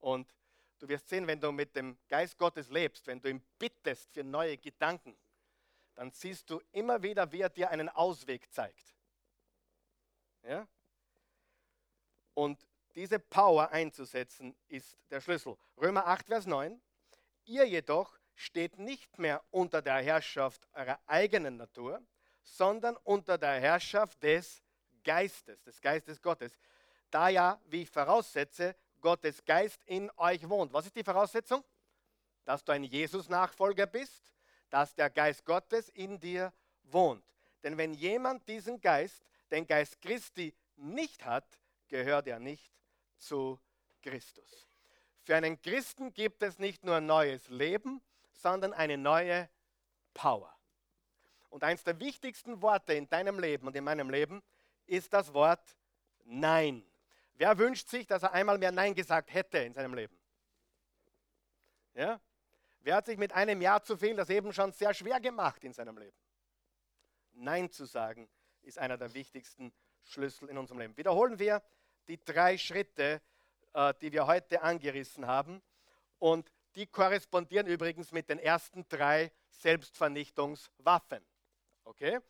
Und 0.00 0.34
du 0.80 0.88
wirst 0.88 1.08
sehen, 1.08 1.28
wenn 1.28 1.40
du 1.40 1.52
mit 1.52 1.76
dem 1.76 1.96
Geist 2.08 2.36
Gottes 2.36 2.70
lebst, 2.70 3.06
wenn 3.06 3.20
du 3.20 3.30
ihn 3.30 3.40
bittest 3.56 4.12
für 4.12 4.24
neue 4.24 4.58
Gedanken, 4.58 5.16
dann 5.94 6.10
siehst 6.10 6.50
du 6.50 6.60
immer 6.72 7.02
wieder, 7.02 7.30
wie 7.32 7.40
er 7.40 7.50
dir 7.50 7.70
einen 7.70 7.88
Ausweg 7.88 8.52
zeigt. 8.52 8.94
Ja? 10.42 10.66
Und 12.34 12.66
diese 12.94 13.18
Power 13.18 13.70
einzusetzen 13.70 14.56
ist 14.68 14.96
der 15.10 15.20
Schlüssel. 15.20 15.56
Römer 15.76 16.06
8, 16.06 16.26
Vers 16.26 16.46
9. 16.46 16.80
Ihr 17.44 17.64
jedoch 17.66 18.18
steht 18.34 18.78
nicht 18.78 19.18
mehr 19.18 19.42
unter 19.50 19.82
der 19.82 19.96
Herrschaft 19.96 20.66
eurer 20.72 20.98
eigenen 21.06 21.56
Natur, 21.56 22.02
sondern 22.42 22.96
unter 22.98 23.38
der 23.38 23.60
Herrschaft 23.60 24.22
des 24.22 24.62
Geistes, 25.02 25.62
des 25.62 25.80
Geistes 25.80 26.20
Gottes. 26.20 26.52
Da 27.10 27.28
ja, 27.28 27.60
wie 27.66 27.82
ich 27.82 27.90
voraussetze, 27.90 28.76
Gottes 29.00 29.44
Geist 29.44 29.82
in 29.84 30.10
euch 30.16 30.48
wohnt. 30.48 30.72
Was 30.72 30.86
ist 30.86 30.96
die 30.96 31.04
Voraussetzung? 31.04 31.64
Dass 32.44 32.64
du 32.64 32.72
ein 32.72 32.84
Jesus-Nachfolger 32.84 33.86
bist, 33.86 34.33
dass 34.74 34.92
der 34.92 35.08
Geist 35.08 35.44
Gottes 35.44 35.88
in 35.90 36.18
dir 36.18 36.52
wohnt. 36.82 37.22
Denn 37.62 37.78
wenn 37.78 37.94
jemand 37.94 38.48
diesen 38.48 38.80
Geist, 38.80 39.22
den 39.52 39.68
Geist 39.68 40.02
Christi, 40.02 40.52
nicht 40.74 41.24
hat, 41.24 41.46
gehört 41.86 42.26
er 42.26 42.40
nicht 42.40 42.72
zu 43.16 43.60
Christus. 44.02 44.66
Für 45.22 45.36
einen 45.36 45.62
Christen 45.62 46.12
gibt 46.12 46.42
es 46.42 46.58
nicht 46.58 46.82
nur 46.82 46.96
ein 46.96 47.06
neues 47.06 47.48
Leben, 47.50 48.02
sondern 48.32 48.72
eine 48.72 48.98
neue 48.98 49.48
Power. 50.12 50.52
Und 51.50 51.62
eines 51.62 51.84
der 51.84 52.00
wichtigsten 52.00 52.60
Worte 52.60 52.94
in 52.94 53.08
deinem 53.08 53.38
Leben 53.38 53.68
und 53.68 53.76
in 53.76 53.84
meinem 53.84 54.10
Leben 54.10 54.42
ist 54.86 55.12
das 55.12 55.32
Wort 55.32 55.76
Nein. 56.24 56.84
Wer 57.36 57.56
wünscht 57.58 57.88
sich, 57.88 58.08
dass 58.08 58.24
er 58.24 58.32
einmal 58.32 58.58
mehr 58.58 58.72
Nein 58.72 58.96
gesagt 58.96 59.32
hätte 59.32 59.58
in 59.58 59.72
seinem 59.72 59.94
Leben? 59.94 60.18
Ja? 61.94 62.20
Wer 62.84 62.96
hat 62.96 63.06
sich 63.06 63.16
mit 63.16 63.32
einem 63.32 63.62
Ja 63.62 63.80
zu 63.80 63.96
viel 63.96 64.14
das 64.14 64.28
eben 64.28 64.52
schon 64.52 64.70
sehr 64.72 64.92
schwer 64.92 65.18
gemacht 65.18 65.64
in 65.64 65.72
seinem 65.72 65.96
Leben? 65.96 66.16
Nein 67.32 67.70
zu 67.70 67.86
sagen 67.86 68.28
ist 68.60 68.78
einer 68.78 68.98
der 68.98 69.14
wichtigsten 69.14 69.72
Schlüssel 70.02 70.50
in 70.50 70.58
unserem 70.58 70.80
Leben. 70.80 70.96
Wiederholen 70.98 71.38
wir 71.38 71.62
die 72.08 72.22
drei 72.22 72.58
Schritte, 72.58 73.22
äh, 73.72 73.94
die 74.02 74.12
wir 74.12 74.26
heute 74.26 74.60
angerissen 74.60 75.26
haben. 75.26 75.62
Und 76.18 76.52
die 76.74 76.86
korrespondieren 76.86 77.66
übrigens 77.66 78.12
mit 78.12 78.28
den 78.28 78.38
ersten 78.38 78.86
drei 78.86 79.32
Selbstvernichtungswaffen. 79.48 81.24
Okay? 81.84 82.20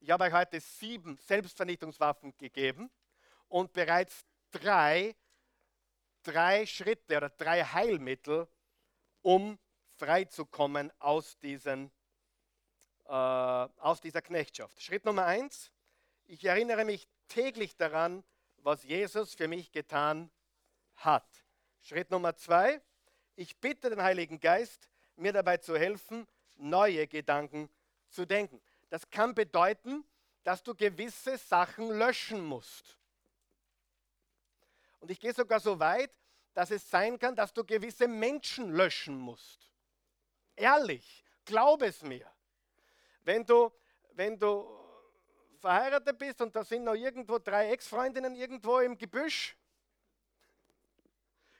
Ich 0.00 0.10
habe 0.10 0.24
euch 0.24 0.32
heute 0.34 0.60
sieben 0.60 1.16
Selbstvernichtungswaffen 1.16 2.36
gegeben 2.36 2.90
und 3.48 3.72
bereits 3.72 4.26
drei, 4.50 5.16
drei 6.22 6.66
Schritte 6.66 7.16
oder 7.16 7.30
drei 7.30 7.64
Heilmittel, 7.64 8.46
um 9.22 9.58
freizukommen 10.02 10.90
aus, 10.98 11.38
diesen, 11.38 11.92
äh, 13.06 13.12
aus 13.12 14.00
dieser 14.00 14.20
Knechtschaft. 14.20 14.82
Schritt 14.82 15.04
Nummer 15.04 15.26
eins, 15.26 15.70
ich 16.24 16.44
erinnere 16.44 16.84
mich 16.84 17.06
täglich 17.28 17.76
daran, 17.76 18.24
was 18.56 18.82
Jesus 18.82 19.34
für 19.34 19.46
mich 19.46 19.70
getan 19.70 20.28
hat. 20.96 21.28
Schritt 21.82 22.10
Nummer 22.10 22.34
zwei, 22.34 22.80
ich 23.36 23.56
bitte 23.58 23.90
den 23.90 24.02
Heiligen 24.02 24.40
Geist, 24.40 24.88
mir 25.14 25.32
dabei 25.32 25.58
zu 25.58 25.78
helfen, 25.78 26.26
neue 26.56 27.06
Gedanken 27.06 27.70
zu 28.08 28.26
denken. 28.26 28.60
Das 28.90 29.08
kann 29.08 29.36
bedeuten, 29.36 30.04
dass 30.42 30.64
du 30.64 30.74
gewisse 30.74 31.38
Sachen 31.38 31.88
löschen 31.96 32.44
musst. 32.44 32.98
Und 34.98 35.12
ich 35.12 35.20
gehe 35.20 35.32
sogar 35.32 35.60
so 35.60 35.78
weit, 35.78 36.10
dass 36.54 36.72
es 36.72 36.90
sein 36.90 37.20
kann, 37.20 37.36
dass 37.36 37.52
du 37.52 37.62
gewisse 37.62 38.08
Menschen 38.08 38.72
löschen 38.72 39.16
musst. 39.16 39.71
Ehrlich, 40.56 41.24
glaub 41.44 41.82
es 41.82 42.02
mir. 42.02 42.30
Wenn 43.24 43.44
du, 43.44 43.72
wenn 44.12 44.38
du 44.38 44.66
verheiratet 45.58 46.18
bist 46.18 46.40
und 46.40 46.54
da 46.54 46.64
sind 46.64 46.84
noch 46.84 46.94
irgendwo 46.94 47.38
drei 47.38 47.70
Ex-Freundinnen 47.70 48.34
irgendwo 48.34 48.80
im 48.80 48.98
Gebüsch, 48.98 49.56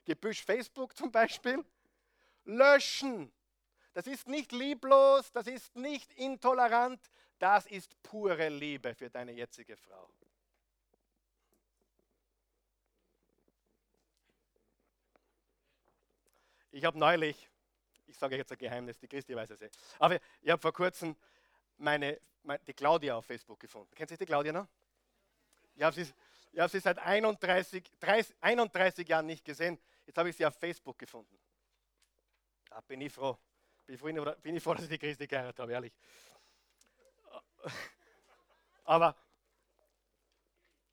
Gebüsch 0.04 0.44
Facebook 0.44 0.96
zum 0.96 1.12
Beispiel, 1.12 1.64
löschen. 2.44 3.32
Das 3.94 4.06
ist 4.06 4.26
nicht 4.26 4.52
lieblos, 4.52 5.30
das 5.32 5.46
ist 5.46 5.76
nicht 5.76 6.12
intolerant, 6.14 7.00
das 7.38 7.66
ist 7.66 8.00
pure 8.02 8.48
Liebe 8.48 8.94
für 8.94 9.10
deine 9.10 9.32
jetzige 9.32 9.76
Frau. 9.76 10.08
Ich 16.74 16.84
habe 16.86 16.98
neulich, 16.98 17.50
ich 18.12 18.18
sage 18.18 18.36
jetzt 18.36 18.52
ein 18.52 18.58
Geheimnis, 18.58 18.98
die 18.98 19.08
Christi 19.08 19.34
weiß 19.34 19.50
es 19.50 19.62
eh, 19.62 19.70
aber 19.98 20.18
ich 20.42 20.50
habe 20.50 20.60
vor 20.60 20.72
kurzem 20.72 21.16
meine, 21.78 22.20
meine, 22.42 22.62
die 22.64 22.74
Claudia 22.74 23.16
auf 23.16 23.24
Facebook 23.24 23.58
gefunden. 23.58 23.94
Kennt 23.94 24.10
ihr 24.10 24.18
die 24.18 24.26
Claudia 24.26 24.52
noch? 24.52 24.68
Ich 25.74 25.82
habe 25.82 25.94
sie, 25.94 26.12
hab 26.60 26.70
sie 26.70 26.80
seit 26.80 26.98
31, 26.98 27.90
30, 28.00 28.36
31 28.40 29.08
Jahren 29.08 29.26
nicht 29.26 29.44
gesehen. 29.44 29.78
Jetzt 30.04 30.18
habe 30.18 30.28
ich 30.28 30.36
sie 30.36 30.44
auf 30.44 30.54
Facebook 30.54 30.98
gefunden. 30.98 31.38
Da 32.68 32.80
bin 32.82 33.00
ich 33.00 33.12
froh. 33.12 33.38
Bin, 33.86 33.96
froh, 33.96 34.34
bin 34.42 34.56
ich 34.56 34.62
froh, 34.62 34.74
dass 34.74 34.84
ich 34.84 34.90
die 34.90 34.98
Christi 34.98 35.26
geheiratet 35.26 35.58
habe, 35.58 35.72
ehrlich. 35.72 35.92
Aber, 38.84 39.16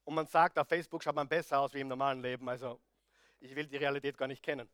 und 0.06 0.16
man 0.16 0.26
sagt, 0.26 0.58
auf 0.58 0.68
Facebook 0.68 1.04
schaut 1.04 1.16
man 1.16 1.28
besser 1.28 1.60
aus 1.60 1.74
wie 1.74 1.82
im 1.82 1.90
normalen 1.90 2.22
Leben. 2.22 2.48
Also, 2.48 2.80
ich 3.42 3.54
will 3.56 3.68
die 3.68 3.78
Realität 3.78 4.18
gar 4.18 4.28
nicht 4.28 4.42
kennen. 4.42 4.70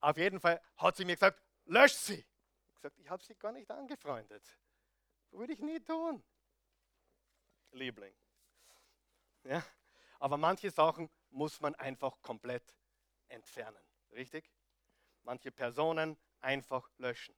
Auf 0.00 0.16
jeden 0.16 0.40
Fall 0.40 0.60
hat 0.76 0.96
sie 0.96 1.04
mir 1.04 1.14
gesagt, 1.14 1.42
lösch 1.64 1.94
sie. 1.94 2.24
gesagt, 2.74 2.98
ich 2.98 3.08
habe 3.10 3.22
sie 3.22 3.34
gar 3.34 3.52
nicht 3.52 3.70
angefreundet. 3.70 4.56
Würde 5.30 5.52
ich 5.52 5.60
nie 5.60 5.80
tun. 5.80 6.22
Liebling. 7.72 8.14
Ja? 9.44 9.62
Aber 10.18 10.36
manche 10.36 10.70
Sachen 10.70 11.10
muss 11.30 11.60
man 11.60 11.74
einfach 11.74 12.20
komplett 12.22 12.74
entfernen. 13.28 13.82
Richtig? 14.10 14.50
Manche 15.22 15.50
Personen 15.50 16.16
einfach 16.40 16.90
löschen, 16.98 17.34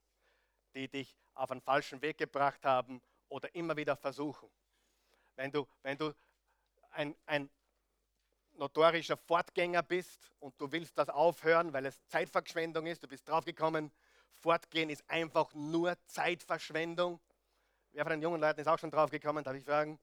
die 0.75 0.89
dich 0.89 1.17
auf 1.35 1.51
einen 1.51 1.61
falschen 1.61 2.01
Weg 2.03 2.19
gebracht 2.19 2.65
haben 2.65 3.03
oder 3.29 3.55
immer 3.55 3.77
wieder 3.77 3.97
versuchen. 3.97 4.51
Wenn 5.37 5.51
du, 5.51 5.67
wenn 5.83 5.99
du 5.99 6.15
ein, 6.91 7.17
ein 7.27 7.51
notorischer 8.61 9.17
Fortgänger 9.17 9.83
bist 9.83 10.31
und 10.39 10.61
du 10.61 10.71
willst 10.71 10.97
das 10.99 11.09
aufhören, 11.09 11.73
weil 11.73 11.87
es 11.87 12.07
Zeitverschwendung 12.07 12.87
ist, 12.87 13.03
du 13.03 13.09
bist 13.09 13.27
draufgekommen, 13.27 13.91
Fortgehen 14.35 14.91
ist 14.91 15.09
einfach 15.11 15.53
nur 15.55 15.97
Zeitverschwendung. 16.05 17.21
Wer 17.93 18.05
von 18.05 18.13
den 18.13 18.23
jungen 18.23 18.41
Leuten 18.41 18.61
ist 18.61 18.67
auch 18.67 18.79
schon 18.79 18.91
draufgekommen, 18.91 19.43
darf 19.43 19.57
ich 19.57 19.65
fragen? 19.65 19.99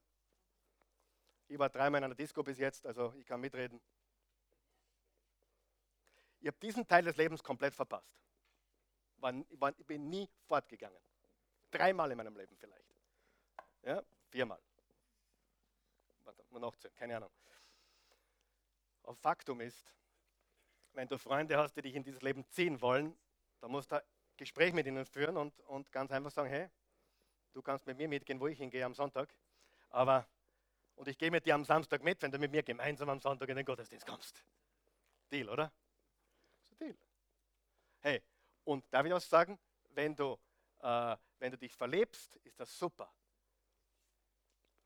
Ich 1.46 1.58
war 1.58 1.70
dreimal 1.70 2.00
in 2.00 2.04
einer 2.04 2.14
Disco 2.14 2.42
bis 2.42 2.58
jetzt, 2.58 2.84
also 2.84 3.14
ich 3.18 3.26
kann 3.26 3.40
mitreden. 3.40 3.80
Ich 6.40 6.48
habe 6.48 6.58
diesen 6.58 6.86
Teil 6.86 7.04
des 7.04 7.16
Lebens 7.16 7.42
komplett 7.42 7.74
verpasst. 7.74 8.12
ich 9.78 9.86
bin 9.86 10.10
nie 10.10 10.28
fortgegangen. 10.46 11.00
Dreimal 11.70 12.10
in 12.10 12.18
meinem 12.18 12.36
Leben 12.36 12.56
vielleicht. 12.56 12.94
Ja, 13.82 14.02
viermal. 14.28 14.60
Warte, 16.24 16.44
nur 16.50 16.60
noch 16.60 16.76
zehn, 16.76 16.94
keine 16.94 17.16
Ahnung. 17.16 17.30
Aber 19.08 19.16
Faktum 19.16 19.62
ist, 19.62 19.86
wenn 20.92 21.08
du 21.08 21.16
Freunde 21.16 21.56
hast, 21.56 21.74
die 21.74 21.80
dich 21.80 21.94
in 21.94 22.02
dieses 22.02 22.20
Leben 22.20 22.44
ziehen 22.50 22.78
wollen, 22.82 23.18
dann 23.58 23.70
musst 23.70 23.90
du 23.90 23.96
ein 23.96 24.02
Gespräch 24.36 24.74
mit 24.74 24.86
ihnen 24.86 25.06
führen 25.06 25.38
und, 25.38 25.58
und 25.60 25.90
ganz 25.90 26.12
einfach 26.12 26.30
sagen, 26.30 26.50
hey, 26.50 26.68
du 27.54 27.62
kannst 27.62 27.86
mit 27.86 27.96
mir 27.96 28.06
mitgehen, 28.06 28.38
wo 28.38 28.48
ich 28.48 28.58
hingehe 28.58 28.84
am 28.84 28.92
Sonntag, 28.92 29.34
aber 29.88 30.28
und 30.94 31.08
ich 31.08 31.16
gehe 31.16 31.30
mit 31.30 31.46
dir 31.46 31.54
am 31.54 31.64
Samstag 31.64 32.02
mit, 32.02 32.20
wenn 32.20 32.30
du 32.30 32.38
mit 32.38 32.50
mir 32.50 32.62
gemeinsam 32.62 33.08
am 33.08 33.18
Sonntag 33.18 33.48
in 33.48 33.56
den 33.56 33.64
Gottesdienst 33.64 34.06
kommst. 34.06 34.44
Deal, 35.32 35.48
oder? 35.48 35.72
So 36.68 36.74
Deal. 36.74 36.98
Hey, 38.00 38.22
und 38.64 38.84
darf 38.90 39.06
ich 39.06 39.12
was 39.12 39.26
sagen? 39.26 39.58
Wenn 39.94 40.14
du, 40.14 40.38
äh, 40.80 41.16
wenn 41.38 41.50
du 41.50 41.56
dich 41.56 41.74
verlebst, 41.74 42.36
ist 42.44 42.60
das 42.60 42.78
super. 42.78 43.10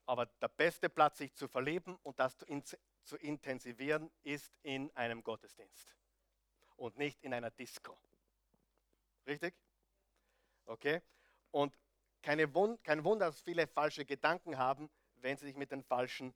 Aber 0.07 0.27
der 0.27 0.49
beste 0.49 0.89
Platz, 0.89 1.19
sich 1.19 1.35
zu 1.35 1.49
verleben 1.49 1.99
und 2.05 2.21
das 2.21 2.39
zu, 2.39 2.45
in, 2.47 2.63
zu 3.05 3.17
intensivieren, 3.17 4.11
ist 4.23 4.53
in 4.63 4.95
einem 4.97 5.23
Gottesdienst 5.23 5.97
und 6.77 6.97
nicht 6.99 7.23
in 7.23 7.35
einer 7.35 7.51
Disco. 7.51 7.97
Richtig? 9.27 9.55
Okay? 10.67 11.03
Und 11.51 11.77
keine 12.23 12.55
Wund 12.55 12.83
kein 12.85 13.05
Wunder, 13.05 13.27
dass 13.27 13.41
viele 13.41 13.67
falsche 13.67 14.05
Gedanken 14.05 14.59
haben, 14.59 14.91
wenn 15.17 15.37
sie 15.37 15.47
sich 15.47 15.57
mit 15.57 15.71
den 15.71 15.83
falschen 15.83 16.35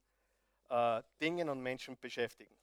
äh, 0.69 1.03
Dingen 1.21 1.49
und 1.49 1.63
Menschen 1.63 1.99
beschäftigen. 1.99 2.55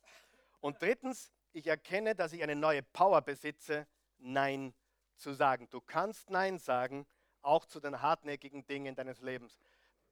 Und 0.59 0.81
drittens, 0.81 1.31
ich 1.51 1.67
erkenne, 1.67 2.15
dass 2.15 2.33
ich 2.33 2.43
eine 2.43 2.55
neue 2.55 2.83
Power 2.83 3.21
besitze, 3.21 3.87
Nein 4.17 4.73
zu 5.15 5.33
sagen. 5.33 5.69
Du 5.69 5.81
kannst 5.81 6.29
Nein 6.29 6.57
sagen, 6.57 7.05
auch 7.41 7.65
zu 7.65 7.79
den 7.79 8.01
hartnäckigen 8.01 8.65
Dingen 8.65 8.95
deines 8.95 9.21
Lebens. 9.21 9.57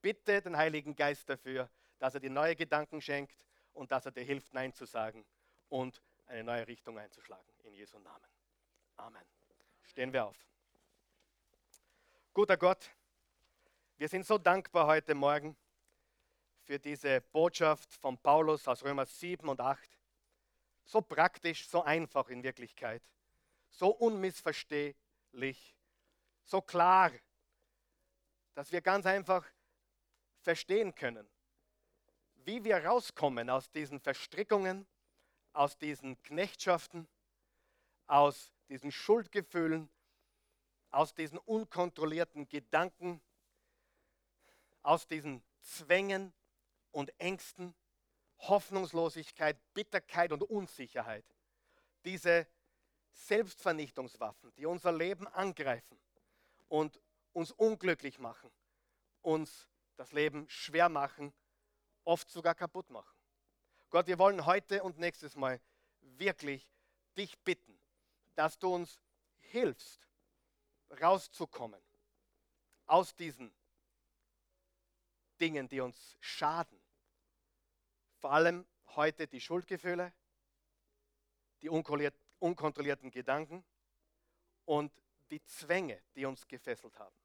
Bitte 0.02 0.42
den 0.42 0.58
Heiligen 0.58 0.96
Geist 0.96 1.30
dafür, 1.30 1.70
dass 2.00 2.14
er 2.14 2.20
dir 2.20 2.30
neue 2.30 2.56
Gedanken 2.56 3.02
schenkt 3.02 3.36
und 3.74 3.92
dass 3.92 4.06
er 4.06 4.12
dir 4.12 4.24
hilft, 4.24 4.54
Nein 4.54 4.74
zu 4.74 4.86
sagen 4.86 5.26
und 5.70 6.02
eine 6.28 6.44
neue 6.44 6.68
Richtung 6.68 6.98
einzuschlagen. 6.98 7.48
In 7.64 7.74
Jesu 7.74 8.00
Namen. 8.00 8.26
Amen. 8.98 9.26
Stehen 9.84 10.14
wir 10.14 10.26
auf. 10.26 10.38
Guter 12.34 12.58
Gott, 12.58 12.90
wir 13.98 14.08
sind 14.08 14.26
so 14.26 14.38
dankbar 14.38 14.88
heute 14.88 15.14
Morgen 15.14 15.56
für 16.64 16.80
diese 16.80 17.22
Botschaft 17.22 17.94
von 17.94 18.18
Paulus 18.18 18.68
aus 18.68 18.84
Römer 18.84 19.06
7 19.06 19.48
und 19.50 19.60
8. 19.60 19.90
So 20.86 21.02
praktisch, 21.02 21.68
so 21.68 21.84
einfach 21.84 22.30
in 22.30 22.44
Wirklichkeit, 22.44 23.04
so 23.70 23.90
unmissverständlich, 23.90 25.76
so 26.44 26.62
klar, 26.62 27.12
dass 28.54 28.72
wir 28.72 28.82
ganz 28.82 29.06
einfach 29.06 29.46
verstehen 30.42 30.94
können, 30.96 31.28
wie 32.46 32.64
wir 32.64 32.86
rauskommen 32.86 33.50
aus 33.50 33.72
diesen 33.72 34.00
Verstrickungen, 34.00 34.86
aus 35.54 35.78
diesen 35.78 36.22
Knechtschaften, 36.24 37.08
aus 38.08 38.52
diesen 38.70 38.92
Schuldgefühlen, 38.92 39.90
aus 40.90 41.14
diesen 41.14 41.38
unkontrollierten 41.38 42.48
Gedanken, 42.50 43.22
aus 44.84 45.08
diesen 45.08 45.44
Zwängen, 45.62 46.34
und 46.92 47.18
Ängsten, 47.20 47.74
Hoffnungslosigkeit, 48.40 49.58
Bitterkeit 49.74 50.32
und 50.32 50.44
Unsicherheit. 50.44 51.26
Diese 52.06 52.48
Selbstvernichtungswaffen, 53.14 54.54
die 54.56 54.66
unser 54.66 54.92
Leben 54.92 55.28
angreifen 55.28 56.00
und 56.68 57.00
uns 57.34 57.52
unglücklich 57.52 58.20
machen, 58.20 58.50
uns 59.22 59.68
das 59.96 60.12
Leben 60.12 60.50
schwer 60.50 60.90
machen, 60.90 61.34
oft 62.04 62.30
sogar 62.30 62.56
kaputt 62.56 62.90
machen. 62.90 63.16
Gott, 63.90 64.08
wir 64.08 64.18
wollen 64.18 64.46
heute 64.46 64.84
und 64.84 64.98
nächstes 64.98 65.36
Mal 65.36 65.60
wirklich 66.02 66.68
dich 67.18 67.38
bitten, 67.40 67.78
dass 68.36 68.58
du 68.58 68.74
uns 68.74 69.00
hilfst, 69.38 70.08
rauszukommen 71.02 71.82
aus 72.86 73.16
diesen 73.16 73.54
Dingen, 75.40 75.68
die 75.68 75.82
uns 75.82 76.18
schaden, 76.20 76.80
vor 78.20 78.32
allem 78.32 78.66
heute 78.96 79.28
die 79.28 79.42
Schuldgefühle, 79.42 80.14
die 81.62 81.70
unkontrollierten 81.70 83.12
Gedanken 83.12 83.64
und 84.66 84.92
die 85.30 85.44
Zwänge, 85.44 86.02
die 86.16 86.26
uns 86.26 86.48
gefesselt 86.48 86.98
haben. 87.00 87.16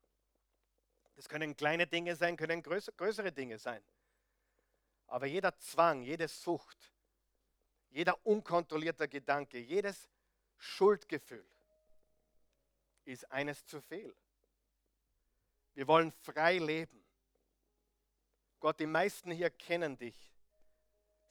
Das 1.14 1.28
können 1.28 1.56
kleine 1.56 1.86
Dinge 1.86 2.14
sein, 2.14 2.36
können 2.36 2.62
größere 2.62 3.32
Dinge 3.32 3.58
sein. 3.58 3.82
Aber 5.06 5.26
jeder 5.26 5.56
Zwang, 5.58 6.02
jede 6.02 6.28
Sucht, 6.28 6.92
jeder 7.90 8.24
unkontrollierte 8.26 9.08
Gedanke, 9.08 9.58
jedes 9.58 10.08
Schuldgefühl 10.58 11.46
ist 13.04 13.30
eines 13.30 13.64
zu 13.66 13.80
viel. 13.80 14.14
Wir 15.74 15.86
wollen 15.86 16.12
frei 16.12 16.58
leben. 16.58 17.04
Gott, 18.58 18.80
die 18.80 18.86
meisten 18.86 19.30
hier 19.30 19.50
kennen 19.50 19.96
dich 19.96 20.16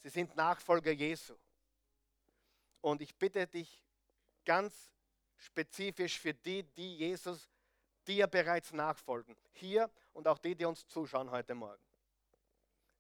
Sie 0.06 0.12
sind 0.12 0.36
Nachfolger 0.36 0.92
Jesu. 0.92 1.36
Und 2.82 3.02
ich 3.02 3.16
bitte 3.16 3.48
dich 3.48 3.84
ganz 4.46 4.92
spezifisch 5.36 6.20
für 6.20 6.32
die, 6.32 6.62
die 6.62 6.98
Jesus 6.98 7.50
dir 8.06 8.28
bereits 8.28 8.72
nachfolgen, 8.72 9.36
hier 9.54 9.90
und 10.14 10.28
auch 10.28 10.38
die, 10.38 10.54
die 10.54 10.66
uns 10.66 10.88
zuschauen 10.88 11.32
heute 11.32 11.56
Morgen. 11.56 11.82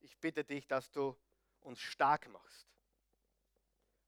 Ich 0.05 0.17
bitte 0.19 0.43
dich, 0.43 0.67
dass 0.67 0.91
du 0.91 1.17
uns 1.61 1.79
stark 1.79 2.29
machst, 2.29 2.67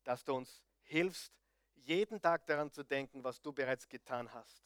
dass 0.04 0.24
du 0.24 0.36
uns 0.36 0.64
hilfst, 0.84 1.34
jeden 1.74 2.22
Tag 2.22 2.46
daran 2.46 2.72
zu 2.72 2.84
denken, 2.84 3.24
was 3.24 3.42
du 3.42 3.52
bereits 3.52 3.90
getan 3.90 4.32
hast. 4.32 4.64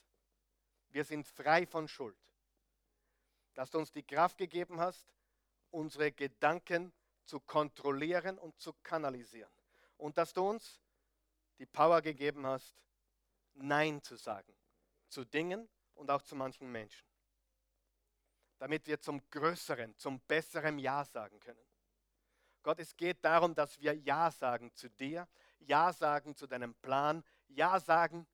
Wir 0.89 1.05
sind 1.05 1.25
frei 1.25 1.65
von 1.65 1.88
Schuld. 1.88 2.17
Dass 3.53 3.69
du 3.69 3.79
uns 3.79 3.91
die 3.91 4.03
Kraft 4.03 4.38
gegeben 4.38 4.79
hast, 4.79 5.13
unsere 5.69 6.11
Gedanken 6.11 6.91
zu 7.23 7.39
kontrollieren 7.39 8.38
und 8.38 8.59
zu 8.59 8.73
kanalisieren. 8.84 9.51
Und 9.97 10.17
dass 10.17 10.34
du 10.34 10.49
uns 10.49 10.82
die 11.59 11.65
Power 11.65 12.01
gegeben 12.01 12.45
hast, 12.45 12.75
Nein 13.53 14.01
zu 14.01 14.15
sagen 14.15 14.53
zu 15.11 15.25
Dingen 15.25 15.69
und 15.95 16.09
auch 16.09 16.21
zu 16.21 16.36
manchen 16.36 16.71
Menschen. 16.71 17.11
Damit 18.62 18.86
wir 18.86 19.01
zum 19.01 19.28
größeren, 19.32 19.97
zum 19.97 20.20
besseren 20.20 20.78
Ja 20.78 21.03
sagen 21.03 21.39
können. 21.39 21.66
Gott, 22.62 22.78
es 22.78 22.95
geht 22.95 23.26
darum, 23.26 23.55
dass 23.55 23.80
wir 23.80 23.95
Ja 23.95 24.30
sagen 24.30 24.72
zu 24.76 24.88
dir, 24.88 25.28
Ja 25.62 25.91
sagen 25.91 26.36
zu 26.36 26.45
deinem 26.45 26.76
Plan, 26.76 27.24
Ja 27.47 27.80
sagen 27.80 28.28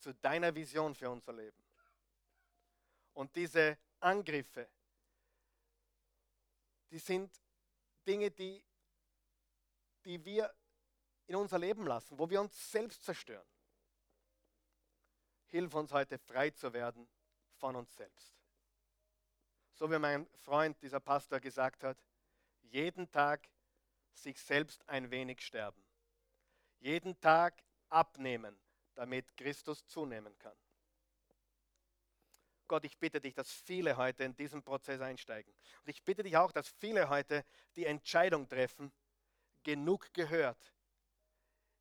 zu 0.00 0.12
deiner 0.12 0.52
Vision 0.52 0.92
für 0.92 1.08
unser 1.08 1.32
Leben. 1.34 1.64
Und 3.12 3.36
diese 3.36 3.78
Angriffe, 4.00 4.68
die 6.90 6.98
sind 6.98 7.30
Dinge, 8.04 8.32
die, 8.32 8.64
die 10.04 10.24
wir 10.24 10.52
in 11.28 11.36
unser 11.36 11.60
Leben 11.60 11.86
lassen, 11.86 12.18
wo 12.18 12.28
wir 12.28 12.40
uns 12.40 12.72
selbst 12.72 13.04
zerstören. 13.04 13.46
Hilf 15.46 15.72
uns 15.74 15.92
heute 15.92 16.18
frei 16.18 16.50
zu 16.50 16.72
werden 16.72 17.08
von 17.54 17.76
uns 17.76 17.94
selbst. 17.94 18.39
So 19.80 19.90
wie 19.90 19.98
mein 19.98 20.28
Freund, 20.42 20.76
dieser 20.82 21.00
Pastor, 21.00 21.40
gesagt 21.40 21.84
hat, 21.84 21.96
jeden 22.64 23.10
Tag 23.10 23.48
sich 24.12 24.38
selbst 24.38 24.86
ein 24.86 25.10
wenig 25.10 25.40
sterben. 25.40 25.82
Jeden 26.80 27.18
Tag 27.18 27.64
abnehmen, 27.88 28.60
damit 28.94 29.34
Christus 29.38 29.86
zunehmen 29.86 30.38
kann. 30.38 30.54
Gott, 32.68 32.84
ich 32.84 32.98
bitte 32.98 33.22
dich, 33.22 33.32
dass 33.32 33.50
viele 33.50 33.96
heute 33.96 34.24
in 34.24 34.36
diesen 34.36 34.62
Prozess 34.62 35.00
einsteigen. 35.00 35.50
Und 35.80 35.88
ich 35.88 36.02
bitte 36.04 36.24
dich 36.24 36.36
auch, 36.36 36.52
dass 36.52 36.68
viele 36.68 37.08
heute 37.08 37.42
die 37.74 37.86
Entscheidung 37.86 38.46
treffen, 38.48 38.92
genug 39.62 40.12
gehört. 40.12 40.74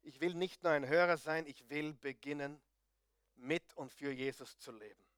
Ich 0.04 0.22
will 0.22 0.36
nicht 0.36 0.64
nur 0.64 0.72
ein 0.72 0.88
Hörer 0.88 1.18
sein, 1.18 1.46
ich 1.46 1.70
will 1.70 1.96
beginnen, 1.96 2.62
mit 3.36 3.74
und 3.76 3.92
für 3.92 4.14
Jesus 4.14 4.58
zu 4.58 4.72
leben. 4.72 5.09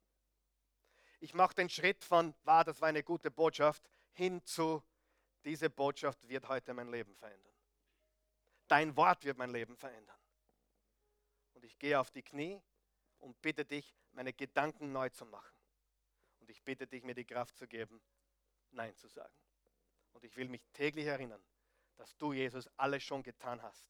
Ich 1.21 1.35
mache 1.35 1.53
den 1.53 1.69
Schritt 1.69 2.03
von, 2.03 2.33
war, 2.43 2.63
das 2.63 2.81
war 2.81 2.89
eine 2.89 3.03
gute 3.03 3.29
Botschaft, 3.29 3.87
hin 4.13 4.43
zu, 4.43 4.83
diese 5.45 5.69
Botschaft 5.69 6.27
wird 6.27 6.47
heute 6.49 6.73
mein 6.73 6.89
Leben 6.89 7.15
verändern. 7.15 7.53
Dein 8.67 8.95
Wort 8.97 9.23
wird 9.23 9.37
mein 9.37 9.51
Leben 9.51 9.77
verändern. 9.77 10.17
Und 11.53 11.63
ich 11.63 11.77
gehe 11.77 11.99
auf 11.99 12.09
die 12.09 12.23
Knie 12.23 12.59
und 13.19 13.39
bitte 13.39 13.63
dich, 13.63 13.95
meine 14.13 14.33
Gedanken 14.33 14.91
neu 14.91 15.09
zu 15.09 15.27
machen. 15.27 15.55
Und 16.39 16.49
ich 16.49 16.63
bitte 16.63 16.87
dich, 16.87 17.03
mir 17.03 17.13
die 17.13 17.25
Kraft 17.25 17.55
zu 17.55 17.67
geben, 17.67 18.01
Nein 18.71 18.95
zu 18.95 19.07
sagen. 19.07 19.35
Und 20.13 20.23
ich 20.23 20.35
will 20.37 20.49
mich 20.49 20.65
täglich 20.73 21.05
erinnern, 21.05 21.43
dass 21.97 22.17
du, 22.17 22.33
Jesus, 22.33 22.67
alles 22.77 23.03
schon 23.03 23.21
getan 23.21 23.61
hast. 23.61 23.85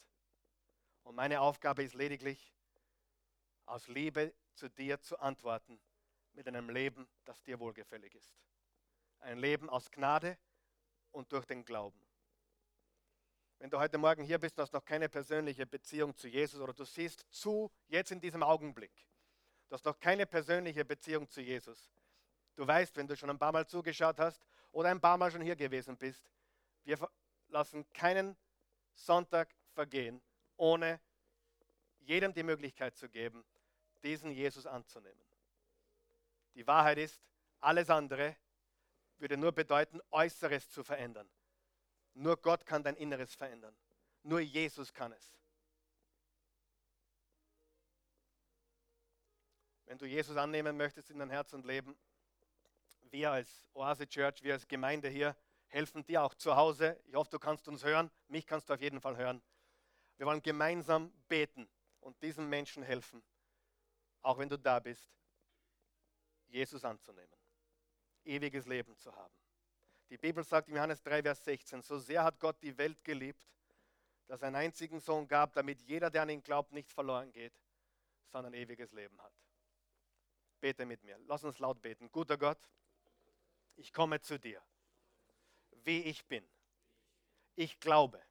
Und 1.03 1.15
meine 1.15 1.39
Aufgabe 1.39 1.81
ist 1.81 1.93
lediglich, 1.93 2.53
aus 3.65 3.87
Liebe 3.87 4.33
zu 4.53 4.69
dir 4.69 4.99
zu 4.99 5.17
antworten 5.17 5.79
mit 6.33 6.47
einem 6.47 6.69
Leben, 6.69 7.07
das 7.25 7.41
dir 7.43 7.59
wohlgefällig 7.59 8.15
ist. 8.15 8.35
Ein 9.19 9.37
Leben 9.37 9.69
aus 9.69 9.91
Gnade 9.91 10.37
und 11.11 11.31
durch 11.31 11.45
den 11.45 11.63
Glauben. 11.63 11.99
Wenn 13.59 13.69
du 13.69 13.77
heute 13.77 13.99
Morgen 13.99 14.23
hier 14.23 14.39
bist 14.39 14.57
und 14.57 14.63
hast 14.63 14.73
noch 14.73 14.83
keine 14.83 15.07
persönliche 15.07 15.67
Beziehung 15.67 16.15
zu 16.15 16.27
Jesus 16.27 16.59
oder 16.59 16.73
du 16.73 16.83
siehst 16.83 17.25
zu 17.29 17.71
jetzt 17.87 18.11
in 18.11 18.19
diesem 18.19 18.41
Augenblick, 18.41 18.91
du 19.69 19.75
hast 19.75 19.85
noch 19.85 19.99
keine 19.99 20.25
persönliche 20.25 20.83
Beziehung 20.83 21.29
zu 21.29 21.41
Jesus. 21.41 21.91
Du 22.55 22.65
weißt, 22.65 22.95
wenn 22.97 23.07
du 23.07 23.15
schon 23.15 23.29
ein 23.29 23.37
paar 23.37 23.51
Mal 23.51 23.67
zugeschaut 23.67 24.19
hast 24.19 24.43
oder 24.71 24.89
ein 24.89 24.99
paar 24.99 25.17
Mal 25.17 25.29
schon 25.29 25.41
hier 25.41 25.55
gewesen 25.55 25.95
bist, 25.95 26.31
wir 26.83 26.97
lassen 27.49 27.87
keinen 27.93 28.35
Sonntag 28.93 29.53
vergehen, 29.73 30.21
ohne 30.57 30.99
jedem 31.99 32.33
die 32.33 32.43
Möglichkeit 32.43 32.95
zu 32.95 33.09
geben, 33.09 33.45
diesen 34.03 34.31
Jesus 34.31 34.65
anzunehmen. 34.65 35.30
Die 36.55 36.65
Wahrheit 36.67 36.97
ist, 36.97 37.21
alles 37.59 37.89
andere 37.89 38.35
würde 39.17 39.37
nur 39.37 39.51
bedeuten, 39.51 40.01
Äußeres 40.09 40.69
zu 40.69 40.83
verändern. 40.83 41.29
Nur 42.13 42.37
Gott 42.37 42.65
kann 42.65 42.83
dein 42.83 42.95
Inneres 42.95 43.35
verändern. 43.35 43.75
Nur 44.23 44.39
Jesus 44.39 44.93
kann 44.93 45.11
es. 45.13 45.37
Wenn 49.85 49.97
du 49.97 50.05
Jesus 50.05 50.37
annehmen 50.37 50.77
möchtest 50.77 51.09
in 51.09 51.19
dein 51.19 51.29
Herz 51.29 51.53
und 51.53 51.65
Leben, 51.65 51.97
wir 53.11 53.31
als 53.31 53.69
Oase 53.73 54.07
Church, 54.07 54.41
wir 54.41 54.53
als 54.53 54.67
Gemeinde 54.67 55.09
hier, 55.09 55.35
helfen 55.67 56.03
dir 56.05 56.23
auch 56.23 56.33
zu 56.33 56.55
Hause. 56.55 56.99
Ich 57.05 57.15
hoffe, 57.15 57.29
du 57.31 57.39
kannst 57.39 57.67
uns 57.67 57.83
hören. 57.83 58.09
Mich 58.27 58.47
kannst 58.47 58.69
du 58.69 58.73
auf 58.73 58.81
jeden 58.81 59.01
Fall 59.01 59.17
hören. 59.17 59.41
Wir 60.17 60.25
wollen 60.25 60.41
gemeinsam 60.41 61.11
beten 61.27 61.69
und 61.99 62.21
diesen 62.21 62.47
Menschen 62.47 62.83
helfen, 62.83 63.23
auch 64.21 64.37
wenn 64.37 64.49
du 64.49 64.57
da 64.57 64.79
bist, 64.79 65.11
Jesus 66.51 66.83
anzunehmen, 66.83 67.35
ewiges 68.25 68.65
Leben 68.65 68.95
zu 68.97 69.15
haben. 69.15 69.33
Die 70.09 70.17
Bibel 70.17 70.43
sagt 70.43 70.67
in 70.67 70.75
Johannes 70.75 71.01
3, 71.01 71.23
Vers 71.23 71.43
16, 71.45 71.81
so 71.81 71.97
sehr 71.97 72.23
hat 72.23 72.39
Gott 72.39 72.61
die 72.61 72.77
Welt 72.77 73.01
geliebt, 73.03 73.47
dass 74.27 74.41
er 74.41 74.47
einen 74.47 74.57
einzigen 74.57 74.99
Sohn 74.99 75.27
gab, 75.27 75.53
damit 75.53 75.81
jeder, 75.81 76.09
der 76.09 76.23
an 76.23 76.29
ihn 76.29 76.43
glaubt, 76.43 76.73
nicht 76.73 76.91
verloren 76.91 77.31
geht, 77.31 77.53
sondern 78.27 78.53
ewiges 78.53 78.91
Leben 78.91 79.21
hat. 79.21 79.33
Bete 80.59 80.85
mit 80.85 81.03
mir. 81.03 81.17
Lass 81.27 81.43
uns 81.43 81.59
laut 81.59 81.81
beten. 81.81 82.11
Guter 82.11 82.37
Gott, 82.37 82.59
ich 83.77 83.91
komme 83.91 84.21
zu 84.21 84.37
dir, 84.37 84.61
wie 85.83 86.03
ich 86.03 86.25
bin. 86.25 86.47
Ich 87.55 87.79
glaube 87.79 88.21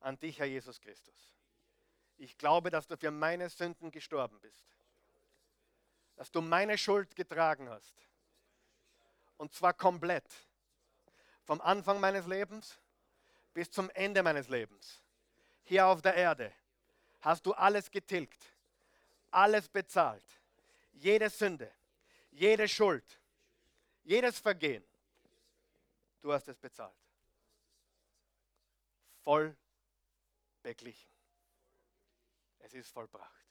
an 0.00 0.18
dich, 0.18 0.38
Herr 0.38 0.46
Jesus 0.46 0.80
Christus. 0.80 1.32
Ich 2.16 2.36
glaube, 2.38 2.70
dass 2.70 2.86
du 2.86 2.96
für 2.96 3.10
meine 3.10 3.48
Sünden 3.48 3.90
gestorben 3.90 4.40
bist. 4.40 4.64
Dass 6.16 6.30
du 6.30 6.40
meine 6.40 6.78
Schuld 6.78 7.14
getragen 7.16 7.68
hast. 7.68 7.94
Und 9.36 9.52
zwar 9.52 9.72
komplett. 9.74 10.24
Vom 11.44 11.60
Anfang 11.60 12.00
meines 12.00 12.26
Lebens 12.26 12.78
bis 13.54 13.70
zum 13.70 13.90
Ende 13.90 14.22
meines 14.22 14.48
Lebens. 14.48 15.02
Hier 15.64 15.86
auf 15.86 16.02
der 16.02 16.14
Erde 16.14 16.52
hast 17.20 17.46
du 17.46 17.52
alles 17.52 17.90
getilgt. 17.90 18.46
Alles 19.30 19.68
bezahlt. 19.68 20.24
Jede 20.92 21.30
Sünde. 21.30 21.70
Jede 22.30 22.68
Schuld. 22.68 23.04
Jedes 24.04 24.38
Vergehen. 24.38 24.84
Du 26.20 26.32
hast 26.32 26.48
es 26.48 26.58
bezahlt. 26.58 26.94
Voll 29.22 29.56
beglichen. 30.62 31.10
Es 32.60 32.74
ist 32.74 32.90
vollbracht. 32.90 33.41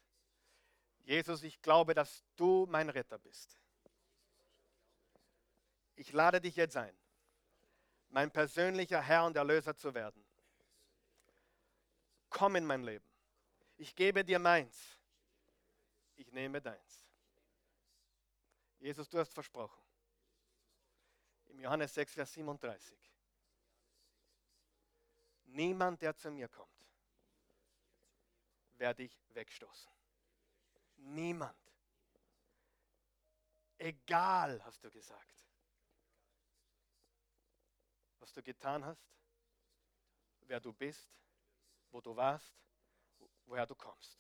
Jesus, 1.11 1.43
ich 1.43 1.61
glaube, 1.61 1.93
dass 1.93 2.23
du 2.37 2.65
mein 2.69 2.89
Retter 2.89 3.19
bist. 3.19 3.59
Ich 5.95 6.13
lade 6.13 6.39
dich 6.39 6.55
jetzt 6.55 6.77
ein, 6.77 6.97
mein 8.07 8.31
persönlicher 8.31 9.01
Herr 9.01 9.25
und 9.25 9.35
Erlöser 9.35 9.75
zu 9.75 9.93
werden. 9.93 10.25
Komm 12.29 12.55
in 12.55 12.65
mein 12.65 12.83
Leben. 12.83 13.05
Ich 13.75 13.93
gebe 13.93 14.23
dir 14.23 14.39
meins. 14.39 14.97
Ich 16.15 16.31
nehme 16.31 16.61
deins. 16.61 17.05
Jesus, 18.79 19.09
du 19.09 19.19
hast 19.19 19.33
versprochen. 19.33 19.83
Im 21.49 21.59
Johannes 21.59 21.93
6, 21.93 22.13
Vers 22.13 22.31
37. 22.31 22.97
Niemand, 25.43 26.01
der 26.01 26.15
zu 26.15 26.31
mir 26.31 26.47
kommt, 26.47 26.87
werde 28.77 29.03
ich 29.03 29.21
wegstoßen. 29.33 30.00
Niemand. 31.03 31.57
Egal, 33.77 34.63
hast 34.63 34.83
du 34.83 34.91
gesagt. 34.91 35.45
Was 38.19 38.31
du 38.33 38.43
getan 38.43 38.85
hast, 38.85 39.11
wer 40.41 40.59
du 40.59 40.71
bist, 40.71 41.09
wo 41.89 41.99
du 41.99 42.15
warst, 42.15 42.53
woher 43.45 43.65
du 43.65 43.75
kommst. 43.75 44.19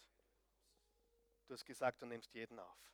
Du 1.47 1.53
hast 1.53 1.65
gesagt, 1.65 2.01
du 2.01 2.05
nimmst 2.05 2.33
jeden 2.33 2.57
auf. 2.57 2.91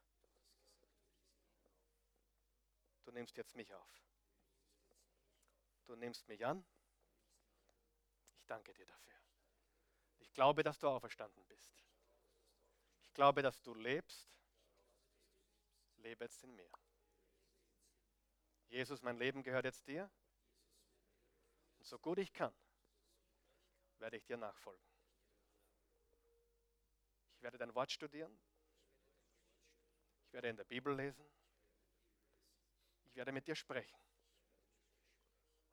Du 3.06 3.12
nimmst 3.12 3.38
jetzt 3.38 3.56
mich 3.56 3.74
auf. 3.74 4.04
Du 5.86 5.96
nimmst 5.96 6.28
mich 6.28 6.46
an. 6.46 6.66
Ich 8.36 8.46
danke 8.46 8.74
dir 8.74 8.86
dafür. 8.86 9.14
Ich 10.20 10.34
glaube, 10.34 10.64
dass 10.64 10.80
du 10.80 10.90
auferstanden 10.90 11.46
bist. 11.48 11.87
Ich 13.18 13.20
glaube, 13.20 13.42
dass 13.42 13.60
du 13.64 13.74
lebst. 13.74 14.30
Lebe 15.96 16.26
jetzt 16.26 16.44
in 16.44 16.54
mir. 16.54 16.70
Jesus, 18.68 19.02
mein 19.02 19.18
Leben 19.18 19.42
gehört 19.42 19.66
jetzt 19.66 19.88
dir. 19.88 20.08
Und 21.80 21.86
so 21.88 21.98
gut 21.98 22.20
ich 22.20 22.32
kann, 22.32 22.54
werde 23.98 24.18
ich 24.18 24.26
dir 24.28 24.38
nachfolgen. 24.38 24.86
Ich 27.34 27.42
werde 27.42 27.58
dein 27.58 27.74
Wort 27.74 27.92
studieren. 27.92 28.40
Ich 30.28 30.34
werde 30.34 30.50
in 30.50 30.58
der 30.58 30.66
Bibel 30.66 30.96
lesen. 30.96 31.28
Ich 33.06 33.16
werde 33.16 33.32
mit 33.32 33.48
dir 33.48 33.56
sprechen. 33.56 33.98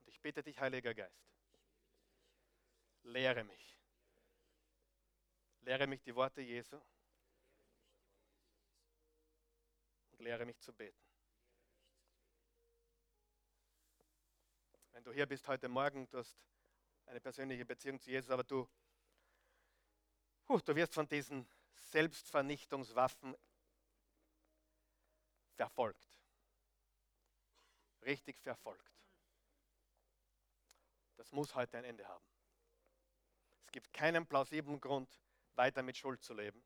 Und 0.00 0.08
ich 0.08 0.18
bitte 0.18 0.42
dich, 0.42 0.58
Heiliger 0.58 0.94
Geist, 0.94 1.28
lehre 3.02 3.44
mich. 3.44 3.78
Lehre 5.60 5.86
mich 5.86 6.00
die 6.00 6.14
Worte 6.14 6.40
Jesu 6.40 6.80
und 10.13 10.13
lehre 10.24 10.46
mich 10.46 10.58
zu 10.60 10.72
beten. 10.72 10.98
Wenn 14.92 15.04
du 15.04 15.12
hier 15.12 15.26
bist 15.26 15.46
heute 15.48 15.68
Morgen, 15.68 16.08
du 16.08 16.18
hast 16.18 16.36
eine 17.06 17.20
persönliche 17.20 17.64
Beziehung 17.64 18.00
zu 18.00 18.10
Jesus, 18.10 18.30
aber 18.30 18.42
du, 18.42 18.68
huh, 20.48 20.58
du 20.60 20.74
wirst 20.74 20.94
von 20.94 21.06
diesen 21.06 21.46
Selbstvernichtungswaffen 21.74 23.36
verfolgt. 25.56 26.18
Richtig 28.02 28.38
verfolgt. 28.40 28.92
Das 31.16 31.32
muss 31.32 31.54
heute 31.54 31.78
ein 31.78 31.84
Ende 31.84 32.08
haben. 32.08 32.24
Es 33.66 33.72
gibt 33.72 33.92
keinen 33.92 34.26
plausiblen 34.26 34.80
Grund, 34.80 35.20
weiter 35.54 35.82
mit 35.82 35.96
Schuld 35.96 36.22
zu 36.22 36.32
leben. 36.32 36.64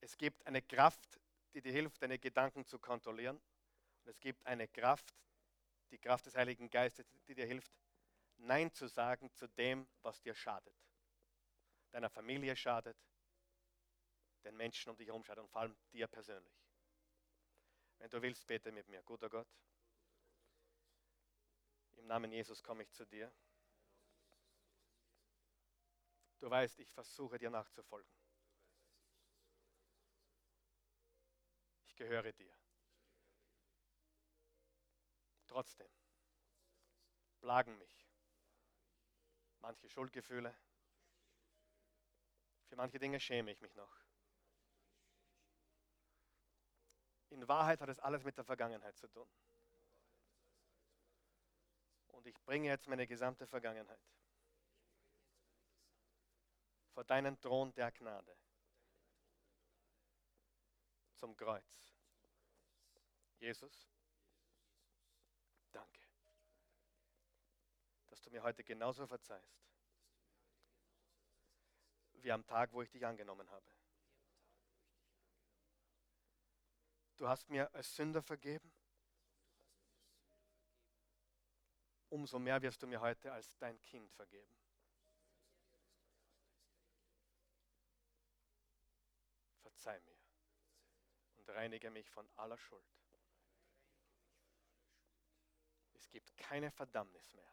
Es 0.00 0.16
gibt 0.16 0.46
eine 0.46 0.62
Kraft, 0.62 1.18
die 1.54 1.60
dir 1.60 1.72
hilft, 1.72 2.02
deine 2.02 2.18
Gedanken 2.18 2.64
zu 2.66 2.78
kontrollieren. 2.78 3.36
Und 3.36 4.10
es 4.10 4.20
gibt 4.20 4.46
eine 4.46 4.68
Kraft, 4.68 5.14
die 5.90 5.98
Kraft 5.98 6.26
des 6.26 6.36
Heiligen 6.36 6.70
Geistes, 6.70 7.06
die 7.26 7.34
dir 7.34 7.46
hilft, 7.46 7.72
Nein 8.36 8.72
zu 8.72 8.86
sagen 8.86 9.32
zu 9.34 9.48
dem, 9.48 9.88
was 10.02 10.20
dir 10.20 10.34
schadet. 10.34 10.74
Deiner 11.90 12.10
Familie 12.10 12.54
schadet, 12.54 12.96
den 14.44 14.56
Menschen 14.56 14.90
um 14.90 14.96
dich 14.96 15.08
herum 15.08 15.24
schadet 15.24 15.42
und 15.42 15.50
vor 15.50 15.62
allem 15.62 15.76
dir 15.92 16.06
persönlich. 16.06 16.54
Wenn 17.98 18.10
du 18.10 18.22
willst, 18.22 18.46
bete 18.46 18.70
mit 18.70 18.86
mir. 18.88 19.02
Guter 19.02 19.28
Gott, 19.28 19.48
im 21.96 22.06
Namen 22.06 22.30
Jesus 22.30 22.62
komme 22.62 22.84
ich 22.84 22.92
zu 22.92 23.04
dir. 23.04 23.32
Du 26.38 26.48
weißt, 26.48 26.78
ich 26.78 26.88
versuche 26.90 27.38
dir 27.38 27.50
nachzufolgen. 27.50 28.17
Gehöre 31.98 32.32
dir. 32.32 32.56
Trotzdem 35.48 35.90
plagen 37.40 37.76
mich 37.78 38.06
manche 39.58 39.88
Schuldgefühle. 39.88 40.56
Für 42.68 42.76
manche 42.76 42.98
Dinge 42.98 43.18
schäme 43.18 43.50
ich 43.50 43.60
mich 43.60 43.74
noch. 43.74 43.92
In 47.30 47.46
Wahrheit 47.48 47.80
hat 47.80 47.88
es 47.88 47.98
alles 47.98 48.24
mit 48.24 48.36
der 48.36 48.44
Vergangenheit 48.44 48.96
zu 48.96 49.08
tun. 49.08 49.28
Und 52.08 52.26
ich 52.26 52.40
bringe 52.42 52.68
jetzt 52.68 52.86
meine 52.88 53.06
gesamte 53.06 53.46
Vergangenheit 53.46 54.00
vor 56.92 57.04
deinen 57.04 57.40
Thron 57.40 57.72
der 57.74 57.92
Gnade 57.92 58.36
zum 61.18 61.36
Kreuz. 61.36 61.94
Jesus, 63.38 63.88
danke, 65.70 66.00
dass 68.06 68.20
du 68.22 68.30
mir 68.30 68.42
heute 68.42 68.64
genauso 68.64 69.06
verzeihst, 69.06 69.62
wie 72.14 72.32
am 72.32 72.44
Tag, 72.46 72.72
wo 72.72 72.82
ich 72.82 72.90
dich 72.90 73.04
angenommen 73.04 73.48
habe. 73.50 73.70
Du 77.16 77.28
hast 77.28 77.48
mir 77.48 77.72
als 77.74 77.94
Sünder 77.94 78.22
vergeben. 78.22 78.72
Umso 82.10 82.38
mehr 82.38 82.62
wirst 82.62 82.80
du 82.82 82.86
mir 82.86 83.00
heute 83.00 83.32
als 83.32 83.56
dein 83.58 83.80
Kind 83.82 84.10
vergeben. 84.12 84.56
Verzeih 89.62 90.00
mir 90.00 90.17
reinige 91.48 91.90
mich 91.90 92.08
von 92.10 92.28
aller 92.36 92.58
Schuld. 92.58 92.84
Es 95.94 96.08
gibt 96.10 96.36
keine 96.36 96.70
Verdammnis 96.70 97.34
mehr, 97.34 97.52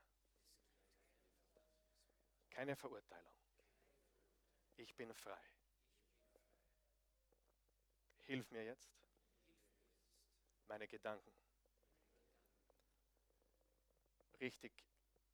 keine 2.49 2.75
Verurteilung. 2.75 3.33
Ich 4.77 4.95
bin 4.95 5.13
frei. 5.13 5.41
Hilf 8.21 8.49
mir 8.51 8.65
jetzt, 8.65 8.91
meine 10.67 10.87
Gedanken 10.87 11.33
richtig 14.39 14.73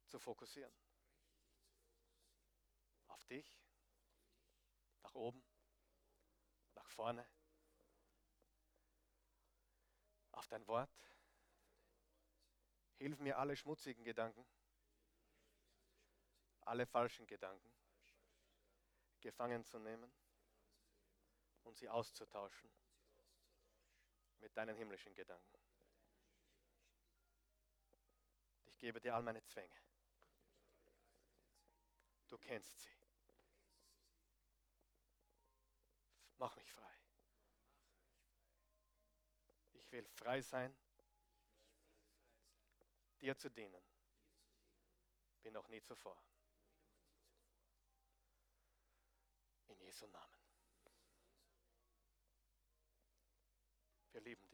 zu 0.06 0.20
fokussieren. 0.20 0.74
Auf 3.08 3.24
dich, 3.26 3.60
nach 5.04 5.16
oben, 5.16 5.44
nach 6.76 6.90
vorne, 6.90 7.28
auf 10.32 10.48
dein 10.48 10.66
Wort. 10.68 10.90
Hilf 12.98 13.20
mir 13.20 13.38
alle 13.38 13.56
schmutzigen 13.56 14.04
Gedanken, 14.04 14.46
alle 16.62 16.86
falschen 16.86 17.26
Gedanken 17.28 17.72
gefangen 19.22 19.64
zu 19.66 19.80
nehmen 19.80 20.12
und 21.64 21.78
sie 21.78 21.90
auszutauschen 21.90 22.70
mit 24.40 24.56
deinen 24.58 24.76
himmlischen 24.76 25.14
Gedanken. 25.14 25.58
Ich 28.66 28.78
gebe 28.80 29.00
dir 29.00 29.16
all 29.16 29.22
meine 29.22 29.44
Zwänge. 29.44 29.76
Du 32.28 32.38
kennst 32.38 32.80
sie. 32.80 32.90
Mach 36.38 36.56
mich 36.56 36.72
frei. 36.72 37.01
Will 39.92 40.08
frei 40.08 40.42
sein, 40.42 40.74
dir 43.20 43.38
zu 43.38 43.50
dienen, 43.50 43.84
wie 45.44 45.52
noch 45.52 45.68
nie 45.68 45.82
zuvor. 45.82 46.18
In 49.68 49.80
Jesu 49.82 50.08
Namen. 50.08 50.38
Wir 54.14 54.22
lieben 54.22 54.48
dich. 54.48 54.51